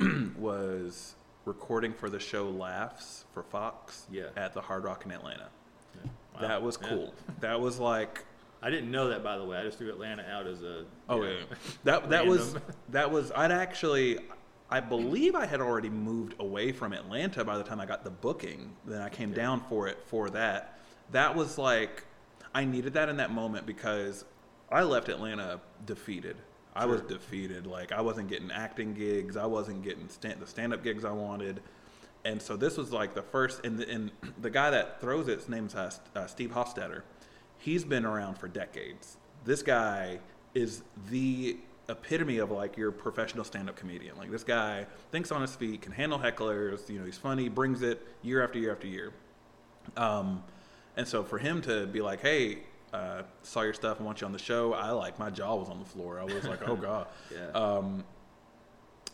was 0.36 1.14
recording 1.44 1.92
for 1.92 2.08
the 2.08 2.18
show 2.18 2.48
Laughs 2.50 3.24
for 3.32 3.42
Fox 3.42 4.06
Yeah. 4.10 4.28
at 4.36 4.54
the 4.54 4.60
Hard 4.60 4.84
Rock 4.84 5.04
in 5.04 5.12
Atlanta. 5.12 5.48
Yeah. 5.94 6.10
Wow. 6.34 6.40
That 6.48 6.62
was 6.62 6.78
Yeah. 6.80 6.88
cool. 6.88 7.14
That 7.40 7.60
was 7.60 7.78
like 7.78 8.24
I 8.62 8.70
didn't 8.70 8.90
know 8.90 9.08
that 9.08 9.22
by 9.22 9.36
the 9.36 9.44
way. 9.44 9.58
I 9.58 9.62
just 9.62 9.76
threw 9.78 9.90
Atlanta 9.90 10.24
out 10.30 10.46
as 10.46 10.62
a 10.62 10.84
oh 11.08 11.22
yeah. 11.22 11.40
know, 11.40 11.46
That 11.84 12.08
that 12.10 12.26
was 12.26 12.56
that 12.90 13.10
was 13.10 13.30
I'd 13.32 13.52
actually 13.52 14.18
I 14.70 14.80
believe 14.80 15.34
I 15.34 15.44
had 15.46 15.60
already 15.60 15.90
moved 15.90 16.34
away 16.40 16.72
from 16.72 16.92
Atlanta 16.94 17.44
by 17.44 17.58
the 17.58 17.64
time 17.64 17.78
I 17.80 17.86
got 17.86 18.02
the 18.04 18.10
booking. 18.10 18.74
Then 18.86 19.02
I 19.02 19.08
came 19.10 19.32
down 19.32 19.60
for 19.68 19.86
it 19.88 19.98
for 20.06 20.30
that. 20.30 20.78
That 21.12 21.34
was 21.36 21.58
like 21.58 22.04
I 22.54 22.64
needed 22.64 22.94
that 22.94 23.08
in 23.08 23.18
that 23.18 23.30
moment 23.32 23.66
because 23.66 24.24
I 24.70 24.82
left 24.82 25.08
Atlanta 25.10 25.60
defeated. 25.84 26.36
I 26.74 26.86
was 26.86 27.02
defeated. 27.02 27.66
Like 27.66 27.92
I 27.92 28.00
wasn't 28.00 28.28
getting 28.28 28.50
acting 28.50 28.94
gigs. 28.94 29.36
I 29.36 29.46
wasn't 29.46 29.82
getting 29.82 30.08
stand, 30.08 30.40
the 30.40 30.46
stand-up 30.46 30.82
gigs 30.82 31.04
I 31.04 31.12
wanted. 31.12 31.60
And 32.24 32.40
so 32.40 32.56
this 32.56 32.76
was 32.76 32.90
like 32.90 33.14
the 33.14 33.22
first, 33.22 33.64
and 33.64 33.78
the, 33.78 33.88
and 33.88 34.10
the 34.40 34.50
guy 34.50 34.70
that 34.70 35.00
throws 35.00 35.28
it, 35.28 35.38
his 35.38 35.48
name's 35.48 35.74
uh, 35.74 35.90
uh, 36.14 36.26
Steve 36.26 36.50
Hofstetter. 36.50 37.02
He's 37.58 37.84
been 37.84 38.04
around 38.04 38.38
for 38.38 38.48
decades. 38.48 39.16
This 39.44 39.62
guy 39.62 40.18
is 40.54 40.82
the 41.10 41.58
epitome 41.88 42.38
of 42.38 42.50
like 42.50 42.76
your 42.76 42.90
professional 42.90 43.44
stand-up 43.44 43.76
comedian. 43.76 44.16
Like 44.16 44.30
this 44.30 44.44
guy 44.44 44.86
thinks 45.12 45.30
on 45.30 45.42
his 45.42 45.54
feet, 45.54 45.82
can 45.82 45.92
handle 45.92 46.18
hecklers. 46.18 46.88
You 46.88 46.98
know, 46.98 47.04
he's 47.04 47.18
funny, 47.18 47.48
brings 47.48 47.82
it 47.82 48.06
year 48.22 48.42
after 48.42 48.58
year 48.58 48.72
after 48.72 48.86
year. 48.86 49.12
Um, 49.96 50.42
and 50.96 51.06
so 51.06 51.22
for 51.22 51.38
him 51.38 51.60
to 51.62 51.86
be 51.86 52.00
like, 52.00 52.20
"Hey, 52.20 52.60
uh, 52.94 53.22
saw 53.42 53.62
your 53.62 53.74
stuff, 53.74 54.00
I 54.00 54.04
want 54.04 54.20
you 54.20 54.26
on 54.26 54.32
the 54.32 54.38
show," 54.38 54.72
I 54.72 54.90
like 54.90 55.18
my 55.18 55.30
jaw 55.30 55.54
was 55.56 55.68
on 55.68 55.78
the 55.78 55.84
floor. 55.84 56.20
I 56.20 56.24
was 56.24 56.44
like, 56.44 56.68
"Oh 56.68 56.76
god." 56.90 57.08
Yeah. 57.32 57.48
Um, 57.50 58.04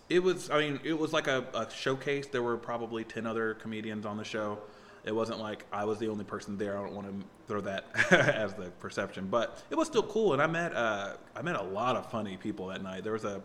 it 0.08 0.22
was. 0.22 0.50
I 0.50 0.58
mean, 0.58 0.80
it 0.84 0.98
was 0.98 1.12
like 1.12 1.28
a, 1.28 1.46
a 1.54 1.70
showcase. 1.70 2.26
There 2.26 2.42
were 2.42 2.56
probably 2.56 3.04
ten 3.04 3.26
other 3.26 3.54
comedians 3.54 4.04
on 4.04 4.16
the 4.16 4.24
show. 4.24 4.58
It 5.04 5.14
wasn't 5.14 5.38
like 5.38 5.64
I 5.72 5.84
was 5.84 5.98
the 5.98 6.08
only 6.08 6.24
person 6.24 6.58
there. 6.58 6.76
I 6.76 6.82
don't 6.82 6.94
want 6.94 7.08
to 7.08 7.26
throw 7.46 7.60
that 7.62 7.84
as 8.12 8.52
the 8.54 8.70
perception, 8.80 9.28
but 9.28 9.62
it 9.70 9.76
was 9.76 9.88
still 9.88 10.02
cool. 10.02 10.34
And 10.34 10.42
I 10.42 10.46
met 10.46 10.74
uh, 10.74 11.14
I 11.34 11.42
met 11.42 11.56
a 11.56 11.62
lot 11.62 11.96
of 11.96 12.10
funny 12.10 12.36
people 12.36 12.66
that 12.66 12.82
night. 12.82 13.02
There 13.04 13.14
was 13.14 13.24
a, 13.24 13.40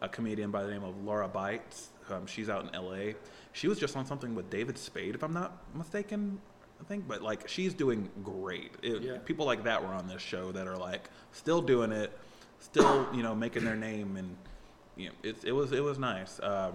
a 0.00 0.08
comedian 0.08 0.50
by 0.50 0.64
the 0.64 0.70
name 0.70 0.82
of 0.82 1.04
Laura 1.04 1.28
Bites. 1.28 1.90
Um, 2.10 2.26
she's 2.26 2.48
out 2.48 2.64
in 2.64 2.74
L.A. 2.74 3.14
She 3.52 3.68
was 3.68 3.78
just 3.78 3.96
on 3.96 4.06
something 4.06 4.34
with 4.34 4.50
David 4.50 4.78
Spade, 4.78 5.14
if 5.14 5.22
I'm 5.22 5.32
not 5.32 5.58
mistaken. 5.74 6.40
I 6.80 6.84
think, 6.84 7.08
but 7.08 7.22
like 7.22 7.48
she's 7.48 7.74
doing 7.74 8.08
great. 8.22 8.72
It, 8.82 9.02
Yeah. 9.02 9.18
People 9.24 9.46
like 9.46 9.64
that 9.64 9.82
were 9.82 9.94
on 9.94 10.06
this 10.06 10.22
show 10.22 10.52
that 10.52 10.66
are 10.66 10.76
like 10.76 11.08
still 11.32 11.62
doing 11.62 11.92
it, 11.92 12.16
still 12.60 13.08
you 13.14 13.22
know 13.22 13.34
making 13.34 13.64
their 13.64 13.76
name, 13.76 14.16
and 14.16 14.36
you 14.96 15.08
know 15.08 15.14
it, 15.22 15.44
it 15.44 15.52
was 15.52 15.72
it 15.72 15.82
was 15.82 15.98
nice. 15.98 16.40
Um, 16.42 16.72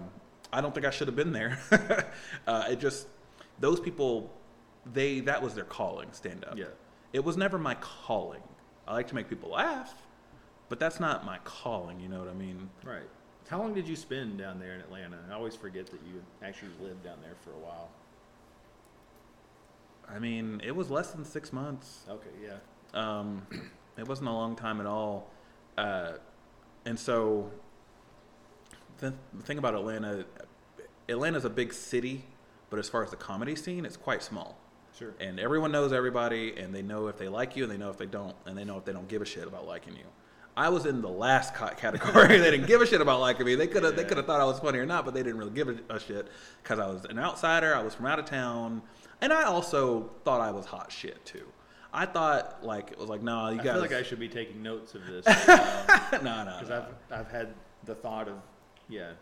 I 0.52 0.60
don't 0.60 0.74
think 0.74 0.86
I 0.86 0.90
should 0.90 1.08
have 1.08 1.16
been 1.16 1.32
there. 1.32 1.58
uh, 2.46 2.66
it 2.70 2.80
just 2.80 3.06
those 3.58 3.80
people, 3.80 4.30
they 4.92 5.20
that 5.20 5.42
was 5.42 5.54
their 5.54 5.64
calling, 5.64 6.08
stand 6.12 6.44
up. 6.44 6.56
Yeah. 6.56 6.66
It 7.12 7.24
was 7.24 7.36
never 7.36 7.58
my 7.58 7.74
calling. 7.76 8.42
I 8.86 8.94
like 8.94 9.06
to 9.08 9.14
make 9.14 9.28
people 9.28 9.50
laugh, 9.50 9.94
but 10.68 10.80
that's 10.80 10.98
not 10.98 11.24
my 11.24 11.38
calling. 11.44 12.00
You 12.00 12.08
know 12.08 12.18
what 12.18 12.28
I 12.28 12.34
mean? 12.34 12.68
right. 12.84 13.08
How 13.48 13.58
long 13.58 13.74
did 13.74 13.86
you 13.86 13.96
spend 13.96 14.38
down 14.38 14.58
there 14.58 14.72
in 14.72 14.80
Atlanta? 14.80 15.18
I 15.30 15.34
always 15.34 15.54
forget 15.54 15.86
that 15.88 16.00
you 16.06 16.22
actually 16.42 16.70
lived 16.80 17.04
down 17.04 17.18
there 17.20 17.34
for 17.44 17.50
a 17.50 17.58
while. 17.58 17.90
I 20.08 20.18
mean, 20.18 20.60
it 20.64 20.74
was 20.74 20.90
less 20.90 21.10
than 21.12 21.24
six 21.24 21.52
months. 21.52 22.04
Okay, 22.08 22.30
yeah. 22.42 22.58
Um, 22.94 23.46
it 23.96 24.06
wasn't 24.06 24.28
a 24.28 24.32
long 24.32 24.56
time 24.56 24.80
at 24.80 24.86
all. 24.86 25.30
Uh, 25.76 26.12
and 26.84 26.98
so 26.98 27.50
the, 28.98 29.14
the 29.32 29.42
thing 29.42 29.58
about 29.58 29.74
Atlanta, 29.74 30.24
Atlanta's 31.08 31.44
a 31.44 31.50
big 31.50 31.72
city, 31.72 32.24
but 32.70 32.78
as 32.78 32.88
far 32.88 33.02
as 33.02 33.10
the 33.10 33.16
comedy 33.16 33.56
scene, 33.56 33.84
it's 33.84 33.96
quite 33.96 34.22
small. 34.22 34.58
Sure. 34.98 35.14
And 35.20 35.40
everyone 35.40 35.72
knows 35.72 35.92
everybody, 35.92 36.54
and 36.56 36.74
they 36.74 36.82
know 36.82 37.08
if 37.08 37.18
they 37.18 37.28
like 37.28 37.56
you, 37.56 37.64
and 37.64 37.72
they 37.72 37.78
know 37.78 37.90
if 37.90 37.96
they 37.96 38.06
don't, 38.06 38.36
and 38.46 38.56
they 38.56 38.64
know 38.64 38.76
if 38.76 38.84
they 38.84 38.92
don't 38.92 39.08
give 39.08 39.22
a 39.22 39.24
shit 39.24 39.46
about 39.46 39.66
liking 39.66 39.96
you. 39.96 40.04
I 40.54 40.68
was 40.68 40.84
in 40.84 41.00
the 41.00 41.08
last 41.08 41.54
ca- 41.54 41.70
category. 41.70 42.38
they 42.38 42.50
didn't 42.50 42.66
give 42.66 42.82
a 42.82 42.86
shit 42.86 43.00
about 43.00 43.20
liking 43.20 43.46
me. 43.46 43.54
They 43.54 43.66
could 43.66 43.84
have 43.84 43.96
they 43.96 44.04
could 44.04 44.18
have 44.18 44.26
thought 44.26 44.40
I 44.40 44.44
was 44.44 44.58
funny 44.60 44.78
or 44.78 44.86
not, 44.86 45.04
but 45.04 45.14
they 45.14 45.22
didn't 45.22 45.38
really 45.38 45.52
give 45.52 45.68
a, 45.68 45.78
a 45.88 45.98
shit 45.98 46.28
because 46.62 46.78
I 46.78 46.86
was 46.86 47.06
an 47.06 47.18
outsider. 47.18 47.74
I 47.74 47.82
was 47.82 47.94
from 47.94 48.06
out 48.06 48.18
of 48.18 48.26
town, 48.26 48.82
and 49.22 49.32
I 49.32 49.44
also 49.44 50.10
thought 50.24 50.42
I 50.42 50.50
was 50.50 50.66
hot 50.66 50.92
shit 50.92 51.24
too. 51.24 51.46
I 51.94 52.04
thought 52.06 52.62
like 52.62 52.90
it 52.90 52.98
was 52.98 53.08
like 53.08 53.22
no, 53.22 53.48
you 53.48 53.60
I 53.60 53.64
guys. 53.64 53.72
feel 53.72 53.80
like 53.80 53.92
I 53.92 54.02
should 54.02 54.20
be 54.20 54.28
taking 54.28 54.62
notes 54.62 54.94
of 54.94 55.06
this 55.06 55.24
because 55.24 56.22
no, 56.22 56.44
no, 56.44 56.60
no. 56.60 56.86
I've 57.10 57.20
I've 57.20 57.30
had 57.30 57.54
the 57.84 57.94
thought 57.94 58.28
of 58.28 58.36
yeah 58.88 59.12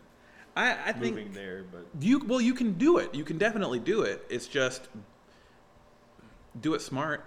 I, 0.55 0.77
I 0.87 0.91
think 0.91 1.15
moving 1.15 1.31
there, 1.31 1.63
but 1.71 1.87
You 1.99 2.19
well, 2.19 2.41
you 2.41 2.53
can 2.53 2.73
do 2.73 2.97
it. 2.97 3.15
You 3.15 3.23
can 3.23 3.37
definitely 3.37 3.79
do 3.79 4.01
it. 4.01 4.25
It's 4.29 4.47
just 4.47 4.89
do 6.59 6.73
it 6.73 6.81
smart. 6.81 7.25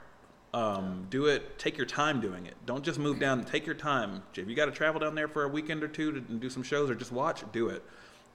Um, 0.52 1.06
do 1.10 1.26
it. 1.26 1.58
Take 1.58 1.76
your 1.76 1.86
time 1.86 2.20
doing 2.20 2.46
it. 2.46 2.54
Don't 2.64 2.84
just 2.84 2.98
move 2.98 3.18
down. 3.18 3.42
Take 3.44 3.66
your 3.66 3.74
time. 3.74 4.22
If 4.36 4.48
you 4.48 4.54
got 4.54 4.66
to 4.66 4.70
travel 4.72 5.00
down 5.00 5.14
there 5.14 5.26
for 5.26 5.44
a 5.44 5.48
weekend 5.48 5.82
or 5.82 5.88
two 5.88 6.12
to 6.12 6.18
and 6.18 6.40
do 6.40 6.48
some 6.48 6.62
shows 6.62 6.90
or 6.90 6.94
just 6.94 7.10
watch, 7.10 7.42
do 7.50 7.68
it. 7.68 7.82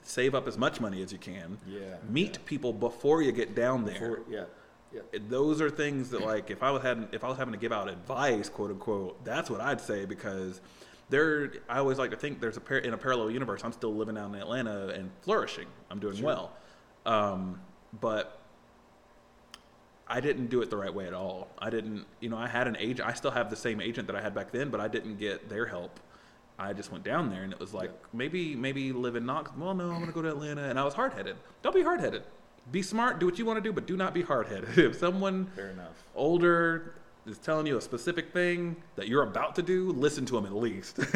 Save 0.02 0.34
up 0.34 0.48
as 0.48 0.56
much 0.58 0.80
money 0.80 1.02
as 1.02 1.12
you 1.12 1.18
can. 1.18 1.58
Yeah, 1.66 1.96
Meet 2.08 2.44
people 2.44 2.72
before 2.72 3.22
you 3.22 3.32
get 3.32 3.54
down 3.54 3.84
there. 3.84 4.16
Before- 4.16 4.22
yeah. 4.30 4.44
Yep. 4.92 5.28
those 5.28 5.60
are 5.60 5.70
things 5.70 6.10
that 6.10 6.22
like 6.22 6.50
if 6.50 6.64
I 6.64 6.72
was 6.72 6.82
having, 6.82 7.06
if 7.12 7.22
I 7.22 7.28
was 7.28 7.38
having 7.38 7.52
to 7.52 7.58
give 7.60 7.70
out 7.70 7.88
advice, 7.88 8.48
quote 8.48 8.70
unquote, 8.70 9.24
that's 9.24 9.48
what 9.48 9.60
I'd 9.60 9.80
say 9.80 10.04
because 10.04 10.60
there. 11.10 11.52
I 11.68 11.78
always 11.78 11.96
like 11.98 12.10
to 12.10 12.16
think 12.16 12.40
there's 12.40 12.56
a 12.56 12.60
par- 12.60 12.78
in 12.78 12.92
a 12.92 12.96
parallel 12.98 13.30
universe. 13.30 13.62
I'm 13.62 13.70
still 13.72 13.94
living 13.94 14.18
out 14.18 14.34
in 14.34 14.40
Atlanta 14.40 14.88
and 14.88 15.10
flourishing. 15.22 15.66
I'm 15.92 16.00
doing 16.00 16.20
well, 16.22 16.50
um, 17.06 17.60
but 18.00 18.40
I 20.08 20.18
didn't 20.18 20.48
do 20.48 20.60
it 20.60 20.70
the 20.70 20.76
right 20.76 20.92
way 20.92 21.06
at 21.06 21.14
all. 21.14 21.46
I 21.56 21.70
didn't, 21.70 22.04
you 22.18 22.28
know, 22.28 22.36
I 22.36 22.48
had 22.48 22.66
an 22.66 22.76
agent. 22.80 23.08
I 23.08 23.12
still 23.12 23.30
have 23.30 23.48
the 23.48 23.54
same 23.56 23.80
agent 23.80 24.08
that 24.08 24.16
I 24.16 24.20
had 24.20 24.34
back 24.34 24.50
then, 24.50 24.70
but 24.70 24.80
I 24.80 24.88
didn't 24.88 25.18
get 25.18 25.48
their 25.48 25.66
help. 25.66 26.00
I 26.60 26.74
just 26.74 26.92
went 26.92 27.04
down 27.04 27.30
there, 27.30 27.42
and 27.42 27.52
it 27.52 27.58
was 27.58 27.72
like 27.72 27.90
maybe 28.12 28.54
maybe 28.54 28.92
live 28.92 29.16
in 29.16 29.24
Knox. 29.24 29.50
Well, 29.56 29.74
no, 29.74 29.90
I'm 29.90 30.00
gonna 30.00 30.12
go 30.12 30.20
to 30.22 30.28
Atlanta, 30.28 30.64
and 30.64 30.78
I 30.78 30.84
was 30.84 30.92
hard 30.94 31.14
headed. 31.14 31.36
Don't 31.62 31.74
be 31.74 31.82
hard 31.82 32.00
headed. 32.00 32.22
Be 32.70 32.82
smart. 32.82 33.18
Do 33.18 33.26
what 33.26 33.38
you 33.38 33.46
want 33.46 33.56
to 33.56 33.62
do, 33.62 33.72
but 33.72 33.86
do 33.86 33.96
not 33.96 34.12
be 34.12 34.22
hard 34.22 34.46
headed. 34.46 34.78
if 34.78 34.96
someone 34.96 35.46
Fair 35.56 35.70
enough. 35.70 36.04
older 36.14 36.94
is 37.26 37.38
telling 37.38 37.66
you 37.66 37.78
a 37.78 37.80
specific 37.80 38.32
thing 38.32 38.76
that 38.96 39.08
you're 39.08 39.22
about 39.22 39.54
to 39.56 39.62
do, 39.62 39.90
listen 39.92 40.26
to 40.26 40.34
them 40.34 40.46
at 40.46 40.54
least. 40.54 40.98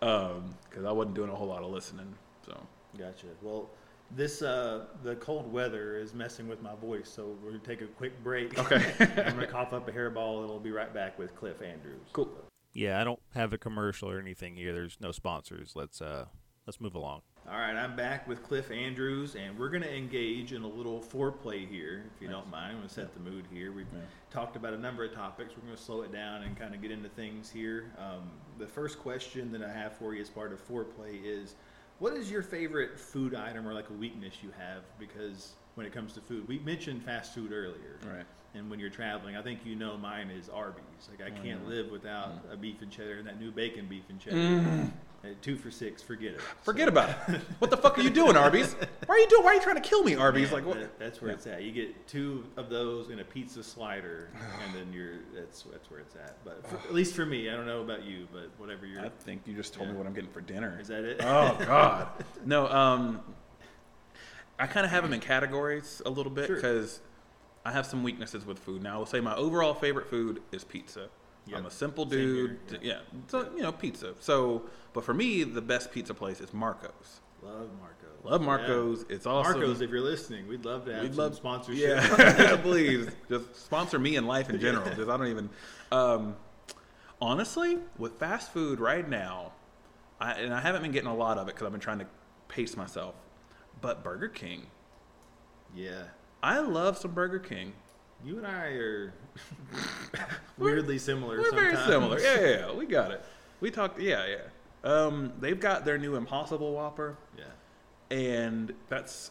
Because 0.00 0.84
I 0.84 0.90
wasn't 0.90 1.14
doing 1.14 1.30
a 1.30 1.34
whole 1.34 1.46
lot 1.46 1.62
of 1.62 1.70
listening. 1.70 2.12
So 2.44 2.60
Gotcha. 2.98 3.26
Well, 3.40 3.70
this 4.16 4.42
uh, 4.42 4.86
the 5.04 5.14
cold 5.16 5.50
weather 5.52 5.96
is 5.96 6.12
messing 6.12 6.48
with 6.48 6.60
my 6.60 6.74
voice, 6.74 7.08
so 7.08 7.36
we're 7.42 7.52
gonna 7.52 7.62
take 7.62 7.82
a 7.82 7.86
quick 7.86 8.12
break. 8.24 8.58
Okay. 8.58 8.94
I'm 9.24 9.34
gonna 9.34 9.46
cough 9.46 9.72
up 9.72 9.86
a 9.88 9.92
hairball, 9.92 10.40
and 10.40 10.48
we'll 10.48 10.58
be 10.58 10.72
right 10.72 10.92
back 10.92 11.18
with 11.20 11.36
Cliff 11.36 11.62
Andrews. 11.62 12.00
cool. 12.12 12.28
Yeah, 12.72 13.00
I 13.00 13.04
don't 13.04 13.20
have 13.34 13.52
a 13.52 13.58
commercial 13.58 14.10
or 14.10 14.18
anything 14.18 14.56
here. 14.56 14.72
There's 14.72 14.96
no 15.00 15.12
sponsors. 15.12 15.72
Let's 15.74 16.00
uh 16.00 16.26
let's 16.66 16.80
move 16.80 16.94
along. 16.94 17.22
All 17.50 17.58
right, 17.58 17.74
I'm 17.74 17.96
back 17.96 18.28
with 18.28 18.44
Cliff 18.44 18.70
Andrews, 18.70 19.34
and 19.34 19.58
we're 19.58 19.68
going 19.68 19.82
to 19.82 19.92
engage 19.92 20.52
in 20.52 20.62
a 20.62 20.68
little 20.68 21.00
foreplay 21.00 21.68
here, 21.68 22.04
if 22.14 22.22
you 22.22 22.28
don't 22.28 22.48
mind. 22.48 22.70
I'm 22.70 22.76
going 22.76 22.86
to 22.86 22.94
set 22.94 23.12
the 23.14 23.20
mood 23.20 23.44
here. 23.52 23.72
We've 23.72 23.88
talked 24.30 24.54
about 24.54 24.74
a 24.74 24.78
number 24.78 25.04
of 25.04 25.12
topics. 25.12 25.54
We're 25.56 25.64
going 25.64 25.76
to 25.76 25.82
slow 25.82 26.02
it 26.02 26.12
down 26.12 26.44
and 26.44 26.56
kind 26.56 26.72
of 26.72 26.80
get 26.80 26.92
into 26.92 27.08
things 27.08 27.50
here. 27.50 27.90
Um, 27.98 28.30
the 28.60 28.66
first 28.66 29.00
question 29.00 29.50
that 29.50 29.62
I 29.62 29.72
have 29.72 29.96
for 29.96 30.14
you 30.14 30.22
as 30.22 30.30
part 30.30 30.52
of 30.52 30.66
foreplay 30.68 31.20
is 31.24 31.56
what 31.98 32.12
is 32.12 32.30
your 32.30 32.42
favorite 32.42 32.98
food 32.98 33.34
item 33.34 33.66
or 33.66 33.74
like 33.74 33.90
a 33.90 33.94
weakness 33.94 34.34
you 34.40 34.52
have? 34.56 34.84
Because 35.00 35.54
when 35.74 35.84
it 35.84 35.92
comes 35.92 36.12
to 36.12 36.20
food, 36.20 36.46
we 36.46 36.60
mentioned 36.60 37.02
fast 37.02 37.34
food 37.34 37.50
earlier. 37.50 37.98
Right. 38.06 38.26
And 38.54 38.68
when 38.70 38.78
you're 38.78 38.90
traveling, 38.90 39.34
I 39.36 39.42
think 39.42 39.60
you 39.64 39.74
know 39.74 39.96
mine 39.96 40.30
is 40.30 40.48
Arby's. 40.50 40.82
Like 41.10 41.26
I 41.26 41.30
can't 41.30 41.66
live 41.68 41.90
without 41.90 42.32
a 42.52 42.56
beef 42.56 42.82
and 42.82 42.90
cheddar 42.90 43.18
and 43.18 43.26
that 43.26 43.40
new 43.40 43.50
bacon 43.50 43.86
beef 43.88 44.02
and 44.10 44.20
cheddar. 44.20 44.90
Uh, 45.24 45.28
two 45.40 45.54
for 45.56 45.70
six, 45.70 46.02
forget 46.02 46.32
it. 46.32 46.40
Forget 46.62 46.88
about 46.88 47.10
it. 47.28 47.40
What 47.60 47.70
the 47.70 47.76
fuck 47.76 47.96
are 47.96 48.02
you 48.02 48.10
doing, 48.10 48.36
Arby's? 48.36 48.74
Why 49.06 49.14
are 49.14 49.18
you 49.20 49.28
doing? 49.28 49.44
Why 49.44 49.52
are 49.52 49.54
you 49.54 49.60
trying 49.62 49.76
to 49.76 49.80
kill 49.88 50.02
me, 50.02 50.16
Arby's? 50.16 50.50
Like 50.50 50.66
what? 50.66 50.80
that- 50.80 50.98
that's 50.98 51.22
where 51.22 51.30
it's 51.30 51.46
at. 51.46 51.62
You 51.62 51.70
get 51.70 52.08
two 52.08 52.42
of 52.56 52.68
those 52.68 53.08
in 53.08 53.20
a 53.20 53.24
pizza 53.24 53.62
slider, 53.62 54.30
and 54.66 54.74
then 54.74 54.92
you're 54.92 55.20
that's 55.34 55.62
that's 55.70 55.88
where 55.92 56.00
it's 56.00 56.16
at. 56.16 56.36
But 56.44 56.66
for, 56.66 56.76
at 56.76 56.92
least 56.92 57.14
for 57.14 57.24
me, 57.24 57.48
I 57.48 57.52
don't 57.54 57.66
know 57.66 57.82
about 57.82 58.04
you, 58.04 58.26
but 58.32 58.50
whatever 58.58 58.84
you're. 58.84 59.00
I 59.00 59.10
think 59.20 59.42
you 59.46 59.54
just 59.54 59.72
told 59.74 59.88
me 59.90 59.94
what 59.94 60.06
I'm 60.08 60.12
getting 60.12 60.30
for 60.30 60.40
dinner. 60.40 60.76
Is 60.80 60.88
that 60.88 61.04
it? 61.04 61.18
Oh 61.22 61.56
God. 61.64 62.08
No. 62.44 62.66
Um, 62.68 63.20
I 64.58 64.66
kind 64.66 64.84
of 64.84 64.90
have 64.90 65.04
them 65.04 65.12
in 65.12 65.20
categories 65.20 66.02
a 66.04 66.10
little 66.10 66.32
bit 66.32 66.48
Sure. 66.48 66.56
because 66.56 67.00
I 67.64 67.72
have 67.72 67.86
some 67.86 68.02
weaknesses 68.02 68.44
with 68.44 68.58
food. 68.58 68.82
Now 68.82 68.94
I 68.94 68.98
will 68.98 69.06
say 69.06 69.20
my 69.20 69.34
overall 69.36 69.74
favorite 69.74 70.08
food 70.08 70.42
is 70.52 70.64
pizza. 70.64 71.08
Yep. 71.46 71.58
I'm 71.58 71.66
a 71.66 71.70
simple 71.70 72.08
Same 72.08 72.18
here, 72.18 72.58
dude. 72.68 72.82
yeah. 72.82 72.98
So 73.28 73.48
you 73.56 73.62
know 73.62 73.72
pizza. 73.72 74.14
So, 74.20 74.62
but 74.92 75.04
for 75.04 75.14
me, 75.14 75.42
the 75.44 75.62
best 75.62 75.90
pizza 75.92 76.14
place 76.14 76.40
is 76.40 76.52
Marco's. 76.52 77.20
Love 77.42 77.70
Marcos. 77.80 78.24
Love 78.24 78.40
Marco's. 78.42 79.04
It's 79.08 79.26
awesome. 79.26 79.58
Marcos, 79.60 79.80
if 79.80 79.90
you're 79.90 80.00
listening, 80.00 80.46
we'd 80.46 80.64
love 80.64 80.84
to 80.84 80.94
have 80.94 81.02
We'd 81.02 81.14
some 81.14 81.24
love 81.24 81.34
sponsorship. 81.34 81.98
Yeah, 82.18 82.56
please 82.62 83.08
just 83.28 83.56
sponsor 83.56 83.98
me 83.98 84.14
in 84.14 84.26
life 84.26 84.48
in 84.48 84.60
general. 84.60 84.88
Because 84.88 85.08
I 85.08 85.16
don't 85.16 85.26
even. 85.26 85.50
Um, 85.90 86.36
honestly, 87.20 87.78
with 87.98 88.18
fast 88.20 88.52
food 88.52 88.78
right 88.78 89.08
now, 89.08 89.52
I, 90.20 90.34
and 90.34 90.54
I 90.54 90.60
haven't 90.60 90.82
been 90.82 90.92
getting 90.92 91.10
a 91.10 91.14
lot 91.14 91.36
of 91.38 91.48
it 91.48 91.54
because 91.54 91.66
I've 91.66 91.72
been 91.72 91.80
trying 91.80 91.98
to 91.98 92.06
pace 92.46 92.76
myself. 92.76 93.16
But 93.80 94.04
Burger 94.04 94.28
King, 94.28 94.68
yeah. 95.74 96.04
I 96.42 96.58
love 96.58 96.98
some 96.98 97.12
Burger 97.12 97.38
King. 97.38 97.72
You 98.24 98.38
and 98.38 98.46
I 98.46 98.66
are 98.68 99.12
weirdly 100.58 100.98
similar. 100.98 101.38
We're 101.38 101.50
very 101.52 101.76
similar. 101.76 102.18
Yeah, 102.20 102.40
yeah, 102.40 102.48
yeah, 102.48 102.72
we 102.72 102.86
got 102.86 103.10
it. 103.10 103.24
We 103.60 103.70
talked. 103.70 104.00
Yeah, 104.00 104.26
yeah. 104.26 104.36
Um, 104.90 105.32
they've 105.40 105.58
got 105.58 105.84
their 105.84 105.98
new 105.98 106.16
Impossible 106.16 106.72
Whopper. 106.72 107.16
Yeah. 107.38 107.44
and 108.16 108.72
that's 108.88 109.30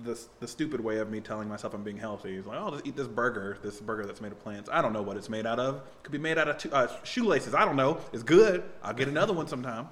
the 0.00 0.20
the 0.40 0.46
stupid 0.46 0.80
way 0.80 0.98
of 0.98 1.10
me 1.10 1.20
telling 1.20 1.48
myself 1.48 1.72
I'm 1.74 1.82
being 1.82 1.96
healthy. 1.96 2.36
He's 2.36 2.46
like, 2.46 2.58
oh, 2.60 2.64
I'll 2.64 2.70
just 2.72 2.86
eat 2.86 2.96
this 2.96 3.06
burger, 3.08 3.58
this 3.62 3.80
burger 3.80 4.06
that's 4.06 4.20
made 4.20 4.32
of 4.32 4.38
plants. 4.40 4.68
I 4.72 4.82
don't 4.82 4.92
know 4.92 5.02
what 5.02 5.16
it's 5.16 5.28
made 5.28 5.46
out 5.46 5.58
of. 5.58 5.82
Could 6.02 6.12
be 6.12 6.18
made 6.18 6.36
out 6.38 6.48
of 6.48 6.58
two, 6.58 6.70
uh, 6.72 6.88
shoelaces. 7.04 7.54
I 7.54 7.64
don't 7.64 7.76
know. 7.76 7.98
It's 8.12 8.22
good. 8.22 8.62
I'll 8.82 8.92
get 8.94 9.08
another 9.08 9.32
one 9.32 9.46
sometime. 9.48 9.88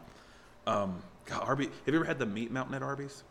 Um, 0.66 1.02
God, 1.26 1.42
Arby's. 1.48 1.68
Have 1.86 1.94
you 1.94 2.00
ever 2.00 2.04
had 2.04 2.18
the 2.18 2.26
meat 2.26 2.50
mountain 2.50 2.74
at 2.74 2.82
Arby's? 2.82 3.22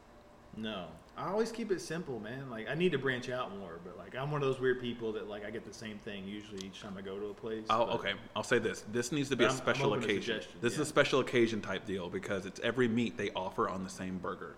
No. 0.58 0.86
I 1.16 1.30
always 1.30 1.51
keep 1.51 1.72
it 1.72 1.80
simple, 1.80 2.20
man. 2.20 2.49
Like 2.49 2.68
I 2.70 2.74
need 2.74 2.91
to 2.93 2.97
branch 2.97 3.30
out 3.30 3.55
more, 3.57 3.80
but 3.86 3.97
like 3.97 4.16
I'm 4.16 4.32
one 4.32 4.41
of 4.41 4.47
those 4.47 4.59
weird 4.59 4.82
people 4.82 5.11
that 5.14 5.30
like 5.30 5.45
I 5.45 5.51
get 5.51 5.64
the 5.64 5.74
same 5.74 5.99
thing 5.99 6.28
usually 6.28 6.66
each 6.66 6.82
time 6.82 6.95
I 6.97 7.01
go 7.01 7.20
to 7.20 7.28
a 7.28 7.34
place. 7.34 7.66
Oh, 7.70 7.86
but- 7.86 7.95
okay. 7.99 8.14
I'll 8.36 8.43
say 8.43 8.57
this. 8.59 8.84
This 8.91 9.11
needs 9.11 9.30
to 9.30 9.36
be 9.36 9.43
a 9.43 9.47
I'm- 9.47 9.55
I'm 9.55 9.61
special 9.61 9.93
occasion. 9.93 10.22
suggestions, 10.24 10.61
This 10.61 10.74
is 10.74 10.80
a 10.80 10.86
special 10.86 11.20
occasion 11.20 11.61
type 11.61 11.86
deal 11.86 12.09
because 12.09 12.45
it's 12.47 12.59
every 12.61 12.88
meat 12.88 13.16
they 13.18 13.30
offer 13.36 13.70
on 13.70 13.84
the 13.84 13.89
same 13.89 14.18
burger. 14.18 14.55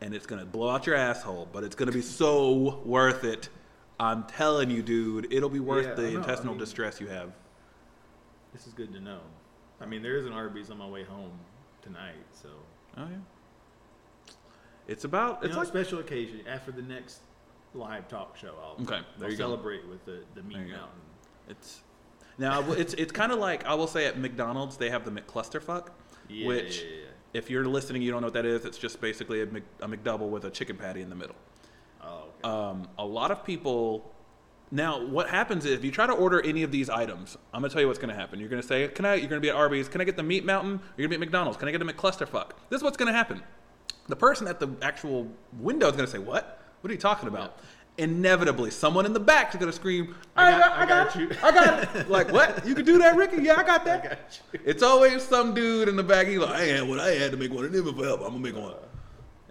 And 0.00 0.14
it's 0.14 0.26
going 0.26 0.40
to 0.40 0.46
blow 0.46 0.70
out 0.70 0.86
your 0.86 0.96
asshole, 0.96 1.48
but 1.52 1.64
it's 1.64 1.76
going 1.76 1.86
to 1.90 1.92
be 1.96 2.02
so 2.22 2.80
worth 2.84 3.22
it. 3.24 3.48
I'm 4.00 4.24
telling 4.24 4.70
you, 4.70 4.82
dude, 4.82 5.32
it'll 5.32 5.48
be 5.50 5.60
worth 5.60 5.86
Yeah, 5.86 5.94
the 5.94 6.08
I 6.08 6.10
know. 6.12 6.16
I 6.18 6.20
intestinal 6.22 6.54
mean- 6.54 6.60
distress 6.60 7.00
you 7.00 7.08
have. 7.08 7.30
This 8.52 8.66
is 8.66 8.72
good 8.72 8.92
to 8.94 9.00
know. 9.00 9.20
I 9.80 9.86
mean, 9.86 10.02
there 10.02 10.16
is 10.16 10.24
an 10.26 10.32
Arby's 10.32 10.70
on 10.70 10.78
my 10.78 10.88
way 10.88 11.04
home 11.04 11.32
tonight, 11.82 12.14
so 12.32 12.48
Oh 12.96 13.02
yeah. 13.10 13.16
It's 14.88 15.04
about 15.04 15.40
you 15.42 15.46
it's 15.48 15.54
know, 15.54 15.60
like 15.60 15.68
special 15.68 15.98
occasion 16.00 16.40
after 16.48 16.70
the 16.72 16.82
next 16.82 17.20
live 17.74 18.08
talk 18.08 18.36
show. 18.36 18.54
I'll, 18.62 18.82
Okay, 18.84 19.00
there 19.18 19.26
I'll 19.26 19.30
you 19.30 19.36
go. 19.38 19.44
celebrate 19.44 19.86
with 19.88 20.04
the 20.04 20.20
the 20.34 20.42
meat 20.42 20.58
you 20.58 20.64
go. 20.66 20.70
mountain. 20.72 21.00
it's 21.48 21.80
now 22.38 22.60
it's 22.72 22.94
it's 22.94 23.12
kind 23.12 23.32
of 23.32 23.38
like 23.38 23.64
I 23.64 23.74
will 23.74 23.86
say 23.86 24.06
at 24.06 24.18
McDonald's 24.18 24.76
they 24.76 24.90
have 24.90 25.04
the 25.04 25.10
McClusterfuck, 25.10 25.88
Yeah, 26.28 26.46
which 26.46 26.82
yeah, 26.82 26.88
yeah. 26.88 27.04
if 27.32 27.48
you're 27.50 27.64
listening 27.64 28.02
you 28.02 28.10
don't 28.10 28.20
know 28.20 28.26
what 28.26 28.34
that 28.34 28.46
is. 28.46 28.64
It's 28.64 28.78
just 28.78 29.00
basically 29.00 29.42
a, 29.42 29.46
Mc, 29.46 29.62
a 29.80 29.88
McDouble 29.88 30.28
with 30.30 30.44
a 30.44 30.50
chicken 30.50 30.76
patty 30.76 31.00
in 31.00 31.08
the 31.08 31.16
middle. 31.16 31.36
Oh, 32.02 32.24
okay. 32.44 32.48
Um, 32.48 32.88
a 32.98 33.04
lot 33.06 33.30
of 33.30 33.44
people. 33.44 34.10
Now, 34.70 35.04
what 35.04 35.28
happens 35.28 35.64
is 35.66 35.72
if 35.72 35.84
you 35.84 35.90
try 35.92 36.06
to 36.06 36.12
order 36.12 36.40
any 36.40 36.64
of 36.64 36.72
these 36.72 36.90
items, 36.90 37.36
I'm 37.52 37.60
gonna 37.60 37.72
tell 37.72 37.80
you 37.82 37.86
what's 37.86 37.98
gonna 38.00 38.14
happen. 38.14 38.40
You're 38.40 38.48
gonna 38.48 38.62
say, 38.62 38.88
"Can 38.88 39.04
I?" 39.04 39.14
You're 39.14 39.28
gonna 39.28 39.40
be 39.40 39.50
at 39.50 39.54
Arby's. 39.54 39.88
Can 39.88 40.00
I 40.00 40.04
get 40.04 40.16
the 40.16 40.22
meat 40.22 40.44
mountain? 40.44 40.80
You're 40.96 41.06
gonna 41.06 41.10
be 41.10 41.14
at 41.16 41.20
McDonald's. 41.20 41.56
Can 41.58 41.68
I 41.68 41.70
get 41.70 41.80
a 41.80 41.84
McClusterfuck? 41.84 42.50
This 42.70 42.78
is 42.78 42.82
what's 42.82 42.96
gonna 42.96 43.12
happen. 43.12 43.42
The 44.08 44.16
person 44.16 44.46
at 44.48 44.60
the 44.60 44.68
actual 44.82 45.30
window 45.58 45.88
is 45.88 45.96
gonna 45.96 46.06
say, 46.08 46.18
"What? 46.18 46.60
What 46.80 46.90
are 46.90 46.94
you 46.94 47.00
talking 47.00 47.28
about?" 47.28 47.58
Inevitably, 47.96 48.70
someone 48.72 49.06
in 49.06 49.12
the 49.12 49.20
back 49.20 49.54
is 49.54 49.60
gonna 49.60 49.72
scream, 49.72 50.14
I 50.36 50.48
"I, 50.48 50.50
got- 50.50 50.60
got, 50.60 50.72
I 50.72 50.82
I 50.82 50.86
got 50.86 51.06
got, 51.14 51.20
you." 51.20 51.30
I 51.42 51.50
got 51.52 51.96
it!" 51.96 52.08
like, 52.16 52.32
what? 52.32 52.66
You 52.66 52.74
can 52.74 52.84
do 52.84 52.98
that, 52.98 53.14
Ricky? 53.16 53.40
Yeah, 53.42 53.54
I 53.56 53.62
got 53.62 53.84
that. 53.84 54.02
got 54.02 54.40
you. 54.52 54.60
It's 54.64 54.82
always 54.82 55.22
some 55.22 55.54
dude 55.54 55.88
in 55.88 55.96
the 55.96 56.02
back. 56.02 56.26
He's 56.26 56.38
like, 56.38 56.50
"I 56.54 56.64
had 56.64 56.88
what 56.88 56.98
I 57.00 57.10
had 57.12 57.30
to 57.30 57.36
make 57.36 57.52
one 57.52 57.64
of 57.64 57.72
them 57.72 57.86
if 57.88 57.98
I 57.98 58.04
help. 58.06 58.20
I'm 58.20 58.26
gonna 58.28 58.38
make 58.40 58.56
one." 58.56 58.74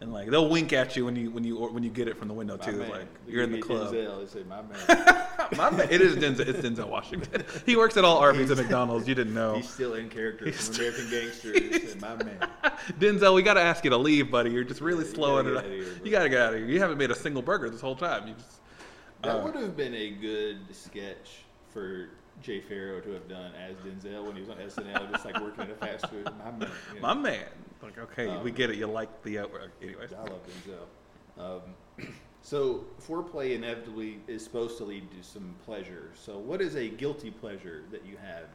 And 0.04 0.12
like 0.12 0.30
they'll 0.30 0.50
wink 0.50 0.74
at 0.74 0.98
you 0.98 1.06
when 1.06 1.16
you 1.16 1.32
when 1.32 1.46
you 1.46 1.56
when 1.56 1.82
you 1.82 1.90
get 1.90 2.10
it 2.10 2.18
from 2.18 2.28
the 2.28 2.34
window 2.34 2.58
My 2.58 2.66
too. 2.66 2.74
man. 2.78 2.90
Like 2.90 3.08
You 3.26 3.36
you're 3.36 3.44
in 3.46 3.54
the 3.54 3.62
club. 3.62 3.94
Denzel, 3.94 4.20
they 4.20 4.40
say, 4.40 4.44
my 4.44 4.62
man. 4.62 5.20
My 5.58 5.70
man, 5.70 5.88
it 5.92 6.02
is 6.02 6.16
Denzel. 6.18 6.48
It's 6.48 6.60
Denzel 6.60 6.90
Washington. 6.90 7.44
He 7.66 7.76
works 7.78 7.96
at 7.96 8.04
all 8.04 8.18
Arby's 8.18 8.50
and 8.50 8.60
McDonald's. 8.60 9.08
You 9.08 9.16
didn't 9.16 9.34
know. 9.34 9.56
He's 9.56 9.70
still 9.70 9.94
in 9.94 10.10
character 10.10 10.52
from 10.52 10.76
American 10.76 11.10
Gangster. 11.12 11.88
Said, 11.88 12.02
my 12.02 12.16
man. 12.16 12.50
Denzel, 13.00 13.34
we 13.36 13.44
got 13.44 13.54
to 13.54 13.62
ask 13.62 13.84
you 13.84 13.90
to 13.92 13.98
leave, 13.98 14.30
buddy. 14.32 14.52
You're 14.52 14.64
just 14.66 14.82
really 14.82 15.06
Yeah, 15.06 15.14
slowing 15.14 15.48
it 15.48 15.56
up. 15.56 15.66
here, 15.66 15.86
you 16.04 16.12
gotta 16.12 16.28
get 16.30 16.42
out 16.42 16.54
of 16.54 16.60
here. 16.60 16.68
You 16.68 16.80
haven't 16.82 16.98
made 16.98 17.12
a 17.12 17.16
single 17.16 17.42
burger 17.42 17.70
this 17.70 17.82
whole 17.82 17.96
time. 17.96 18.28
You 18.28 18.34
just 18.34 18.60
That 19.22 19.38
Uh, 19.38 19.44
would 19.46 19.56
have 19.56 19.78
been 19.78 19.94
a 19.96 20.10
good 20.12 20.58
sketch 20.76 21.44
for 21.74 22.10
Jay 22.42 22.60
Pharoah 22.62 23.02
to 23.02 23.12
have 23.12 23.28
done 23.30 23.52
as 23.56 23.76
Denzel 23.78 24.26
when 24.26 24.36
he 24.36 24.42
was 24.42 24.50
on 24.50 24.58
SNL, 24.58 25.12
just 25.12 25.24
like 25.26 25.40
working 25.40 25.64
at 25.64 25.72
a 25.72 25.76
fast 25.76 26.08
food. 26.10 26.26
My 26.44 26.52
man. 26.52 26.70
you 26.90 26.96
know. 26.96 27.02
my 27.02 27.14
man. 27.14 27.46
Like 27.84 27.98
okay, 27.98 28.28
Um, 28.28 28.44
we 28.44 28.52
get 28.52 28.70
it. 28.70 28.78
You 28.78 28.88
like 28.88 29.24
the 29.24 29.40
uh, 29.40 29.48
anyways. 29.82 30.14
I 30.14 30.22
love 30.22 30.40
Denzel. 30.48 31.62
Um, 32.00 32.08
so 32.42 32.86
foreplay 33.06 33.56
inevitably 33.56 34.20
is 34.28 34.44
supposed 34.44 34.78
to 34.78 34.86
lead 34.86 35.10
to 35.12 35.24
some 35.24 35.54
pleasure. 35.66 36.12
So 36.16 36.38
what 36.38 36.62
is 36.62 36.76
a 36.76 36.88
guilty 36.88 37.30
pleasure 37.30 37.84
that 37.92 38.06
you 38.06 38.16
have? 38.18 38.46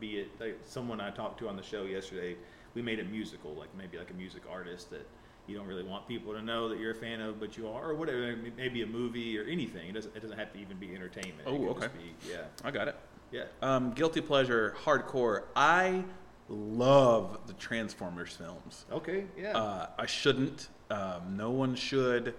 Be 0.00 0.18
it 0.18 0.40
like 0.40 0.58
someone 0.64 1.00
I 1.00 1.10
talked 1.10 1.38
to 1.38 1.48
on 1.48 1.56
the 1.56 1.62
show 1.62 1.84
yesterday, 1.84 2.36
we 2.74 2.82
made 2.82 3.00
a 3.00 3.04
musical, 3.04 3.54
like 3.54 3.74
maybe 3.76 3.96
like 3.96 4.10
a 4.10 4.14
music 4.14 4.42
artist 4.50 4.90
that 4.90 5.06
you 5.46 5.56
don't 5.56 5.66
really 5.66 5.84
want 5.84 6.06
people 6.08 6.32
to 6.32 6.42
know 6.42 6.68
that 6.68 6.78
you're 6.78 6.92
a 6.92 6.96
fan 6.96 7.20
of, 7.20 7.38
but 7.38 7.56
you 7.56 7.68
are, 7.68 7.90
or 7.90 7.94
whatever. 7.94 8.36
Maybe 8.56 8.82
a 8.82 8.86
movie 8.86 9.38
or 9.38 9.44
anything. 9.44 9.88
It 9.88 9.92
doesn't. 9.92 10.14
It 10.14 10.20
doesn't 10.20 10.38
have 10.38 10.52
to 10.52 10.58
even 10.58 10.76
be 10.76 10.94
entertainment. 10.94 11.46
Oh, 11.46 11.68
okay. 11.68 11.80
just 11.80 11.94
Be, 11.94 12.30
yeah. 12.30 12.42
I 12.62 12.70
got 12.70 12.88
it. 12.88 12.96
Yeah. 13.30 13.44
Um, 13.62 13.92
guilty 13.92 14.20
pleasure, 14.20 14.76
hardcore. 14.84 15.44
I 15.56 16.04
love 16.48 17.38
the 17.46 17.52
Transformers 17.54 18.36
films. 18.36 18.86
Okay. 18.92 19.24
Yeah. 19.38 19.56
Uh, 19.56 19.86
I 19.98 20.06
shouldn't. 20.06 20.68
Um, 20.90 21.36
no 21.36 21.50
one 21.50 21.74
should. 21.74 22.34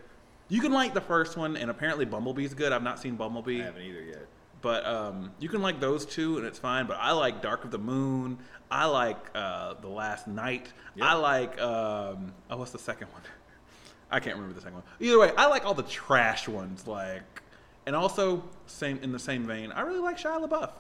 You 0.48 0.62
can 0.62 0.72
like 0.72 0.94
the 0.94 1.02
first 1.02 1.38
one, 1.38 1.58
and 1.58 1.72
apparently 1.72 2.06
Bumblebee's 2.06 2.54
good. 2.54 2.72
I've 2.72 2.84
not 2.84 3.00
seen 3.00 3.16
Bumblebee. 3.16 3.62
I 3.62 3.66
haven't 3.66 3.82
either 3.82 4.04
yet. 4.04 4.28
But 4.62 4.86
um, 4.86 5.32
you 5.40 5.50
can 5.50 5.62
like 5.62 5.80
those 5.80 6.06
two, 6.06 6.38
and 6.38 6.46
it's 6.46 6.60
fine. 6.60 6.88
But 6.88 6.98
I 7.00 7.12
like 7.12 7.42
Dark 7.42 7.66
of 7.66 7.72
the 7.72 7.78
Moon. 7.78 8.38
I 8.70 8.86
like 8.86 9.18
uh, 9.36 9.76
The 9.76 9.88
Last 9.88 10.28
Knight. 10.28 10.72
Yep. 10.96 11.08
I 11.08 11.14
like 11.14 11.62
um, 11.62 12.34
oh, 12.50 12.58
what's 12.58 12.72
the 12.72 12.80
second 12.80 13.08
one? 13.12 13.22
I 14.12 14.20
can't 14.20 14.36
remember 14.36 14.56
the 14.56 14.62
second 14.62 14.76
one. 14.76 14.84
Either 15.00 15.20
way, 15.20 15.32
I 15.38 15.48
like 15.48 15.66
all 15.66 15.74
the 15.74 15.84
trash 15.84 16.48
ones. 16.48 16.88
Like, 16.88 17.42
and 17.86 17.96
also 17.96 18.44
same 18.68 19.00
in 19.02 19.12
the 19.12 19.20
same 19.20 19.46
vein, 19.46 19.72
I 19.72 19.82
really 19.82 20.00
like 20.00 20.18
Shia 20.18 20.48
LaBeouf. 20.48 20.72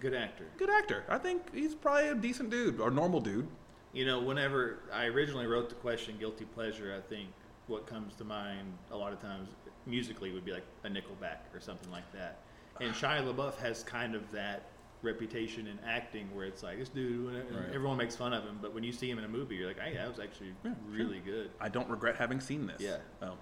Good 0.00 0.14
actor. 0.14 0.44
Good 0.58 0.70
actor. 0.70 1.04
I 1.08 1.18
think 1.18 1.54
he's 1.54 1.74
probably 1.74 2.08
a 2.08 2.14
decent 2.14 2.50
dude 2.50 2.80
or 2.80 2.90
normal 2.90 3.20
dude. 3.20 3.48
You 3.92 4.04
know, 4.04 4.20
whenever 4.20 4.80
I 4.92 5.06
originally 5.06 5.46
wrote 5.46 5.68
the 5.68 5.74
question 5.76 6.16
"guilty 6.18 6.44
pleasure," 6.44 6.94
I 6.96 7.00
think 7.08 7.28
what 7.66 7.86
comes 7.86 8.14
to 8.16 8.24
mind 8.24 8.72
a 8.90 8.96
lot 8.96 9.12
of 9.12 9.20
times 9.20 9.48
musically 9.86 10.32
would 10.32 10.44
be 10.44 10.52
like 10.52 10.64
a 10.84 10.88
Nickelback 10.88 11.38
or 11.54 11.60
something 11.60 11.90
like 11.90 12.10
that. 12.12 12.40
And 12.80 12.92
Shia 12.94 13.24
LaBeouf 13.24 13.56
has 13.56 13.82
kind 13.82 14.14
of 14.14 14.30
that 14.32 14.64
reputation 15.02 15.66
in 15.66 15.78
acting 15.86 16.28
where 16.34 16.44
it's 16.46 16.62
like 16.62 16.78
this 16.78 16.88
dude, 16.88 17.32
Right. 17.34 17.74
everyone 17.74 17.96
makes 17.96 18.14
fun 18.16 18.32
of 18.32 18.44
him, 18.44 18.58
but 18.60 18.74
when 18.74 18.82
you 18.84 18.92
see 18.92 19.08
him 19.10 19.18
in 19.18 19.24
a 19.24 19.28
movie, 19.28 19.56
you're 19.56 19.68
like, 19.68 19.78
hey, 19.78 19.94
that 19.94 20.08
was 20.08 20.18
actually 20.18 20.54
really 20.88 21.20
good. 21.20 21.50
I 21.60 21.68
don't 21.68 21.88
regret 21.88 22.16
having 22.16 22.40
seen 22.40 22.66
this. 22.66 22.80
Yeah. 22.80 22.98
Oh. 23.22 23.34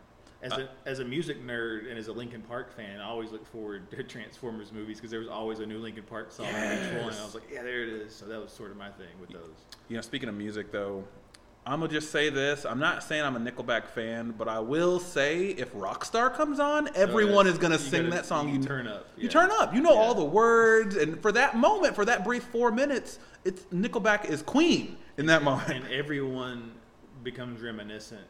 As 0.45 0.53
a 0.53 0.69
as 0.85 0.99
a 0.99 1.05
music 1.05 1.45
nerd 1.45 1.89
and 1.89 1.99
as 1.99 2.09
a 2.09 2.13
Linkin 2.13 2.43
Park 2.43 2.75
fan, 2.77 3.01
I 3.01 3.05
always 3.05 3.33
look 3.33 3.47
forward 3.47 3.91
to 3.93 4.03
Transformers 4.03 4.73
movies 4.73 4.99
because 4.99 5.11
there 5.11 5.21
was 5.21 5.29
always 5.29 5.59
a 5.61 5.67
new 5.67 5.79
Linkin 5.79 6.05
Park 6.05 6.31
song 6.31 6.47
in 6.47 6.55
each 6.55 6.93
one, 7.03 7.09
and 7.13 7.17
I 7.19 7.25
was 7.25 7.35
like, 7.35 7.45
yeah, 7.51 7.63
there 7.63 7.83
it 7.83 7.89
is. 7.89 8.15
So 8.15 8.27
that 8.27 8.41
was 8.41 8.53
sort 8.53 8.71
of 8.71 8.77
my 8.77 8.91
thing 8.91 9.09
with 9.21 9.31
those. 9.31 9.55
You 9.89 9.97
know, 9.97 10.03
speaking 10.03 10.29
of 10.29 10.35
music, 10.35 10.71
though, 10.71 11.05
I'm 11.67 11.81
gonna 11.81 11.91
just 11.91 12.11
say 12.13 12.29
this. 12.29 12.67
I'm 12.67 12.79
not 12.79 13.03
saying 13.03 13.25
I'm 13.25 13.37
a 13.37 13.41
Nickelback 13.41 13.87
fan, 13.89 14.35
but 14.37 14.47
I 14.49 14.59
will 14.59 15.01
say 15.01 15.47
if 15.49 15.73
Rockstar 15.73 16.35
comes 16.35 16.61
on, 16.61 16.91
everyone 16.95 17.47
is 17.47 17.57
gonna 17.57 17.79
sing 17.79 18.03
gotta- 18.05 18.17
that 18.17 18.27
song. 18.27 18.51
you 18.51 18.63
turn 18.63 18.87
up, 18.87 19.09
You 19.17 19.29
turn 19.31 19.51
up. 19.51 19.75
You 19.75 19.81
know 19.81 19.95
Yeah. 19.95 19.99
all 20.01 20.15
the 20.15 20.25
words, 20.27 20.95
and 20.97 21.21
for 21.23 21.33
that 21.33 21.57
moment, 21.57 21.95
for 21.95 22.05
that 22.05 22.23
brief 22.23 22.45
four 22.45 22.71
minutes, 22.71 23.19
it's 23.47 23.63
Nickelback 23.73 24.27
is 24.29 24.43
Queen 24.43 24.99
in 25.17 25.25
that 25.27 25.43
moment. 25.43 25.71
and 25.71 25.87
everyone 25.91 26.73
becomes 27.23 27.63
reminiscent 27.63 28.27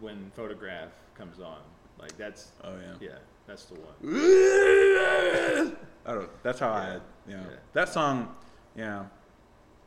when 0.00 0.30
photograph 0.36 0.90
comes 1.14 1.40
on 1.40 1.58
like 1.98 2.16
that's 2.16 2.52
Oh, 2.64 2.72
yeah. 2.80 2.94
yeah 3.00 3.18
that's 3.46 3.64
the 3.66 3.74
one 3.74 3.94
I 6.06 6.12
don't. 6.14 6.42
That's 6.42 6.58
how 6.60 6.70
I. 6.70 6.98
You 7.26 7.36
know, 7.36 7.42
Yeah. 7.50 7.56
that 7.74 7.88
song. 7.90 8.34
Yeah. 8.74 9.04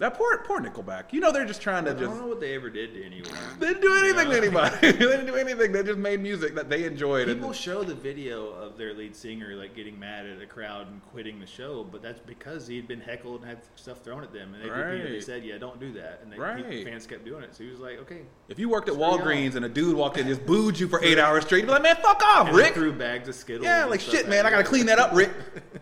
That 0.02 0.16
poor 0.16 0.40
poor 0.40 0.60
Nickelback. 0.60 1.14
You 1.14 1.20
know 1.20 1.32
they're 1.32 1.46
just 1.46 1.62
trying 1.62 1.86
to 1.86 1.92
i 1.92 1.94
just. 1.94 2.04
don't 2.06 2.18
know 2.20 2.26
what 2.26 2.40
they 2.40 2.56
ever 2.56 2.72
did 2.72 2.96
to 2.96 3.06
anyone 3.06 3.30
They 3.60 3.68
didn't 3.68 3.82
do 3.84 3.96
anything 3.98 4.32
to 4.32 4.38
anybody. 4.42 4.76
they 4.82 4.92
didn't 4.94 5.28
do 5.28 5.36
anything. 5.36 5.72
They 5.72 5.84
just 5.84 6.00
made 6.00 6.20
music 6.22 6.56
that 6.56 6.70
they 6.70 6.86
enjoyed. 6.86 7.30
and- 7.30 7.38
people 7.40 7.54
show 7.54 7.84
the 7.84 7.94
video 7.94 8.48
of 8.50 8.80
their 8.80 8.96
lead 8.96 9.16
singer 9.16 9.54
like 9.56 9.76
getting 9.76 10.00
mad 10.00 10.26
at 10.26 10.42
a 10.42 10.48
crowd 10.48 10.88
and 10.92 11.02
quitting 11.12 11.40
the 11.40 11.46
show 11.46 11.84
but 11.84 12.02
that's 12.02 12.20
because 12.20 12.66
he 12.66 12.76
had 12.78 12.88
been 12.88 13.00
heckled 13.00 13.42
and 13.42 13.50
had 13.50 13.60
stuff 13.76 14.00
thrown 14.00 14.24
at 14.24 14.34
them 14.34 14.56
and 14.56 14.64
they 14.64 14.70
repeatedly 14.72 15.14
Right. 15.18 15.24
said 15.24 15.44
yeah 15.46 15.60
don't 15.60 15.80
do 15.80 15.94
that 15.94 16.22
and 16.24 16.34
they, 16.34 16.38
Right. 16.38 16.68
people, 16.68 16.92
fans 16.92 17.06
kept 17.06 17.24
doing 17.24 17.44
it 17.44 17.56
so 17.56 17.64
he 17.64 17.70
was 17.70 17.80
like 17.80 18.00
okay 18.00 18.22
If 18.50 18.58
you 18.58 18.70
worked 18.70 18.90
at 18.90 18.96
Walgreens 18.96 19.54
and 19.56 19.66
a 19.66 19.70
dude 19.70 19.96
walked 19.96 20.18
in 20.18 20.26
and 20.26 20.36
just 20.36 20.48
booed 20.48 20.80
you 20.80 20.88
for 20.88 21.00
eight 21.04 21.20
hours 21.20 21.46
straight, 21.46 21.60
you'd 21.60 21.68
be 21.68 21.74
like, 21.74 21.84
man, 21.84 21.98
fuck 21.98 22.24
off, 22.24 22.48
and 22.48 22.58
Rick. 22.58 22.74
threw 22.74 22.92
bags 22.92 23.28
of 23.30 23.36
skittles 23.36 23.66
Yeah, 23.66 23.86
like 23.86 24.00
shit, 24.00 24.28
man. 24.28 24.48
I 24.48 24.50
gotta 24.50 24.64
clean 24.64 24.88
that 24.88 24.98
up, 24.98 25.14
Rick. 25.14 25.30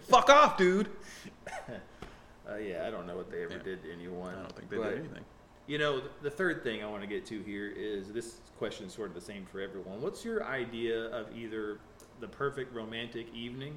fuck 0.01 0.29
off, 0.29 0.57
dude. 0.57 0.89
Uh, 2.51 2.55
yeah 2.57 2.85
i 2.87 2.89
don't 2.89 3.05
know 3.07 3.15
what 3.15 3.29
they 3.31 3.43
ever 3.43 3.53
Yeah. 3.53 3.63
did 3.63 3.83
to 3.83 3.91
anyone 3.93 4.33
I 4.35 4.39
don't 4.41 4.55
think 4.55 4.69
they 4.69 4.77
but- 4.77 4.89
did 4.89 4.99
anything. 4.99 5.25
You 5.67 5.77
know, 5.77 6.01
the 6.23 6.31
third 6.31 6.63
thing 6.63 6.83
I 6.83 6.87
want 6.89 7.03
to 7.03 7.07
get 7.07 7.27
to 7.27 7.43
here 7.43 7.71
is 7.77 8.11
this 8.11 8.39
question 8.57 8.87
is 8.87 8.91
sort 8.93 9.09
of 9.09 9.13
the 9.13 9.21
same 9.21 9.45
for 9.45 9.59
everyone. 9.61 10.01
What's 10.01 10.25
your 10.25 10.43
idea 10.43 11.09
of 11.11 11.27
either 11.37 11.77
the 12.19 12.27
perfect 12.27 12.73
romantic 12.73 13.27
evening 13.35 13.75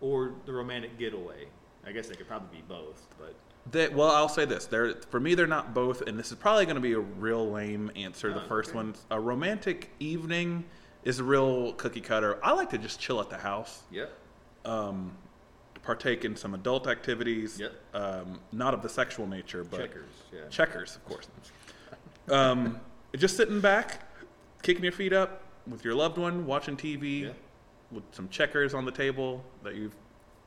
or 0.00 0.34
the 0.46 0.52
romantic 0.52 0.98
getaway? 0.98 1.46
I 1.86 1.92
guess 1.92 2.08
they 2.08 2.16
could 2.16 2.26
probably 2.26 2.48
be 2.58 2.64
both, 2.66 3.06
but 3.20 3.36
That 3.70 3.94
well, 3.94 4.10
I'll 4.10 4.28
say 4.28 4.46
this. 4.46 4.66
They're 4.66 4.94
for 5.10 5.20
me, 5.20 5.36
they're 5.36 5.46
not 5.46 5.72
both, 5.74 6.00
and 6.02 6.18
this 6.18 6.32
is 6.32 6.38
probably 6.38 6.64
going 6.64 6.74
to 6.74 6.80
be 6.80 6.94
a 6.94 6.98
real 6.98 7.48
lame 7.48 7.92
answer. 7.94 8.32
the 8.34 8.42
Oh, 8.42 8.48
first 8.48 8.70
okay. 8.70 8.78
one, 8.78 8.94
a 9.12 9.20
romantic 9.20 9.90
evening, 10.00 10.64
is 11.04 11.20
a 11.20 11.24
real 11.24 11.72
cookie 11.74 12.00
cutter. 12.00 12.44
I 12.44 12.50
like 12.52 12.70
to 12.70 12.78
just 12.78 12.98
chill 12.98 13.20
at 13.20 13.30
the 13.30 13.38
house, 13.38 13.84
yeah, 13.92 14.06
um, 14.64 15.12
partake 15.82 16.24
in 16.24 16.36
some 16.36 16.54
adult 16.54 16.86
activities. 16.86 17.58
Yep. 17.60 17.72
Um, 17.94 18.40
not 18.52 18.74
of 18.74 18.82
the 18.82 18.88
sexual 18.88 19.26
nature, 19.26 19.64
but 19.64 19.78
checkers. 19.78 20.08
Yeah, 20.32 20.40
checkers, 20.48 20.96
of 20.96 21.04
course. 21.04 21.28
Um, 22.30 22.80
just 23.16 23.36
sitting 23.36 23.60
back, 23.60 24.00
kicking 24.62 24.82
your 24.84 24.92
feet 24.92 25.12
up 25.12 25.42
with 25.66 25.84
your 25.84 25.94
loved 25.94 26.18
one, 26.18 26.46
watching 26.46 26.76
TV, 26.76 27.22
Yeah. 27.22 27.28
with 27.90 28.04
some 28.12 28.28
checkers 28.28 28.74
on 28.74 28.84
the 28.84 28.92
table 28.92 29.44
that 29.62 29.74
you've 29.74 29.94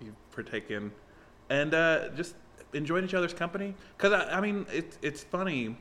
you've 0.02 0.16
partaken, 0.32 0.92
and 1.50 1.74
uh, 1.74 2.10
just 2.10 2.36
enjoying 2.74 3.06
each 3.06 3.14
other's 3.14 3.34
company. 3.34 3.74
Because 3.98 4.14
I, 4.14 4.38
I 4.38 4.42
mean, 4.42 4.66
it's 4.72 4.98
it's 5.02 5.24
funny 5.24 5.78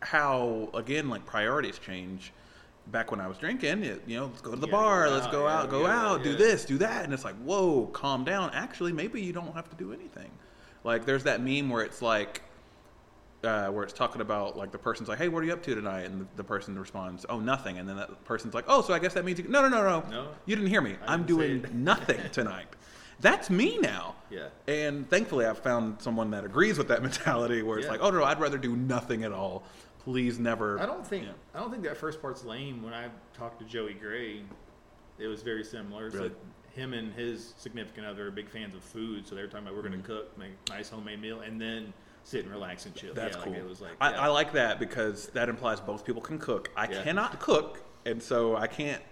how 0.00 0.68
again 0.74 1.08
like 1.08 1.24
priorities 1.24 1.78
change. 1.78 2.32
Back 2.88 3.10
when 3.10 3.20
I 3.20 3.26
was 3.26 3.38
drinking, 3.38 3.82
it, 3.82 4.02
you 4.06 4.18
know, 4.18 4.26
let's 4.26 4.40
go 4.42 4.50
to 4.50 4.56
the 4.56 4.66
go 4.66 4.72
bar, 4.72 5.08
let's 5.10 5.26
out, 5.26 5.32
go 5.32 5.46
yeah, 5.46 5.58
out, 5.60 5.70
go 5.70 5.82
gotta- 5.82 5.92
out, 5.92 6.22
do 6.22 6.36
this, 6.36 6.64
do 6.64 6.76
that, 6.78 7.04
and 7.04 7.12
it's 7.14 7.24
like, 7.24 7.34
whoa, 7.36 7.86
calm 7.86 8.24
down. 8.24 8.50
Actually, 8.52 8.92
maybe 8.92 9.22
you 9.22 9.32
don't 9.32 9.54
have 9.54 9.68
to 9.70 9.76
do 9.76 9.92
anything. 9.92 10.30
Like, 10.84 11.06
there's 11.06 11.24
that 11.24 11.40
meme 11.40 11.70
where 11.70 11.82
it's 11.82 12.02
like, 12.02 12.42
uh, 13.42 13.68
where 13.68 13.84
it's 13.84 13.92
talking 13.92 14.20
about 14.20 14.56
like 14.56 14.70
the 14.72 14.78
person's 14.78 15.08
like, 15.08 15.18
"Hey, 15.18 15.28
what 15.28 15.42
are 15.42 15.46
you 15.46 15.52
up 15.52 15.62
to 15.64 15.74
tonight?" 15.74 16.04
And 16.04 16.22
the, 16.22 16.26
the 16.36 16.44
person 16.44 16.78
responds, 16.78 17.26
"Oh, 17.28 17.40
nothing." 17.40 17.78
And 17.78 17.86
then 17.88 17.96
that 17.96 18.24
person's 18.24 18.54
like, 18.54 18.64
"Oh, 18.68 18.80
so 18.80 18.94
I 18.94 18.98
guess 18.98 19.12
that 19.14 19.24
means 19.24 19.38
you, 19.38 19.46
no, 19.48 19.60
no, 19.62 19.68
no, 19.68 19.82
no, 19.82 20.10
No. 20.10 20.28
you 20.46 20.56
didn't 20.56 20.70
hear 20.70 20.80
me. 20.80 20.96
I 21.06 21.12
I'm 21.12 21.24
doing 21.24 21.64
nothing 21.72 22.20
tonight." 22.32 22.66
That's 23.20 23.48
me 23.50 23.78
now. 23.78 24.14
Yeah. 24.30 24.48
And 24.66 25.08
thankfully, 25.08 25.46
I've 25.46 25.58
found 25.58 26.00
someone 26.02 26.30
that 26.32 26.44
agrees 26.44 26.78
with 26.78 26.88
that 26.88 27.02
mentality, 27.08 27.62
where 27.62 27.78
it's 27.78 27.84
Yeah. 27.86 27.92
like, 27.92 28.00
"Oh 28.02 28.10
no, 28.10 28.24
I'd 28.24 28.40
rather 28.40 28.58
do 28.58 28.76
nothing 28.76 29.24
at 29.24 29.32
all. 29.32 29.64
Please 30.04 30.38
never." 30.38 30.78
I 30.80 30.86
don't 30.86 31.06
think 31.06 31.24
Yeah. 31.24 31.32
I 31.54 31.60
don't 31.60 31.70
think 31.70 31.82
that 31.84 31.96
first 31.96 32.20
part's 32.20 32.44
lame. 32.44 32.82
When 32.82 32.92
I 32.94 33.08
talked 33.32 33.58
to 33.60 33.64
Joey 33.64 33.94
Gray, 33.94 34.42
it 35.18 35.26
was 35.26 35.42
very 35.42 35.64
similar. 35.64 36.10
Really? 36.10 36.28
like 36.28 36.36
him 36.74 36.92
and 36.92 37.12
his 37.12 37.54
significant 37.56 38.04
other 38.06 38.26
are 38.26 38.30
big 38.30 38.48
fans 38.50 38.74
of 38.74 38.82
food, 38.82 39.26
so 39.26 39.34
they 39.34 39.42
were 39.42 39.46
talking 39.46 39.66
about 39.66 39.76
we're 39.76 39.88
going 39.88 40.00
to 40.00 40.06
cook, 40.06 40.36
make 40.36 40.50
a 40.68 40.72
nice 40.72 40.88
homemade 40.88 41.20
meal, 41.20 41.40
and 41.40 41.60
then 41.60 41.92
sit 42.24 42.42
and 42.44 42.52
relax 42.52 42.84
and 42.86 42.94
chill. 42.96 43.10
Mm-hmm. 43.10 43.18
That's 43.20 43.36
yeah, 43.36 43.42
cool. 43.44 43.52
Like 43.52 43.62
it 43.62 43.68
was 43.68 43.80
like 43.80 43.92
I, 44.00 44.10
yeah. 44.10 44.20
I 44.22 44.26
like 44.28 44.52
that 44.54 44.78
because 44.80 45.28
that 45.28 45.48
implies 45.48 45.80
both 45.80 46.04
people 46.04 46.20
can 46.20 46.38
cook. 46.38 46.70
I 46.76 46.88
Yeah. 46.90 47.02
cannot 47.02 47.38
cook, 47.40 47.82
and 48.04 48.22
so 48.22 48.56
I 48.56 48.66
can't. 48.66 49.02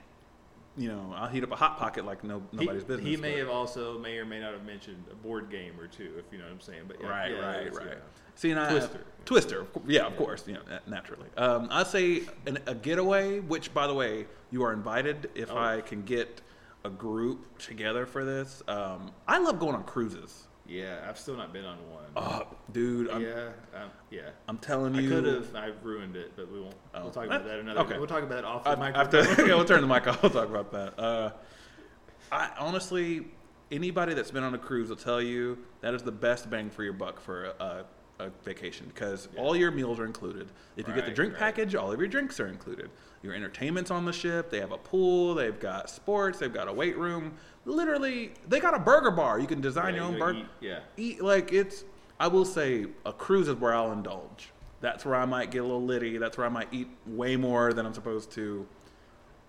You 0.75 0.89
know, 0.89 1.13
I'll 1.15 1.29
heat 1.29 1.45
up 1.45 1.53
a 1.53 1.57
hot 1.57 1.77
pocket 1.79 2.07
like 2.07 2.25
no 2.25 2.43
He- 2.51 2.57
nobody's 2.59 2.83
business. 2.85 3.07
He 3.07 3.17
may 3.19 3.33
but- 3.33 3.39
have 3.41 3.49
also 3.51 3.99
may 3.99 4.17
or 4.19 4.25
may 4.25 4.41
not 4.41 4.55
have 4.55 4.65
mentioned 4.65 5.05
a 5.11 5.15
board 5.15 5.51
game 5.51 5.79
or 5.79 5.87
two, 5.87 6.15
if 6.19 6.25
you 6.33 6.39
know 6.39 6.45
what 6.45 6.53
I'm 6.53 6.61
saying. 6.61 6.85
But 6.89 6.97
yeah, 7.01 7.09
right, 7.09 7.31
yeah, 7.31 7.47
right, 7.47 7.75
right. 7.75 7.99
See, 8.35 8.51
and 8.51 8.61
I, 8.61 8.71
Twister. 8.71 9.01
Twister, 9.25 9.67
yeah, 9.87 10.07
of 10.07 10.17
course, 10.17 10.45
you 10.49 10.55
know, 10.55 10.61
naturally. 10.87 11.29
Um, 11.37 11.69
I'd 11.71 11.87
say 11.87 12.23
an, 12.47 12.59
a 12.67 12.75
getaway, 12.75 13.39
which, 13.41 13.73
by 13.73 13.87
the 13.87 13.95
way, 13.95 14.27
you 14.51 14.65
are 14.65 14.73
invited 14.73 15.31
if 15.35 15.51
Oh. 15.51 15.57
I 15.57 15.81
can 15.81 16.03
get 16.03 16.41
a 16.85 16.91
group 16.91 17.59
together 17.59 18.05
for 18.07 18.25
this. 18.25 18.63
Um, 18.67 19.13
I 19.29 19.39
love 19.39 19.61
going 19.61 19.77
on 19.77 19.85
cruises. 19.85 20.45
Yeah, 20.67 21.05
I've 21.09 21.19
still 21.19 21.37
not 21.37 21.53
been 21.53 21.65
on 21.65 21.77
one. 21.91 22.05
Oh, 22.17 22.47
dude, 22.73 23.11
I'm, 23.11 23.23
yeah, 23.23 23.49
um, 23.75 23.91
yeah. 24.11 24.31
I'm 24.49 24.59
telling 24.59 24.95
you, 24.95 25.07
I 25.07 25.09
could 25.09 25.25
have. 25.25 25.55
I've 25.55 25.85
ruined 25.85 26.17
it, 26.17 26.33
but 26.35 26.51
we 26.51 26.61
won't. 26.61 26.75
Oh. 26.95 27.03
We'll 27.03 27.11
talk 27.11 27.27
about 27.27 27.45
that 27.45 27.59
another. 27.61 27.81
Okay. 27.81 27.99
We'll 27.99 28.07
talk 28.07 28.23
about 28.23 28.39
it 28.39 28.45
off 28.45 28.65
the 28.65 28.71
I, 28.71 28.75
microphone. 28.77 29.27
after, 29.27 29.47
yeah, 29.47 29.55
we'll 29.55 29.65
turn 29.65 29.81
the 29.83 29.87
mic 29.87 30.07
off. 30.07 30.23
We'll 30.23 30.31
talk 30.33 30.49
about 30.49 30.73
that. 30.73 30.99
Uh, 30.99 31.31
I 32.31 32.51
honestly, 32.59 33.27
anybody 33.71 34.15
that's 34.15 34.31
been 34.31 34.45
on 34.45 34.55
a 34.55 34.59
cruise 34.59 34.89
will 34.89 34.97
tell 34.97 35.21
you 35.21 35.59
that 35.81 35.95
is 35.95 36.03
the 36.03 36.13
best 36.13 36.49
bang 36.49 36.71
for 36.71 36.83
your 36.85 36.93
buck 36.95 37.21
for 37.21 37.45
a, 37.47 37.65
a, 37.65 37.85
a 38.23 38.31
vacation 38.45 38.87
because 38.93 39.29
all 39.37 39.55
your 39.57 39.71
meals 39.71 39.99
are 39.99 40.05
included. 40.07 40.49
If 40.77 40.89
you 40.89 40.95
get 40.95 41.05
the 41.07 41.13
drink 41.13 41.33
right. 41.35 41.41
package, 41.41 41.75
all 41.75 41.93
of 41.93 41.99
your 41.99 42.09
drinks 42.09 42.39
are 42.41 42.47
included. 42.47 42.91
Your 43.23 43.35
entertainment's 43.35 43.91
on 43.91 44.05
the 44.05 44.13
ship. 44.13 44.51
They 44.51 44.61
have 44.61 44.73
a 44.73 44.79
pool. 44.79 45.35
They've 45.35 45.59
got 45.59 45.89
sports. 45.91 46.39
They've 46.39 46.53
got 46.53 46.69
a 46.69 46.73
weight 46.73 46.97
room. 46.97 47.35
Literally, 47.65 48.33
they 48.49 48.59
got 48.61 48.75
a 48.75 48.79
burger 48.79 49.11
bar. 49.11 49.39
You 49.39 49.47
can 49.47 49.61
design 49.61 49.95
Yeah, 49.95 50.01
your 50.01 50.09
own 50.09 50.13
you 50.15 50.19
burger. 50.19 50.39
eat- 50.39 50.47
yeah. 50.61 50.79
Eat 50.97 51.23
like 51.23 51.53
it's. 51.53 51.85
I 52.19 52.29
will 52.29 52.45
say 52.45 52.87
a 53.07 53.13
cruise 53.13 53.49
is 53.49 53.55
where 53.57 53.75
I'll 53.75 53.93
indulge. 53.93 54.51
That's 54.81 55.05
where 55.05 55.15
I 55.15 55.25
might 55.25 55.51
get 55.51 55.59
a 55.59 55.63
little 55.63 55.83
litty. 55.85 56.19
That's 56.19 56.37
where 56.37 56.47
I 56.47 56.51
might 56.51 56.69
eat 56.73 56.89
way 57.07 57.37
more 57.37 57.73
than 57.73 57.87
I'm 57.87 57.95
supposed 57.95 58.31
to. 58.33 58.67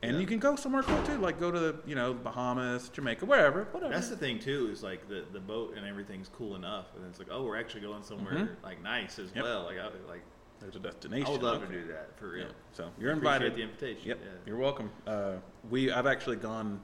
And 0.04 0.16
Yeah. 0.16 0.20
you 0.20 0.28
can 0.28 0.38
go 0.38 0.56
somewhere 0.58 0.84
cool 0.84 1.02
too, 1.04 1.18
like 1.18 1.40
go 1.40 1.50
to 1.50 1.60
the 1.60 1.76
you 1.86 1.96
know 1.96 2.14
Bahamas, 2.14 2.90
Jamaica, 2.90 3.26
wherever, 3.26 3.64
whatever. 3.72 3.94
That's 3.94 4.10
the 4.10 4.18
thing 4.18 4.38
too, 4.38 4.70
is 4.72 4.84
like 4.84 5.08
the, 5.08 5.24
the 5.32 5.40
boat 5.40 5.76
and 5.78 5.86
everything's 5.86 6.28
cool 6.30 6.56
enough, 6.56 6.88
and 6.96 7.06
it's 7.08 7.20
like, 7.20 7.30
oh, 7.32 7.44
we're 7.44 7.58
actually 7.58 7.82
going 7.82 8.04
somewhere 8.04 8.34
Mhm. 8.34 8.50
like 8.64 8.82
nice 8.84 9.18
as 9.18 9.32
Yep. 9.34 9.44
well. 9.44 9.64
Like, 9.64 9.78
I, 9.80 9.86
like 10.10 10.22
There's 10.60 10.76
a 10.76 10.80
destination. 10.80 11.26
I 11.28 11.30
would 11.32 11.42
love 11.44 11.64
okay. 11.64 11.74
to 11.74 11.82
do 11.82 11.88
that 11.88 12.18
for 12.18 12.30
real. 12.30 12.48
Yeah. 12.48 12.52
So 12.74 12.90
you're 13.00 13.12
invited. 13.12 13.56
the 13.56 13.62
invitation. 13.64 14.08
Yep, 14.10 14.20
yeah. 14.22 14.30
you're 14.46 14.58
welcome. 14.58 14.92
Uh, 15.08 15.36
we 15.70 15.90
I've 15.92 16.08
actually 16.08 16.36
gone 16.38 16.82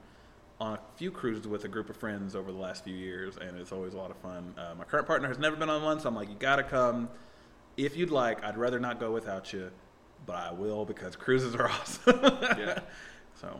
on 0.60 0.74
a 0.74 0.80
few 0.96 1.10
cruises 1.10 1.46
with 1.48 1.64
a 1.64 1.68
group 1.68 1.88
of 1.90 1.96
friends 1.96 2.34
over 2.36 2.52
the 2.52 2.58
last 2.58 2.84
few 2.84 2.94
years, 2.96 3.36
and 3.38 3.58
it's 3.58 3.72
always 3.72 3.94
a 3.94 3.96
lot 3.96 4.10
of 4.10 4.16
fun. 4.18 4.54
Uh, 4.58 4.74
my 4.78 4.84
current 4.84 5.06
partner 5.06 5.28
has 5.28 5.38
never 5.38 5.56
been 5.56 5.70
on 5.70 5.82
one, 5.82 5.98
so 6.00 6.08
I'm 6.08 6.14
like, 6.14 6.28
you 6.28 6.36
gotta 6.38 6.62
come. 6.62 7.08
If 7.76 7.96
you'd 7.96 8.10
like, 8.10 8.44
I'd 8.44 8.58
rather 8.58 8.78
not 8.78 8.98
go 9.00 9.10
without 9.12 9.52
you. 9.54 9.70
But 10.26 10.36
I 10.36 10.52
will 10.52 10.84
because 10.84 11.16
cruises 11.16 11.54
are 11.54 11.68
awesome. 11.70 12.20
Yeah. 12.22 12.80
So, 13.40 13.58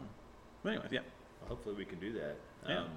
but 0.63 0.71
anyways, 0.71 0.93
yeah. 0.93 1.01
Hopefully, 1.49 1.75
we 1.75 1.85
can 1.85 1.99
do 1.99 2.13
that. 2.13 2.37
Yeah. 2.69 2.79
Um, 2.81 2.89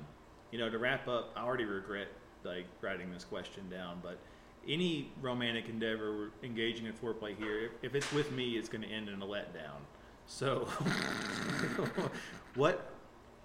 you 0.51 0.59
know, 0.59 0.69
to 0.69 0.77
wrap 0.77 1.07
up, 1.07 1.31
I 1.35 1.41
already 1.41 1.65
regret 1.65 2.07
like 2.43 2.65
writing 2.81 3.11
this 3.11 3.23
question 3.23 3.69
down, 3.69 3.99
but 4.03 4.17
any 4.67 5.11
romantic 5.21 5.67
endeavor 5.69 6.31
engaging 6.43 6.85
in 6.85 6.93
foreplay 6.93 7.35
here, 7.37 7.65
if, 7.65 7.71
if 7.81 7.95
it's 7.95 8.11
with 8.13 8.31
me, 8.31 8.51
it's 8.57 8.69
going 8.69 8.81
to 8.81 8.87
end 8.87 9.09
in 9.09 9.21
a 9.21 9.25
letdown. 9.25 9.81
So, 10.25 10.59
what? 12.55 12.89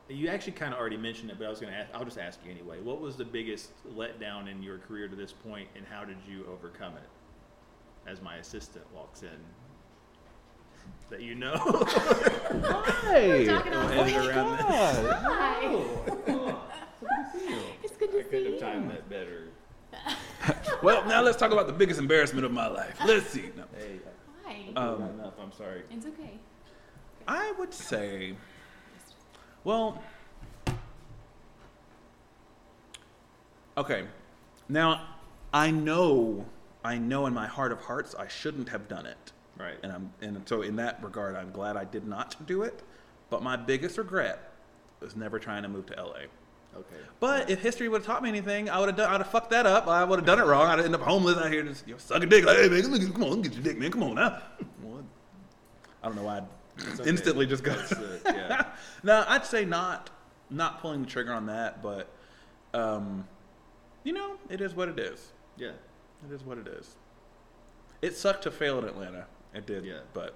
You 0.08 0.28
actually 0.28 0.52
kind 0.52 0.72
of 0.72 0.80
already 0.80 0.96
mentioned 0.96 1.30
it, 1.30 1.38
but 1.38 1.46
I 1.46 1.50
was 1.50 1.60
going 1.60 1.72
to 1.72 1.78
ask. 1.78 1.90
I'll 1.92 2.04
just 2.04 2.18
ask 2.18 2.38
you 2.44 2.50
anyway. 2.50 2.80
What 2.80 3.00
was 3.00 3.16
the 3.16 3.24
biggest 3.24 3.70
letdown 3.94 4.50
in 4.50 4.62
your 4.62 4.78
career 4.78 5.08
to 5.08 5.16
this 5.16 5.32
point, 5.32 5.68
and 5.76 5.84
how 5.84 6.04
did 6.04 6.16
you 6.28 6.46
overcome 6.50 6.94
it? 6.96 8.10
As 8.10 8.22
my 8.22 8.36
assistant 8.36 8.84
walks 8.94 9.22
in, 9.22 9.38
that 11.10 11.20
you 11.22 11.34
know. 11.34 11.56
Hey, 13.02 13.46
Talking 13.46 13.72
all 13.74 13.88
We'll 13.88 14.00
end 14.00 14.10
it 14.10 14.12
the 14.14 14.28
around 14.28 14.58
there. 14.58 15.14
Hi. 15.14 15.84
It's 17.82 17.96
good 17.96 18.10
to 18.12 18.18
I 18.18 18.22
see 18.22 18.28
could 18.28 18.44
have 18.46 18.54
you. 18.54 18.60
timed 18.60 18.90
that 18.90 19.08
better. 19.08 19.48
well, 20.82 21.04
now 21.06 21.22
let's 21.22 21.36
talk 21.38 21.50
about 21.52 21.66
the 21.66 21.72
biggest 21.72 21.98
embarrassment 21.98 22.44
of 22.44 22.52
my 22.52 22.66
life. 22.66 22.96
Let's 23.04 23.26
see. 23.30 23.50
No. 23.56 23.64
Hey, 23.76 23.98
Hi. 24.44 24.56
Um, 24.76 25.00
not 25.00 25.10
enough. 25.10 25.34
I'm 25.42 25.52
sorry. 25.52 25.82
it's 25.90 26.06
okay. 26.06 26.38
I 27.26 27.52
would 27.58 27.72
say, 27.74 28.34
well, 29.64 30.02
okay. 33.76 34.04
Now, 34.68 35.06
I 35.52 35.70
know, 35.70 36.44
I 36.84 36.98
know 36.98 37.26
in 37.26 37.34
my 37.34 37.46
heart 37.46 37.72
of 37.72 37.80
hearts, 37.80 38.14
I 38.14 38.28
shouldn't 38.28 38.68
have 38.70 38.88
done 38.88 39.06
it, 39.06 39.32
Right. 39.58 39.76
and 39.82 39.92
I'm, 39.92 40.12
and 40.20 40.40
so 40.48 40.62
in 40.62 40.76
that 40.76 41.02
regard, 41.02 41.34
I'm 41.34 41.50
glad 41.50 41.76
I 41.76 41.84
did 41.84 42.06
not 42.06 42.46
do 42.46 42.62
it. 42.62 42.82
But 43.30 43.42
my 43.42 43.56
biggest 43.56 43.98
regret 43.98 44.52
was 45.00 45.16
never 45.16 45.38
trying 45.38 45.62
to 45.62 45.68
move 45.68 45.86
to 45.86 46.02
LA. 46.02 46.26
Okay. 46.76 46.96
But 47.20 47.50
if 47.50 47.60
history 47.60 47.88
would 47.88 48.02
have 48.02 48.06
taught 48.06 48.22
me 48.22 48.28
anything, 48.28 48.70
I 48.70 48.78
would 48.78 48.88
have 48.88 48.96
done. 48.96 49.10
I'd 49.10 49.20
have 49.20 49.30
fucked 49.30 49.50
that 49.50 49.66
up. 49.66 49.88
I 49.88 50.04
would 50.04 50.18
have 50.18 50.26
done 50.26 50.38
it 50.38 50.44
wrong. 50.44 50.68
I'd 50.68 50.80
end 50.80 50.94
up 50.94 51.00
homeless 51.00 51.36
out 51.36 51.50
here 51.50 51.62
just 51.62 51.86
you 51.86 51.94
know, 51.94 51.98
sucking 51.98 52.28
dick. 52.28 52.44
Like, 52.44 52.58
hey 52.58 52.68
man, 52.68 53.12
come 53.12 53.24
on, 53.24 53.42
get 53.42 53.54
your 53.54 53.62
dick, 53.62 53.78
man. 53.78 53.90
Come 53.90 54.02
on 54.02 54.14
now. 54.14 54.42
Well, 54.82 55.04
I 56.02 56.06
don't 56.06 56.16
know 56.16 56.22
why. 56.22 56.38
I'd 56.38 57.00
okay. 57.00 57.10
instantly 57.10 57.46
just 57.46 57.64
go. 57.64 57.72
Uh, 57.72 58.14
yeah. 58.26 58.66
no, 59.02 59.24
I'd 59.26 59.44
say 59.44 59.64
not 59.64 60.10
not 60.50 60.80
pulling 60.80 61.02
the 61.02 61.08
trigger 61.08 61.32
on 61.32 61.46
that, 61.46 61.82
but 61.82 62.08
um, 62.74 63.26
you 64.04 64.12
know, 64.12 64.36
it 64.48 64.60
is 64.60 64.74
what 64.74 64.88
it 64.88 64.98
is. 64.98 65.32
Yeah. 65.56 65.72
It 66.28 66.32
is 66.32 66.44
what 66.44 66.58
it 66.58 66.68
is. 66.68 66.96
It 68.00 68.16
sucked 68.16 68.44
to 68.44 68.50
fail 68.50 68.78
in 68.78 68.84
Atlanta. 68.84 69.26
It 69.58 69.66
did. 69.66 69.84
Yeah. 69.84 70.00
But 70.14 70.34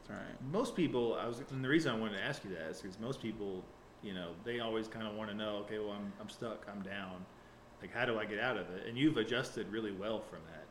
it's 0.00 0.10
all 0.10 0.16
right. 0.16 0.52
Most 0.52 0.74
people, 0.74 1.14
I 1.14 1.26
was, 1.26 1.40
and 1.50 1.64
the 1.64 1.68
reason 1.68 1.92
I 1.92 1.98
wanted 1.98 2.18
to 2.18 2.24
ask 2.24 2.44
you 2.44 2.50
that 2.50 2.70
is 2.70 2.80
because 2.80 2.98
most 2.98 3.22
people, 3.22 3.62
you 4.02 4.14
know, 4.14 4.30
they 4.44 4.58
always 4.58 4.88
kind 4.88 5.06
of 5.06 5.14
want 5.14 5.30
to 5.30 5.36
know, 5.36 5.58
okay, 5.64 5.78
well, 5.78 5.92
I'm, 5.92 6.12
I'm 6.20 6.28
stuck, 6.28 6.66
I'm 6.70 6.82
down. 6.82 7.24
Like, 7.80 7.94
how 7.94 8.04
do 8.04 8.18
I 8.18 8.24
get 8.24 8.40
out 8.40 8.56
of 8.56 8.68
it? 8.70 8.86
And 8.88 8.98
you've 8.98 9.16
adjusted 9.16 9.68
really 9.68 9.92
well 9.92 10.20
from 10.20 10.40
that. 10.50 10.64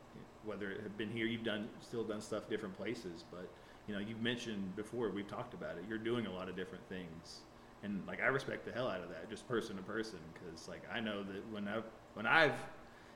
Whether 0.44 0.70
it 0.70 0.82
had 0.82 0.98
been 0.98 1.10
here, 1.10 1.26
you've 1.26 1.44
done, 1.44 1.68
still 1.80 2.04
done 2.04 2.20
stuff 2.20 2.48
different 2.50 2.76
places, 2.76 3.24
but, 3.30 3.48
you 3.86 3.94
know, 3.94 4.00
you've 4.00 4.20
mentioned 4.20 4.76
before, 4.76 5.08
we've 5.08 5.28
talked 5.28 5.54
about 5.54 5.76
it, 5.76 5.84
you're 5.88 5.98
doing 5.98 6.26
a 6.26 6.32
lot 6.32 6.48
of 6.48 6.56
different 6.56 6.86
things. 6.88 7.40
And, 7.84 8.02
like, 8.06 8.20
I 8.20 8.26
respect 8.26 8.66
the 8.66 8.72
hell 8.72 8.88
out 8.88 9.00
of 9.00 9.08
that, 9.10 9.30
just 9.30 9.48
person 9.48 9.76
to 9.76 9.82
person, 9.82 10.18
because, 10.34 10.68
like, 10.68 10.82
I 10.92 11.00
know 11.00 11.22
that 11.22 11.48
when 11.52 11.68
I've, 11.68 11.84
when 12.14 12.26
I've, 12.26 12.54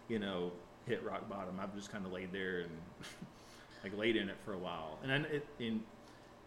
you 0.08 0.18
know, 0.18 0.52
hit 0.86 1.04
rock 1.04 1.28
bottom, 1.28 1.58
I've 1.60 1.74
just 1.74 1.90
kind 1.90 2.06
of 2.06 2.12
laid 2.12 2.32
there 2.32 2.60
and, 2.60 2.70
like, 3.90 3.98
laid 3.98 4.16
in 4.16 4.28
it 4.28 4.36
for 4.44 4.52
a 4.54 4.58
while. 4.58 4.98
And 5.02 5.10
then 5.10 5.26
it, 5.30 5.46
in, 5.58 5.82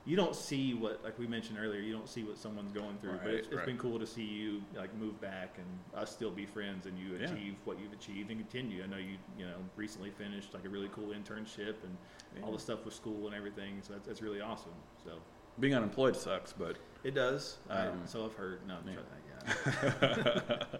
you 0.06 0.16
don't 0.16 0.36
see 0.36 0.74
what 0.74 1.04
like 1.04 1.20
we 1.20 1.28
mentioned 1.28 1.60
earlier 1.62 1.82
you 1.82 1.92
don't 1.94 2.08
see 2.10 2.24
what 2.24 2.38
someone's 2.38 2.72
going 2.72 2.98
through 3.00 3.12
but 3.22 3.26
Right, 3.26 3.34
it's, 3.36 3.48
it's 3.48 3.58
right. 3.58 3.66
been 3.66 3.78
cool 3.78 4.00
to 4.00 4.08
see 4.08 4.24
you 4.24 4.62
like 4.76 4.96
move 4.98 5.20
back 5.22 5.58
and 5.58 5.68
us 6.02 6.12
still 6.12 6.32
be 6.32 6.46
friends 6.46 6.86
and 6.88 6.98
you 6.98 7.16
Yeah. 7.16 7.26
achieve 7.32 7.56
what 7.66 7.80
you've 7.80 7.92
achieved 7.94 8.32
and 8.32 8.40
continue 8.40 8.82
i 8.84 8.88
know 8.88 8.98
you 8.98 9.18
you 9.38 9.46
know 9.46 9.58
recently 9.76 10.10
finished 10.10 10.54
like 10.54 10.66
a 10.66 10.70
really 10.70 10.90
cool 10.96 11.08
internship 11.10 11.76
and 11.84 11.96
all 12.44 12.52
the 12.54 12.58
stuff 12.60 12.86
with 12.86 12.94
school 12.94 13.28
and 13.28 13.36
everything 13.36 13.82
so 13.84 13.94
that's, 13.94 14.08
that's 14.08 14.22
really 14.22 14.42
awesome 14.42 14.72
so 15.04 15.12
Being 15.60 15.76
unemployed 15.76 16.16
sucks, 16.16 16.54
but 16.54 16.78
it 17.04 17.14
does 17.14 17.58
Um, 17.70 17.78
um, 17.90 18.02
so 18.06 18.26
i've 18.26 18.34
heard 18.34 18.66
no 18.68 18.78
yeah. 18.88 20.64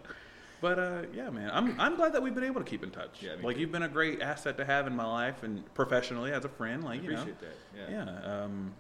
but 0.62 0.80
uh, 0.80 1.02
yeah, 1.14 1.30
man, 1.30 1.50
I'm 1.54 1.80
I'm 1.80 1.96
glad 1.96 2.14
that 2.14 2.22
we've 2.22 2.36
been 2.36 2.44
able 2.44 2.62
to 2.62 2.70
keep 2.70 2.84
in 2.84 2.92
touch. 2.92 3.22
Yeah, 3.22 3.36
like 3.42 3.56
too. 3.56 3.62
you've 3.62 3.72
been 3.72 3.84
a 3.84 3.90
great 3.90 4.22
asset 4.22 4.58
to 4.58 4.66
have 4.66 4.88
in 4.88 4.96
my 4.96 5.06
life 5.06 5.44
and 5.44 5.64
professionally 5.74 6.32
as 6.32 6.46
a 6.46 6.50
friend. 6.50 6.84
I 6.84 6.88
Like 6.88 7.04
you 7.04 7.12
know, 7.12 7.22
appreciate 7.22 7.40
that 7.40 7.56
yeah. 7.92 8.06
yeah. 8.06 8.44
Um, 8.44 8.74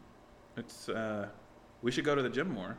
it's 0.57 0.89
uh, 0.89 1.27
we 1.81 1.91
should 1.91 2.05
go 2.05 2.15
to 2.15 2.21
the 2.21 2.29
gym 2.29 2.53
more. 2.53 2.77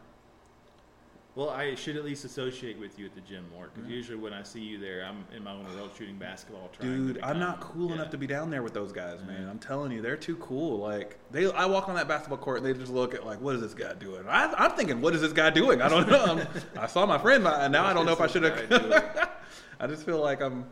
Well, 1.36 1.48
I 1.50 1.76
should 1.76 1.96
at 1.96 2.04
least 2.04 2.24
associate 2.24 2.78
with 2.78 2.98
you 2.98 3.06
at 3.06 3.14
the 3.14 3.20
gym 3.20 3.44
more 3.54 3.66
because 3.66 3.78
Yeah. 3.78 3.82
Mm-hmm. 3.84 3.92
usually 3.94 4.18
when 4.18 4.32
I 4.32 4.42
see 4.42 4.60
you 4.60 4.78
there, 4.78 5.04
I'm 5.04 5.24
in 5.34 5.44
my 5.44 5.52
own 5.52 5.64
world 5.76 5.90
shooting 5.96 6.16
basketball. 6.18 6.68
Trying 6.76 7.06
Dude, 7.06 7.20
I'm 7.22 7.38
not 7.38 7.60
cool 7.60 7.88
yeah. 7.88 7.94
enough 7.94 8.10
to 8.10 8.18
be 8.18 8.26
down 8.26 8.50
there 8.50 8.62
with 8.64 8.74
those 8.74 8.90
guys, 8.92 9.20
man. 9.26 9.42
Yeah. 9.42 9.50
I'm 9.50 9.60
telling 9.60 9.92
you, 9.92 10.02
they're 10.02 10.16
too 10.16 10.36
cool. 10.36 10.78
Like 10.78 11.18
they, 11.30 11.50
I 11.52 11.66
walk 11.66 11.88
on 11.88 11.94
that 11.94 12.08
basketball 12.08 12.38
court, 12.38 12.58
and 12.58 12.66
they 12.66 12.72
just 12.78 12.92
look 12.92 13.14
at 13.14 13.24
like, 13.24 13.40
what 13.40 13.54
is 13.54 13.60
this 13.60 13.74
guy 13.74 13.94
doing? 13.94 14.24
I, 14.28 14.52
I'm 14.58 14.72
thinking, 14.72 15.00
what 15.00 15.14
is 15.14 15.20
this 15.20 15.32
guy 15.32 15.50
doing? 15.50 15.80
I 15.80 15.88
don't 15.88 16.08
know. 16.08 16.44
I 16.78 16.86
saw 16.88 17.06
my 17.06 17.18
friend, 17.18 17.46
and 17.46 17.72
now 17.72 17.86
I 17.86 17.92
don't 17.92 18.06
know 18.06 18.12
if 18.12 18.20
I 18.20 18.26
should 18.26 18.42
What 18.42 18.58
is 18.58 18.68
this 18.68 18.80
guy 18.90 19.00
have. 19.20 19.30
I 19.78 19.86
just 19.86 20.04
feel 20.04 20.18
like 20.20 20.42
I'm, 20.42 20.66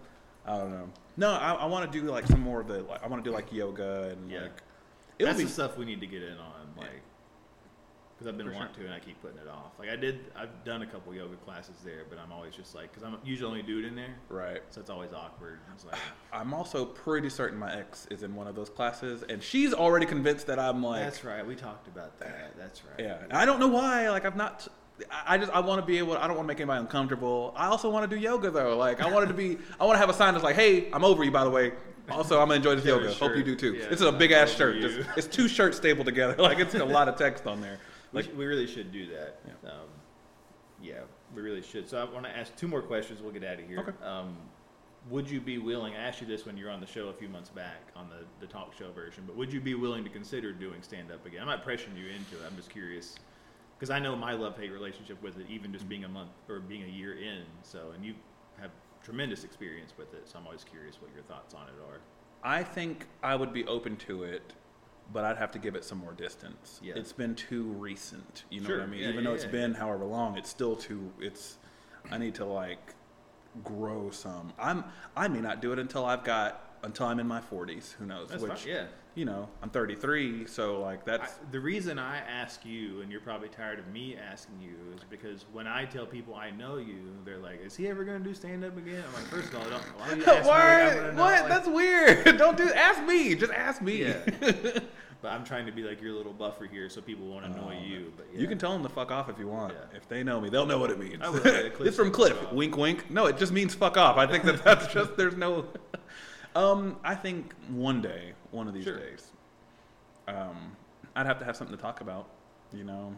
I 0.45 0.57
don't 0.59 0.71
know. 0.73 0.89
No, 1.17 1.31
I, 1.33 1.53
I 1.55 1.65
want 1.67 1.91
to 1.91 2.01
do 2.01 2.05
like 2.11 2.27
some 2.27 2.41
more 2.41 2.61
of 2.61 2.67
the. 2.69 2.83
Like, 2.83 3.03
I 3.03 3.07
want 3.07 3.23
to 3.25 3.31
do 3.31 3.35
like 3.35 3.53
yoga 3.53 4.11
and 4.13 4.31
Yeah. 4.31 4.43
like. 4.43 4.63
It'll 5.19 5.29
That's 5.33 5.39
be 5.39 5.45
the 5.47 5.51
stuff 5.51 5.77
we 5.79 5.85
need 5.85 6.01
to 6.01 6.07
get 6.07 6.23
in 6.23 6.35
on, 6.35 6.53
like, 6.77 7.03
because 8.19 8.27
I've 8.27 8.37
been 8.37 8.53
wanting 8.53 8.75
to 8.75 8.85
and 8.85 8.93
I 8.93 8.99
keep 8.99 9.23
putting 9.23 9.39
it 9.39 9.47
off. 9.47 9.79
Like 9.79 9.91
I 9.91 9.97
did, 9.97 10.19
I've 10.37 10.65
done 10.65 10.83
a 10.83 10.87
couple 10.87 11.15
yoga 11.15 11.37
classes 11.37 11.77
there, 11.85 12.03
but 12.11 12.19
I'm 12.19 12.33
always 12.33 12.53
just 12.53 12.75
like, 12.75 12.91
because 12.93 13.05
I'm 13.05 13.17
usually 13.25 13.49
only 13.49 13.63
dude 13.63 13.85
in 13.85 13.95
there, 13.95 14.17
right. 14.29 14.61
so 14.71 14.81
it's 14.81 14.91
always 14.91 15.13
awkward. 15.13 15.61
It's 15.73 15.85
like, 15.85 15.95
I'm 16.33 16.53
also 16.53 16.85
pretty 16.85 17.31
certain 17.31 17.57
my 17.57 17.73
ex 17.73 18.09
is 18.11 18.25
in 18.25 18.35
one 18.35 18.49
of 18.49 18.57
those 18.57 18.71
classes, 18.71 19.23
and 19.29 19.41
she's 19.41 19.73
already 19.73 20.05
convinced 20.05 20.49
that 20.49 20.59
I'm 20.59 20.83
like. 20.83 21.05
that's 21.05 21.23
right. 21.23 21.47
We 21.47 21.55
talked 21.55 21.87
about 21.87 22.19
that. 22.19 22.55
That's 22.59 22.83
right. 22.85 23.07
Yeah, 23.07 23.23
and 23.23 23.33
I 23.33 23.45
don't 23.45 23.61
know 23.61 23.69
why. 23.69 24.11
Like, 24.11 24.25
I've 24.25 24.37
not. 24.37 24.67
I 25.25 25.39
just 25.39 25.53
I 25.53 25.61
want 25.61 25.81
to 25.81 25.87
be 25.87 25.99
able. 25.99 26.17
I 26.17 26.27
don't 26.27 26.37
want 26.37 26.49
to 26.49 26.49
make 26.49 26.59
anybody 26.59 26.81
uncomfortable. 26.81 27.55
I 27.57 27.67
also 27.67 27.89
want 27.89 28.11
to 28.11 28.17
do 28.17 28.21
yoga 28.21 28.51
though. 28.51 28.77
Like, 28.77 29.01
I 29.01 29.09
wanted 29.09 29.29
to 29.29 29.35
be. 29.35 29.59
I 29.79 29.85
want 29.85 29.95
to 29.95 30.01
have 30.01 30.11
a 30.11 30.15
sign 30.15 30.35
that's 30.35 30.43
like, 30.43 30.57
"Hey, 30.57 30.91
I'm 30.93 31.05
over 31.05 31.23
you." 31.23 31.31
By 31.31 31.45
the 31.45 31.51
way. 31.51 31.73
Also, 32.11 32.41
I'm 32.41 32.49
gonna 32.49 32.57
enjoy 32.57 32.75
this 32.75 32.85
yoga. 32.87 33.13
Hope 33.13 33.37
you 33.37 33.45
do 33.45 33.55
too. 33.55 33.75
Yeah, 33.75 33.87
it's 33.91 34.01
a 34.01 34.11
big 34.11 34.33
ass 34.33 34.51
shirt. 34.51 34.81
Just, 34.81 35.09
it's 35.17 35.27
two 35.27 35.47
shirts 35.47 35.77
stapled 35.77 36.07
together. 36.07 36.35
Like, 36.49 36.59
it's 36.59 36.75
a 36.75 36.85
lot 36.85 37.09
of 37.09 37.17
text 37.17 37.47
on 37.47 37.61
there. 37.61 37.79
We, 38.13 38.17
Like, 38.23 38.31
sh- 38.31 38.35
we 38.37 38.47
really 38.47 38.67
should 38.67 38.93
do 38.93 39.07
that. 39.09 39.41
Yeah. 39.47 39.71
Um, 39.71 39.89
yeah, 40.83 41.01
we 41.35 41.43
really 41.43 41.63
should. 41.63 41.89
So 41.89 41.99
I 42.01 42.05
want 42.05 42.25
to 42.25 42.37
ask 42.37 42.55
two 42.57 42.69
more 42.69 42.83
questions. 42.83 43.21
We'll 43.21 43.33
get 43.33 43.45
out 43.45 43.59
of 43.61 43.67
here. 43.67 43.81
Okay. 43.81 43.93
Um, 44.05 44.37
would 45.11 45.29
you 45.31 45.41
be 45.41 45.59
willing? 45.59 45.95
I 45.95 46.01
asked 46.01 46.21
you 46.21 46.27
this 46.27 46.45
when 46.45 46.57
you 46.57 46.67
were 46.67 46.71
on 46.71 46.81
the 46.81 46.87
show 46.87 47.09
a 47.09 47.13
few 47.13 47.29
months 47.29 47.51
back 47.51 47.81
on 47.97 48.09
the, 48.11 48.25
the 48.45 48.53
talk 48.53 48.75
show 48.79 48.91
version, 48.93 49.25
but 49.27 49.37
would 49.37 49.53
you 49.53 49.61
be 49.61 49.75
willing 49.75 50.05
to 50.05 50.11
consider 50.11 50.53
doing 50.53 50.83
stand 50.83 51.11
up 51.11 51.25
again? 51.25 51.41
I'm 51.41 51.47
not 51.47 51.65
pressuring 51.65 51.97
you 51.97 52.07
into 52.07 52.37
it. 52.37 52.47
I'm 52.47 52.57
just 52.57 52.69
curious 52.71 53.17
because 53.79 53.91
I 53.91 53.99
know 54.01 54.15
my 54.17 54.33
love 54.33 54.59
hate 54.59 54.73
relationship 54.73 55.23
with 55.23 55.39
it, 55.39 55.47
even 55.49 55.73
just 55.73 55.89
being 55.89 56.05
a 56.05 56.09
month 56.09 56.31
or 56.49 56.61
being 56.61 56.83
a 56.83 56.89
year 56.89 57.15
in. 57.19 57.43
So, 57.63 57.93
and 57.95 58.05
you 58.05 58.15
have 58.61 58.71
tremendous 59.03 59.45
experience 59.45 59.95
with 59.97 60.13
it. 60.15 60.29
So 60.29 60.39
I'm 60.39 60.47
always 60.47 60.65
curious 60.65 61.01
what 61.01 61.11
your 61.15 61.23
thoughts 61.25 61.55
on 61.55 61.63
it 61.69 61.75
are. 61.91 62.01
I 62.43 62.63
think 62.63 63.07
I 63.23 63.35
would 63.35 63.53
be 63.53 63.65
open 63.67 63.97
to 64.09 64.25
it, 64.25 64.53
but 65.13 65.25
I'd 65.25 65.37
have 65.39 65.51
to 65.53 65.59
give 65.59 65.75
it 65.75 65.85
some 65.85 65.99
more 65.99 66.13
distance. 66.13 66.81
Yeah. 66.83 66.95
It's 66.97 67.13
been 67.13 67.35
too 67.35 67.63
recent. 67.65 68.45
You 68.51 68.61
know 68.61 68.67
Sure. 68.67 68.79
what 68.79 68.85
I 68.85 68.91
mean? 68.91 69.01
Yeah, 69.01 69.09
Even 69.09 69.25
yeah, 69.25 69.31
though 69.31 69.35
it's 69.35 69.45
been 69.45 69.75
however 69.75 70.05
long, 70.05 70.37
it's 70.37 70.51
still 70.51 70.77
too. 70.77 71.13
It's. 71.21 71.57
I 72.11 72.19
need 72.19 72.35
to 72.37 72.45
like 72.45 72.95
grow 73.65 74.11
some. 74.11 74.53
I'm. 74.59 74.85
I 75.17 75.29
may 75.29 75.41
not 75.41 75.61
do 75.63 75.73
it 75.73 75.79
until 75.79 76.05
I've 76.05 76.25
got 76.25 76.68
until 76.83 77.07
I'm 77.07 77.21
in 77.21 77.27
my 77.27 77.41
40s. 77.41 77.93
Who 77.95 78.07
knows? 78.07 78.29
That's 78.29 78.43
Which 78.43 78.53
fine. 78.53 78.69
Yeah. 78.69 78.85
you 79.15 79.25
know, 79.25 79.49
I'm 79.63 79.71
33, 79.71 80.47
so 80.47 80.81
like 80.81 81.01
I, 81.01 81.17
that's. 81.17 81.35
the 81.51 81.61
reason 81.61 81.99
I 81.99 82.19
ask 82.19 82.65
you, 82.65 83.01
and 83.01 83.11
you're 83.11 83.21
probably 83.21 83.49
tired 83.49 83.79
of 83.79 83.87
me 83.89 84.17
asking 84.17 84.61
you, 84.61 84.77
is 84.97 85.03
because 85.11 85.45
when 85.53 85.67
I 85.67 85.85
tell 85.85 86.07
people 86.07 86.35
I 86.35 86.51
know 86.51 86.77
you, 86.77 87.13
they're 87.25 87.39
like, 87.39 87.61
"Is 87.65 87.75
he 87.77 87.89
ever 87.89 88.05
going 88.05 88.23
to 88.23 88.25
do 88.29 88.35
stand 88.35 88.65
up 88.65 88.77
again?" 88.77 89.03
I'm 89.09 89.15
like, 89.15 89.25
first 89.25 89.49
of 89.49 89.57
all, 89.57 89.67
I 89.67 89.71
don't, 89.71 89.83
why 89.99 90.15
do 90.15 90.17
you 90.21 90.25
ask 90.27 90.27
me? 90.27 90.35
Like, 90.35 90.45
I 90.45 90.49
Why? 90.49 90.95
wanna 90.97 91.13
know, 91.13 91.23
What? 91.23 91.41
like- 91.41 91.49
That's 91.49 91.69
weird. 91.69 92.25
Don't 92.39 92.57
do. 92.57 92.73
Ask 92.73 93.03
me. 93.05 93.35
Just 93.35 93.53
ask 93.53 93.83
me. 93.83 94.03
Yeah. 94.05 94.15
but 95.21 95.33
I'm 95.33 95.43
trying 95.45 95.67
to 95.67 95.73
be 95.73 95.83
like 95.83 96.01
your 96.01 96.13
little 96.13 96.33
buffer 96.33 96.67
here, 96.67 96.89
so 96.89 97.01
people 97.01 97.27
won't 97.27 97.45
oh, 97.45 97.51
annoy 97.53 97.79
Oh, 97.81 97.85
you. 97.85 98.13
But 98.17 98.27
yeah. 98.33 98.41
You 98.41 98.47
can 98.47 98.57
tell 98.59 98.73
them 98.73 98.83
to 98.85 98.89
fuck 98.89 99.11
off 99.11 99.29
if 99.29 99.37
you 99.39 99.49
want. 99.49 99.75
Yeah. 99.75 99.97
If 99.97 100.09
they 100.09 100.23
know 100.23 100.41
me, 100.41 100.49
they'll 100.49 100.67
know 100.67 100.79
what 100.79 100.91
it 100.91 100.99
means. 101.01 101.19
I 101.21 101.33
it's 101.81 101.97
from 101.97 102.13
Cliff. 102.13 102.53
Wink, 102.53 102.77
wink. 102.77 103.11
No, 103.11 103.27
it 103.27 103.37
just 103.37 103.53
means 103.53 103.75
fuck 103.75 103.97
off. 103.97 104.17
I 104.17 104.27
think 104.29 104.45
that 104.45 104.63
that's 104.63 104.87
just 104.93 105.17
there's 105.17 105.37
no. 105.37 105.67
Um, 106.59 106.97
I 107.05 107.15
think 107.15 107.55
one 107.71 108.03
day, 108.03 108.33
one 108.51 108.67
of 108.67 108.75
these 108.75 108.85
Sure. 108.85 108.99
days, 108.99 109.31
um, 110.27 110.77
I'd 111.15 111.27
have 111.27 111.39
to 111.39 111.45
have 111.45 111.57
something 111.57 111.77
to 111.77 111.81
talk 111.81 112.01
about. 112.01 112.29
You 112.73 112.83
know, 112.85 113.15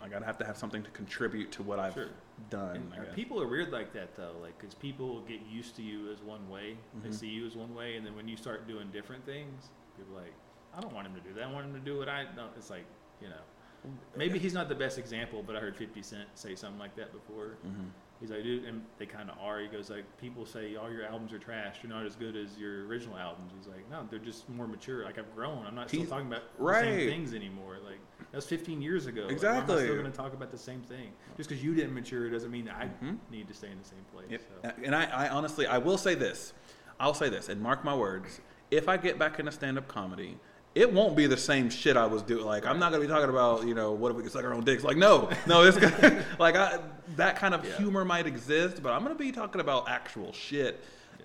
like 0.00 0.14
I'd 0.14 0.22
have 0.22 0.38
to 0.38 0.44
have 0.46 0.56
something 0.56 0.82
to 0.82 0.90
contribute 0.90 1.52
to 1.52 1.62
what 1.62 1.78
I've 1.78 1.92
Sure. 1.92 2.08
done. 2.50 2.90
And 2.96 3.02
I 3.02 3.04
people 3.14 3.40
are 3.42 3.46
weird 3.46 3.70
like 3.70 3.92
that 3.92 4.16
though, 4.16 4.34
like 4.40 4.58
because 4.58 4.74
people 4.74 5.20
get 5.22 5.40
used 5.42 5.76
to 5.76 5.82
you 5.82 6.10
as 6.10 6.22
one 6.22 6.48
way, 6.48 6.78
they 7.02 7.10
Mhm. 7.10 7.14
see 7.14 7.28
you 7.28 7.46
as 7.46 7.54
one 7.56 7.74
way, 7.74 7.96
and 7.96 8.06
then 8.06 8.16
when 8.16 8.26
you 8.26 8.36
start 8.36 8.66
doing 8.66 8.90
different 8.90 9.24
things, 9.26 9.68
people 9.96 10.16
are 10.16 10.22
like, 10.22 10.34
I 10.74 10.80
don't 10.80 10.94
want 10.94 11.06
him 11.06 11.14
to 11.14 11.20
do 11.20 11.34
that. 11.34 11.44
I 11.44 11.52
want 11.52 11.66
him 11.66 11.74
to 11.74 11.80
do 11.80 11.98
what 11.98 12.08
I. 12.08 12.24
don't. 12.24 12.50
it's 12.56 12.70
like 12.70 12.86
you 13.20 13.28
know, 13.28 13.90
maybe 14.16 14.36
he's 14.38 14.54
not 14.54 14.68
the 14.68 14.74
best 14.74 14.98
example, 14.98 15.44
but 15.44 15.54
I 15.54 15.60
heard 15.60 15.76
Fifty 15.76 16.02
Cent 16.02 16.28
say 16.34 16.54
something 16.56 16.80
like 16.80 16.96
that 16.96 17.12
before. 17.12 17.58
Mhm. 17.64 17.90
He's 18.22 18.30
like, 18.30 18.44
dude, 18.44 18.64
and 18.66 18.82
they 18.98 19.06
kind 19.06 19.28
of 19.28 19.36
are. 19.40 19.58
He 19.58 19.66
goes 19.66 19.90
like, 19.90 20.04
people 20.16 20.46
say 20.46 20.76
all 20.76 20.88
your 20.88 21.04
albums 21.04 21.32
are 21.32 21.40
trash. 21.40 21.78
You're 21.82 21.90
not 21.92 22.06
as 22.06 22.14
good 22.14 22.36
as 22.36 22.56
your 22.56 22.86
original 22.86 23.18
albums. 23.18 23.50
He's 23.58 23.66
like, 23.66 23.90
no, 23.90 24.06
they're 24.08 24.20
just 24.20 24.48
more 24.48 24.68
mature. 24.68 25.04
Like 25.04 25.18
I've 25.18 25.34
grown. 25.34 25.66
I'm 25.66 25.74
not 25.74 25.88
still 25.88 26.00
He's- 26.02 26.08
talking 26.10 26.28
about 26.28 26.42
the 26.56 26.72
same 26.80 27.08
things 27.10 27.34
anymore. 27.34 27.78
Like 27.84 27.98
that 28.30 28.36
was 28.36 28.46
15 28.46 28.80
years 28.80 29.06
ago. 29.06 29.22
Like, 29.22 29.32
Exactly. 29.32 29.74
I 29.74 29.78
still 29.82 29.96
going 29.96 30.10
to 30.10 30.16
talk 30.16 30.34
about 30.34 30.52
the 30.52 30.56
same 30.58 30.82
thing? 30.82 31.10
Just 31.36 31.48
because 31.48 31.64
you 31.64 31.74
didn't 31.74 31.94
mature 31.94 32.30
doesn't 32.30 32.52
mean 32.52 32.66
that 32.66 32.76
I 32.76 33.04
Mhm. 33.04 33.18
need 33.32 33.48
to 33.48 33.54
stay 33.54 33.70
in 33.72 33.78
the 33.78 33.84
same 33.88 34.04
place. 34.14 34.26
Yep. 34.30 34.42
So. 34.62 34.72
And 34.84 34.94
I, 34.94 35.04
I 35.06 35.28
honestly, 35.28 35.66
I 35.66 35.78
will 35.78 35.98
say 35.98 36.14
this. 36.14 36.52
I'll 37.00 37.14
say 37.14 37.28
this, 37.28 37.48
and 37.48 37.60
mark 37.60 37.84
my 37.84 37.94
words. 37.96 38.40
If 38.70 38.88
I 38.88 38.96
get 38.98 39.18
back 39.18 39.40
into 39.40 39.50
stand-up 39.50 39.88
comedy, 39.88 40.38
it 40.74 40.90
won't 40.92 41.14
be 41.16 41.26
the 41.26 41.36
same 41.36 41.68
shit 41.68 41.96
I 41.96 42.06
was 42.06 42.22
doing. 42.22 42.44
Like 42.44 42.64
I'm 42.66 42.78
not 42.78 42.90
gonna 42.92 43.02
be 43.02 43.08
talking 43.08 43.28
about, 43.30 43.66
you 43.66 43.74
know, 43.74 43.92
what 43.92 44.10
if 44.10 44.16
we 44.16 44.22
could 44.22 44.32
suck 44.32 44.44
our 44.44 44.54
own 44.54 44.64
dicks? 44.64 44.82
Like 44.84 44.96
no, 44.96 45.28
no, 45.46 45.62
it's 45.64 45.76
gonna, 45.78 46.24
like 46.38 46.56
I, 46.56 46.78
that 47.16 47.36
kind 47.36 47.54
of 47.54 47.64
Yeah. 47.64 47.76
humor 47.76 48.04
might 48.04 48.26
exist, 48.26 48.82
but 48.82 48.92
I'm 48.92 49.02
gonna 49.02 49.14
be 49.14 49.32
talking 49.32 49.60
about 49.60 49.88
actual 49.88 50.32
shit. 50.32 50.82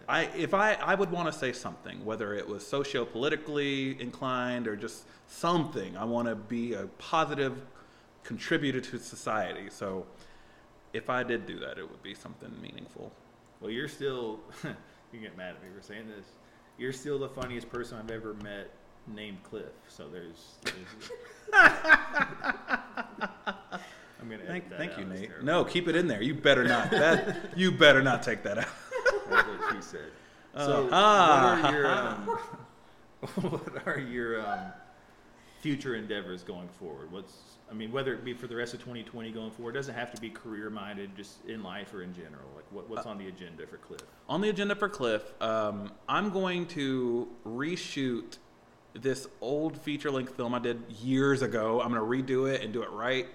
I 0.09 0.23
if 0.37 0.53
I 0.53 0.73
I 0.73 0.95
would 0.95 1.11
want 1.11 1.31
to 1.31 1.37
say 1.37 1.51
something, 1.53 2.03
whether 2.05 2.33
it 2.33 2.47
was 2.47 2.65
socio-politically 2.65 4.01
inclined 4.01 4.67
or 4.67 4.75
just 4.75 5.05
something. 5.27 5.97
I 5.97 6.05
want 6.05 6.27
to 6.27 6.35
be 6.35 6.73
a 6.73 6.87
positive 6.97 7.61
contributor 8.23 8.79
to 8.81 8.99
society. 8.99 9.69
So 9.69 10.05
if 10.93 11.09
I 11.09 11.23
did 11.23 11.45
do 11.45 11.59
that, 11.59 11.77
it 11.77 11.89
would 11.89 12.01
be 12.03 12.13
something 12.13 12.53
meaningful. 12.61 13.11
Well, 13.59 13.71
you're 13.71 13.87
still. 13.89 14.39
you 15.13 15.19
get 15.19 15.37
mad 15.37 15.55
at 15.55 15.63
me 15.63 15.69
for 15.75 15.81
saying 15.85 16.07
this. 16.07 16.25
You're 16.77 16.93
still 16.93 17.17
the 17.19 17.29
funniest 17.29 17.69
person 17.69 17.97
I've 17.97 18.11
ever 18.11 18.33
met 18.35 18.69
named 19.07 19.43
Cliff. 19.43 19.65
So 19.87 20.07
there's. 20.07 20.55
there's 20.63 21.11
I'm 24.19 24.29
gonna. 24.29 24.43
Thank, 24.45 24.71
thank 24.75 24.97
you, 24.97 25.05
Nate. 25.05 25.27
terrible. 25.27 25.45
No, 25.45 25.63
keep 25.63 25.87
it 25.87 25.95
in 25.95 26.07
there. 26.07 26.21
You 26.21 26.33
better 26.33 26.63
not. 26.63 26.89
That 26.91 27.51
you 27.57 27.71
better 27.71 28.01
not 28.01 28.23
take 28.23 28.43
that 28.43 28.57
out. 28.59 28.67
That's 29.29 29.47
what 29.47 29.75
she 29.75 29.81
said. 29.81 30.09
So, 30.55 30.87
Uh-huh. 30.91 31.61
what 31.61 31.65
are 31.65 31.71
your 31.73 31.87
um, 31.97 32.39
what 33.51 33.87
are 33.87 33.99
your 33.99 34.41
um, 34.45 34.59
future 35.59 35.95
endeavors 35.95 36.43
going 36.43 36.67
forward? 36.79 37.11
What's 37.11 37.33
I 37.69 37.73
mean, 37.73 37.91
whether 37.91 38.13
it 38.13 38.23
be 38.23 38.33
for 38.33 38.47
the 38.47 38.55
rest 38.55 38.73
of 38.73 38.79
2020 38.79 39.29
going 39.31 39.51
forward, 39.51 39.75
it 39.75 39.79
doesn't 39.79 39.93
have 39.95 40.11
to 40.13 40.21
be 40.21 40.29
career 40.29 40.69
minded, 40.69 41.15
just 41.17 41.45
in 41.45 41.61
life 41.63 41.93
or 41.93 42.01
in 42.01 42.13
general. 42.13 42.47
Like, 42.55 42.63
what, 42.71 42.89
what's 42.89 43.05
on 43.05 43.17
the 43.17 43.27
agenda 43.27 43.67
for 43.67 43.75
Cliff? 43.77 43.99
On 44.29 44.39
the 44.39 44.47
agenda 44.49 44.73
for 44.73 44.87
Cliff, 44.87 45.33
um, 45.41 45.91
I'm 46.07 46.29
going 46.29 46.65
to 46.67 47.27
reshoot 47.45 48.37
this 49.01 49.27
old 49.41 49.79
feature 49.81 50.11
length 50.11 50.35
film 50.35 50.53
I 50.53 50.59
did 50.59 50.81
years 51.01 51.41
ago. 51.41 51.81
I'm 51.81 51.93
going 51.93 52.25
to 52.27 52.33
redo 52.33 52.51
it 52.51 52.63
and 52.63 52.73
do 52.73 52.81
it 52.83 52.89
right. 52.91 53.27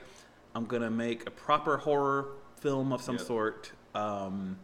I'm 0.54 0.66
going 0.66 0.82
to 0.82 0.90
make 0.90 1.26
a 1.26 1.30
proper 1.30 1.76
horror 1.78 2.28
film 2.60 2.92
of 2.92 3.00
some 3.02 3.16
Yep. 3.16 3.26
sort. 3.26 3.72
Um, 3.94 4.58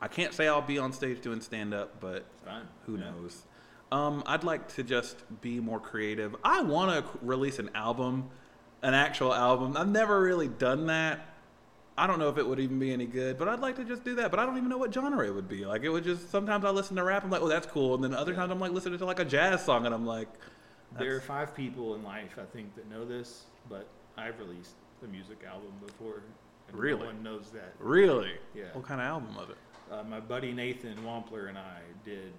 I 0.00 0.08
can't 0.08 0.32
say 0.32 0.46
I'll 0.48 0.62
be 0.62 0.78
on 0.78 0.92
stage 0.92 1.20
doing 1.20 1.40
stand 1.40 1.74
up, 1.74 2.00
but 2.00 2.24
who 2.86 2.96
Yeah. 2.96 3.10
knows? 3.10 3.42
Um, 3.90 4.22
I'd 4.26 4.44
like 4.44 4.68
to 4.74 4.82
just 4.82 5.16
be 5.40 5.60
more 5.60 5.80
creative. 5.80 6.36
I 6.44 6.60
want 6.62 7.04
to 7.04 7.18
release 7.22 7.58
an 7.58 7.70
album, 7.74 8.28
an 8.82 8.94
actual 8.94 9.34
album. 9.34 9.76
I've 9.76 9.88
never 9.88 10.20
really 10.20 10.48
done 10.48 10.86
that. 10.86 11.27
I 11.98 12.06
don't 12.06 12.18
know 12.20 12.28
if 12.28 12.38
it 12.38 12.46
would 12.46 12.60
even 12.60 12.78
be 12.78 12.92
any 12.92 13.06
good, 13.06 13.38
but 13.38 13.48
I'd 13.48 13.58
like 13.60 13.74
to 13.76 13.84
just 13.84 14.04
do 14.04 14.14
that. 14.16 14.30
But 14.30 14.38
I 14.38 14.46
don't 14.46 14.56
even 14.56 14.68
know 14.68 14.78
what 14.78 14.94
genre 14.94 15.26
it 15.26 15.34
would 15.34 15.48
be. 15.48 15.64
Like 15.66 15.82
it 15.82 15.88
would 15.88 16.04
just 16.04 16.30
sometimes 16.30 16.64
I 16.64 16.70
listen 16.70 16.96
to 16.96 17.02
rap, 17.02 17.24
I'm 17.24 17.30
like, 17.30 17.42
oh, 17.42 17.48
that's 17.48 17.66
cool, 17.66 17.94
and 17.94 18.04
then 18.04 18.14
other 18.14 18.34
times 18.34 18.52
I'm 18.52 18.60
like 18.60 18.72
listening 18.72 18.98
to 18.98 19.04
like 19.04 19.18
a 19.18 19.24
jazz 19.24 19.64
song, 19.64 19.84
and 19.84 19.94
I'm 19.94 20.06
like, 20.06 20.28
There 20.98 21.16
are 21.16 21.20
five 21.20 21.54
people 21.54 21.94
in 21.96 22.02
life, 22.04 22.38
I 22.40 22.44
think, 22.44 22.74
that 22.76 22.88
know 22.88 23.04
this, 23.04 23.46
but 23.68 23.88
I've 24.16 24.38
released 24.38 24.76
a 25.02 25.06
music 25.08 25.42
album 25.46 25.72
before. 25.84 26.22
And 26.68 26.78
Really? 26.78 27.00
No 27.00 27.06
one 27.06 27.22
knows 27.22 27.50
that. 27.52 27.72
really, 27.78 28.32
Yeah. 28.54 28.64
what 28.74 28.86
kind 28.86 29.00
of 29.00 29.06
album 29.06 29.34
was 29.34 29.48
it? 29.50 29.56
Uh, 29.92 30.02
my 30.04 30.20
buddy 30.20 30.52
Nathan 30.52 30.96
Wampler 30.98 31.48
and 31.48 31.56
I 31.58 31.80
did. 32.04 32.32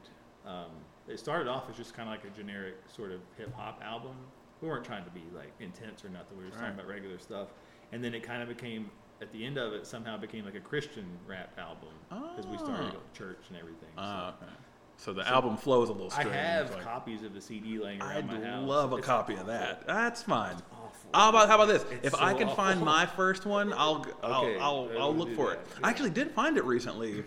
Um, 0.45 0.69
it 1.07 1.19
started 1.19 1.49
off 1.49 1.69
as 1.69 1.75
just 1.75 1.95
kind 1.95 2.07
of 2.07 2.13
like 2.15 2.23
a 2.31 2.35
generic 2.37 2.75
sort 2.87 3.11
of 3.11 3.21
hip 3.37 3.53
hop 3.55 3.81
album. 3.83 4.15
We 4.61 4.67
weren't 4.67 4.85
trying 4.85 5.03
to 5.05 5.09
be 5.11 5.23
like 5.35 5.51
intense 5.59 6.05
or 6.05 6.09
nothing. 6.09 6.37
We 6.37 6.43
were 6.43 6.49
just 6.49 6.59
talking 6.59 6.75
about 6.75 6.87
regular 6.87 7.17
stuff. 7.17 7.47
And 7.91 8.03
then 8.03 8.13
it 8.13 8.21
kind 8.21 8.43
of 8.43 8.49
became, 8.49 8.91
at 9.21 9.31
the 9.31 9.45
end 9.45 9.57
of 9.57 9.73
it, 9.73 9.85
somehow 9.85 10.17
became 10.17 10.45
like 10.45 10.55
a 10.55 10.59
Christian 10.59 11.05
rap 11.27 11.51
album 11.57 11.89
because 12.09 12.47
we 12.47 12.57
started 12.57 12.85
to 12.87 12.91
go 12.93 12.97
to 13.13 13.17
church 13.17 13.39
and 13.49 13.57
everything. 13.57 13.89
Uh, 13.97 14.31
so. 14.31 14.45
okay. 14.45 14.53
So 14.97 15.13
the 15.13 15.25
album 15.27 15.55
flows 15.55 15.87
a 15.89 15.93
little 15.93 16.07
I 16.11 16.21
strange. 16.21 16.35
have 16.35 16.71
like- 16.73 16.83
copies 16.83 17.23
of 17.23 17.33
the 17.33 17.39
CD 17.41 17.79
laying 17.79 18.01
around 18.01 18.11
I'd 18.11 18.27
my 18.27 18.41
house. 18.45 18.67
love 18.67 18.91
a 18.93 18.97
It's 18.97 19.05
copy 19.05 19.33
of 19.33 19.39
awful. 19.41 19.51
that. 19.53 19.87
That's 19.87 20.23
fine. 20.23 20.55
Awful. 20.73 21.09
How 21.13 21.29
about 21.29 21.47
how 21.47 21.55
about 21.55 21.67
this? 21.69 21.83
It's 21.91 22.07
if 22.07 22.13
so 22.13 22.19
I 22.21 22.33
can 22.33 22.47
find 22.49 22.75
awful. 22.81 22.85
my 22.85 23.05
first 23.05 23.45
one, 23.45 23.71
I'll 23.73 24.05
I'll 24.21 24.43
Okay, 24.45 24.59
I'll, 24.59 24.89
I 24.91 24.95
I'll 24.99 25.07
will 25.13 25.15
look 25.19 25.29
do 25.29 25.35
for 25.35 25.49
that, 25.51 25.59
it. 25.59 25.67
yeah. 25.79 25.87
I 25.87 25.89
actually 25.89 26.09
did 26.11 26.31
find 26.31 26.57
it 26.57 26.65
recently. 26.65 27.23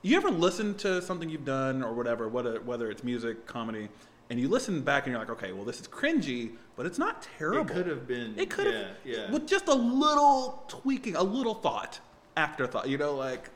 You 0.00 0.16
ever 0.16 0.30
listen 0.30 0.74
to 0.78 1.00
something 1.02 1.28
you've 1.28 1.44
done 1.44 1.82
or 1.84 1.92
whatever, 1.92 2.28
whether 2.28 2.60
whether 2.62 2.90
it's 2.90 3.04
music, 3.04 3.46
comedy, 3.46 3.88
and 4.32 4.40
you 4.40 4.48
listen 4.48 4.80
back 4.80 5.04
and 5.04 5.12
you're 5.12 5.20
like, 5.20 5.28
okay, 5.28 5.52
well 5.52 5.64
this 5.64 5.78
is 5.78 5.86
cringy, 5.86 6.52
but 6.74 6.86
it's 6.86 6.98
not 6.98 7.28
terrible. 7.36 7.70
It 7.70 7.74
could 7.74 7.86
have 7.86 8.06
been. 8.08 8.32
It 8.38 8.48
could 8.48 8.64
have 8.66 8.74
Yeah. 9.04 9.16
yeah. 9.26 9.30
with 9.30 9.46
just 9.46 9.68
a 9.68 9.74
little 9.74 10.64
tweaking, 10.68 11.16
a 11.16 11.22
little 11.22 11.54
thought, 11.54 12.00
afterthought. 12.38 12.88
You 12.88 12.96
know, 12.96 13.14
like 13.14 13.50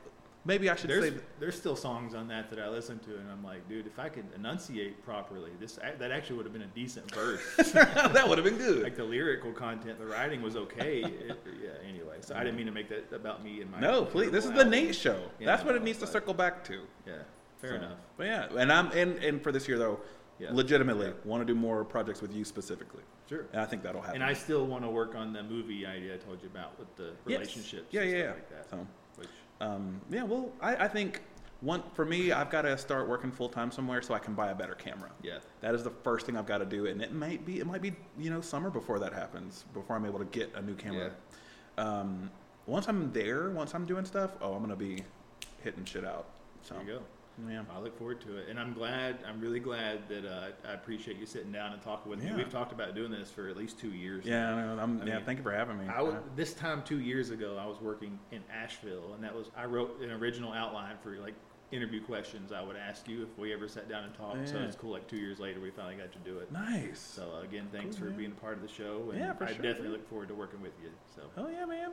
maybe 0.45 0.69
I 0.69 0.75
should 0.75 0.91
There's, 0.91 1.03
say 1.13 1.19
there's 1.39 1.55
still 1.57 1.75
songs 1.75 2.13
on 2.13 2.27
that 2.27 2.51
that 2.51 2.59
I 2.59 2.69
listen 2.69 2.99
to, 2.99 3.17
and 3.17 3.27
I'm 3.31 3.43
like, 3.43 3.67
dude, 3.67 3.87
if 3.87 3.97
I 3.97 4.07
could 4.07 4.25
enunciate 4.35 5.03
properly, 5.03 5.49
this 5.59 5.79
that 5.97 6.11
actually 6.11 6.35
would 6.37 6.45
have 6.45 6.53
been 6.53 6.61
a 6.61 6.67
decent 6.67 7.09
verse. 7.11 7.41
that 7.73 8.23
would 8.29 8.37
have 8.37 8.45
been 8.45 8.57
good. 8.59 8.83
like 8.83 8.95
the 8.95 9.03
lyrical 9.03 9.51
content, 9.53 9.97
the 9.97 10.05
writing 10.05 10.43
was 10.43 10.55
okay. 10.55 10.99
It, 11.01 11.37
yeah. 11.59 11.69
Anyway, 11.89 12.17
so 12.21 12.35
I 12.35 12.43
didn't 12.43 12.55
mean 12.55 12.67
to 12.67 12.71
make 12.71 12.87
that 12.89 13.11
about 13.15 13.43
me 13.43 13.61
and 13.61 13.71
my. 13.71 13.79
no, 13.79 14.05
please. 14.05 14.29
This 14.29 14.45
is 14.45 14.51
the 14.51 14.63
Nate 14.63 14.93
show. 14.95 15.19
Yeah, 15.39 15.47
That's 15.47 15.63
what 15.63 15.73
it 15.75 15.81
needs 15.83 15.97
to 15.99 16.07
circle 16.07 16.35
back 16.35 16.63
to. 16.65 16.81
Yeah. 17.07 17.13
Fair 17.59 17.71
So, 17.71 17.75
enough. 17.77 17.97
But 18.17 18.27
yeah, 18.27 18.47
and 18.55 18.71
I'm 18.71 18.91
and, 18.91 19.17
and 19.23 19.41
for 19.41 19.51
this 19.51 19.67
year 19.67 19.79
though, 19.79 19.99
Yeah. 20.39 20.49
legitimately 20.53 21.07
Yeah. 21.07 21.13
want 21.25 21.41
to 21.41 21.45
do 21.45 21.55
more 21.59 21.83
projects 21.83 22.21
with 22.21 22.33
you 22.33 22.45
specifically. 22.45 23.01
Sure. 23.27 23.45
And 23.51 23.61
I 23.61 23.65
think 23.65 23.81
that'll 23.83 24.01
happen. 24.01 24.21
And 24.21 24.23
I 24.23 24.33
still 24.33 24.65
want 24.67 24.83
to 24.83 24.89
work 24.89 25.15
on 25.15 25.33
the 25.33 25.43
movie 25.43 25.85
idea 25.85 26.13
I 26.15 26.17
told 26.17 26.41
you 26.41 26.47
about 26.49 26.77
with 26.79 26.95
the 26.95 27.11
Yes. 27.25 27.39
relationships. 27.39 27.87
Yeah, 27.91 28.01
and 28.01 28.11
yeah, 28.11 28.17
stuff 28.17 28.27
yeah. 28.27 28.33
Like 28.33 28.49
that. 28.49 28.69
So, 28.69 28.87
Which, 29.17 29.29
um, 29.61 30.01
yeah, 30.09 30.23
well, 30.23 30.51
I, 30.61 30.75
I 30.85 30.87
think 30.87 31.21
one 31.61 31.81
for 31.95 32.05
me, 32.05 32.31
I've 32.31 32.51
got 32.51 32.61
to 32.63 32.77
start 32.77 33.07
working 33.09 33.31
full 33.31 33.49
time 33.49 33.71
somewhere 33.71 34.01
so 34.03 34.13
I 34.13 34.19
can 34.19 34.35
buy 34.35 34.51
a 34.51 34.55
better 34.55 34.75
camera. 34.75 35.09
yeah. 35.23 35.39
That 35.61 35.73
is 35.73 35.83
the 35.83 35.89
first 35.89 36.27
thing 36.27 36.37
I've 36.37 36.45
got 36.45 36.59
to 36.59 36.65
do, 36.65 36.85
and 36.85 37.01
it 37.01 37.13
might 37.13 37.43
be 37.45 37.59
it 37.59 37.65
might 37.65 37.81
be 37.81 37.95
you 38.19 38.29
know 38.29 38.41
summer 38.41 38.69
before 38.69 38.99
that 38.99 39.11
happens, 39.13 39.65
before 39.73 39.95
I'm 39.95 40.05
able 40.05 40.19
to 40.19 40.25
get 40.25 40.53
a 40.55 40.61
new 40.61 40.75
camera. 40.75 41.11
Yeah. 41.77 41.83
Um, 41.83 42.29
once 42.67 42.87
I'm 42.87 43.11
there, 43.11 43.49
once 43.49 43.73
I'm 43.73 43.85
doing 43.85 44.05
stuff, 44.05 44.37
oh, 44.39 44.53
I'm 44.53 44.61
gonna 44.61 44.75
be 44.75 45.03
hitting 45.63 45.83
shit 45.83 46.05
out. 46.05 46.27
So 46.61 46.75
There 46.75 46.83
you 46.83 46.93
go. 46.99 47.01
Yeah, 47.49 47.63
I 47.73 47.79
look 47.79 47.97
forward 47.97 48.19
to 48.21 48.37
it, 48.37 48.49
and 48.49 48.59
I'm 48.59 48.73
glad. 48.73 49.19
I'm 49.27 49.39
really 49.39 49.59
glad 49.59 50.07
that 50.09 50.25
uh, 50.25 50.47
I 50.67 50.73
appreciate 50.73 51.17
you 51.17 51.25
sitting 51.25 51.51
down 51.51 51.73
and 51.73 51.81
talking 51.81 52.09
with 52.09 52.23
Yeah. 52.23 52.31
me. 52.31 52.37
We've 52.37 52.49
talked 52.51 52.71
about 52.71 52.95
doing 52.95 53.11
this 53.11 53.29
for 53.29 53.47
at 53.47 53.55
least 53.57 53.77
two 53.79 53.91
years. 53.91 54.25
yeah, 54.25 54.55
now. 54.55 54.75
I 54.75 54.83
I 54.83 54.85
yeah. 55.05 55.15
mean, 55.17 55.25
thank 55.25 55.37
you 55.37 55.43
for 55.43 55.51
having 55.53 55.77
me. 55.77 55.85
I 55.87 55.97
w- 55.97 56.17
Uh, 56.17 56.21
this 56.35 56.53
time 56.53 56.81
two 56.83 56.99
years 56.99 57.29
ago, 57.29 57.57
I 57.61 57.65
was 57.67 57.79
working 57.79 58.17
in 58.31 58.41
Asheville, 58.51 59.13
and 59.13 59.23
that 59.23 59.35
was 59.35 59.51
I 59.55 59.65
wrote 59.65 60.01
an 60.01 60.11
original 60.11 60.51
outline 60.53 60.97
for 61.03 61.17
like 61.17 61.35
interview 61.71 62.01
questions 62.01 62.53
I 62.53 62.61
would 62.63 62.77
ask 62.77 63.09
you 63.09 63.23
if 63.23 63.37
we 63.37 63.53
ever 63.53 63.67
sat 63.67 63.89
down 63.89 64.05
and 64.05 64.13
talked. 64.15 64.47
So 64.47 64.57
it's 64.59 64.77
cool. 64.77 64.91
Like 64.93 65.07
two 65.07 65.17
years 65.17 65.37
later, 65.37 65.59
we 65.59 65.69
finally 65.69 65.95
got 65.95 66.11
to 66.13 66.19
do 66.19 66.39
it. 66.39 66.49
nice. 66.51 66.99
So 66.99 67.29
uh, 67.37 67.41
again, 67.43 67.67
thanks 67.71 67.97
Cool, 67.97 68.05
for 68.05 68.09
man. 68.11 68.17
being 68.19 68.31
a 68.31 68.35
part 68.41 68.55
of 68.55 68.61
the 68.63 68.67
show, 68.69 69.09
and 69.11 69.19
Yeah, 69.19 69.33
for 69.33 69.43
I 69.43 69.47
sure, 69.53 69.61
definitely 69.61 69.89
look 69.89 70.09
forward 70.09 70.29
to 70.29 70.33
working 70.33 70.61
with 70.61 70.73
you. 70.81 70.89
So 71.13 71.23
Oh 71.37 71.47
yeah, 71.49 71.65
man. 71.65 71.91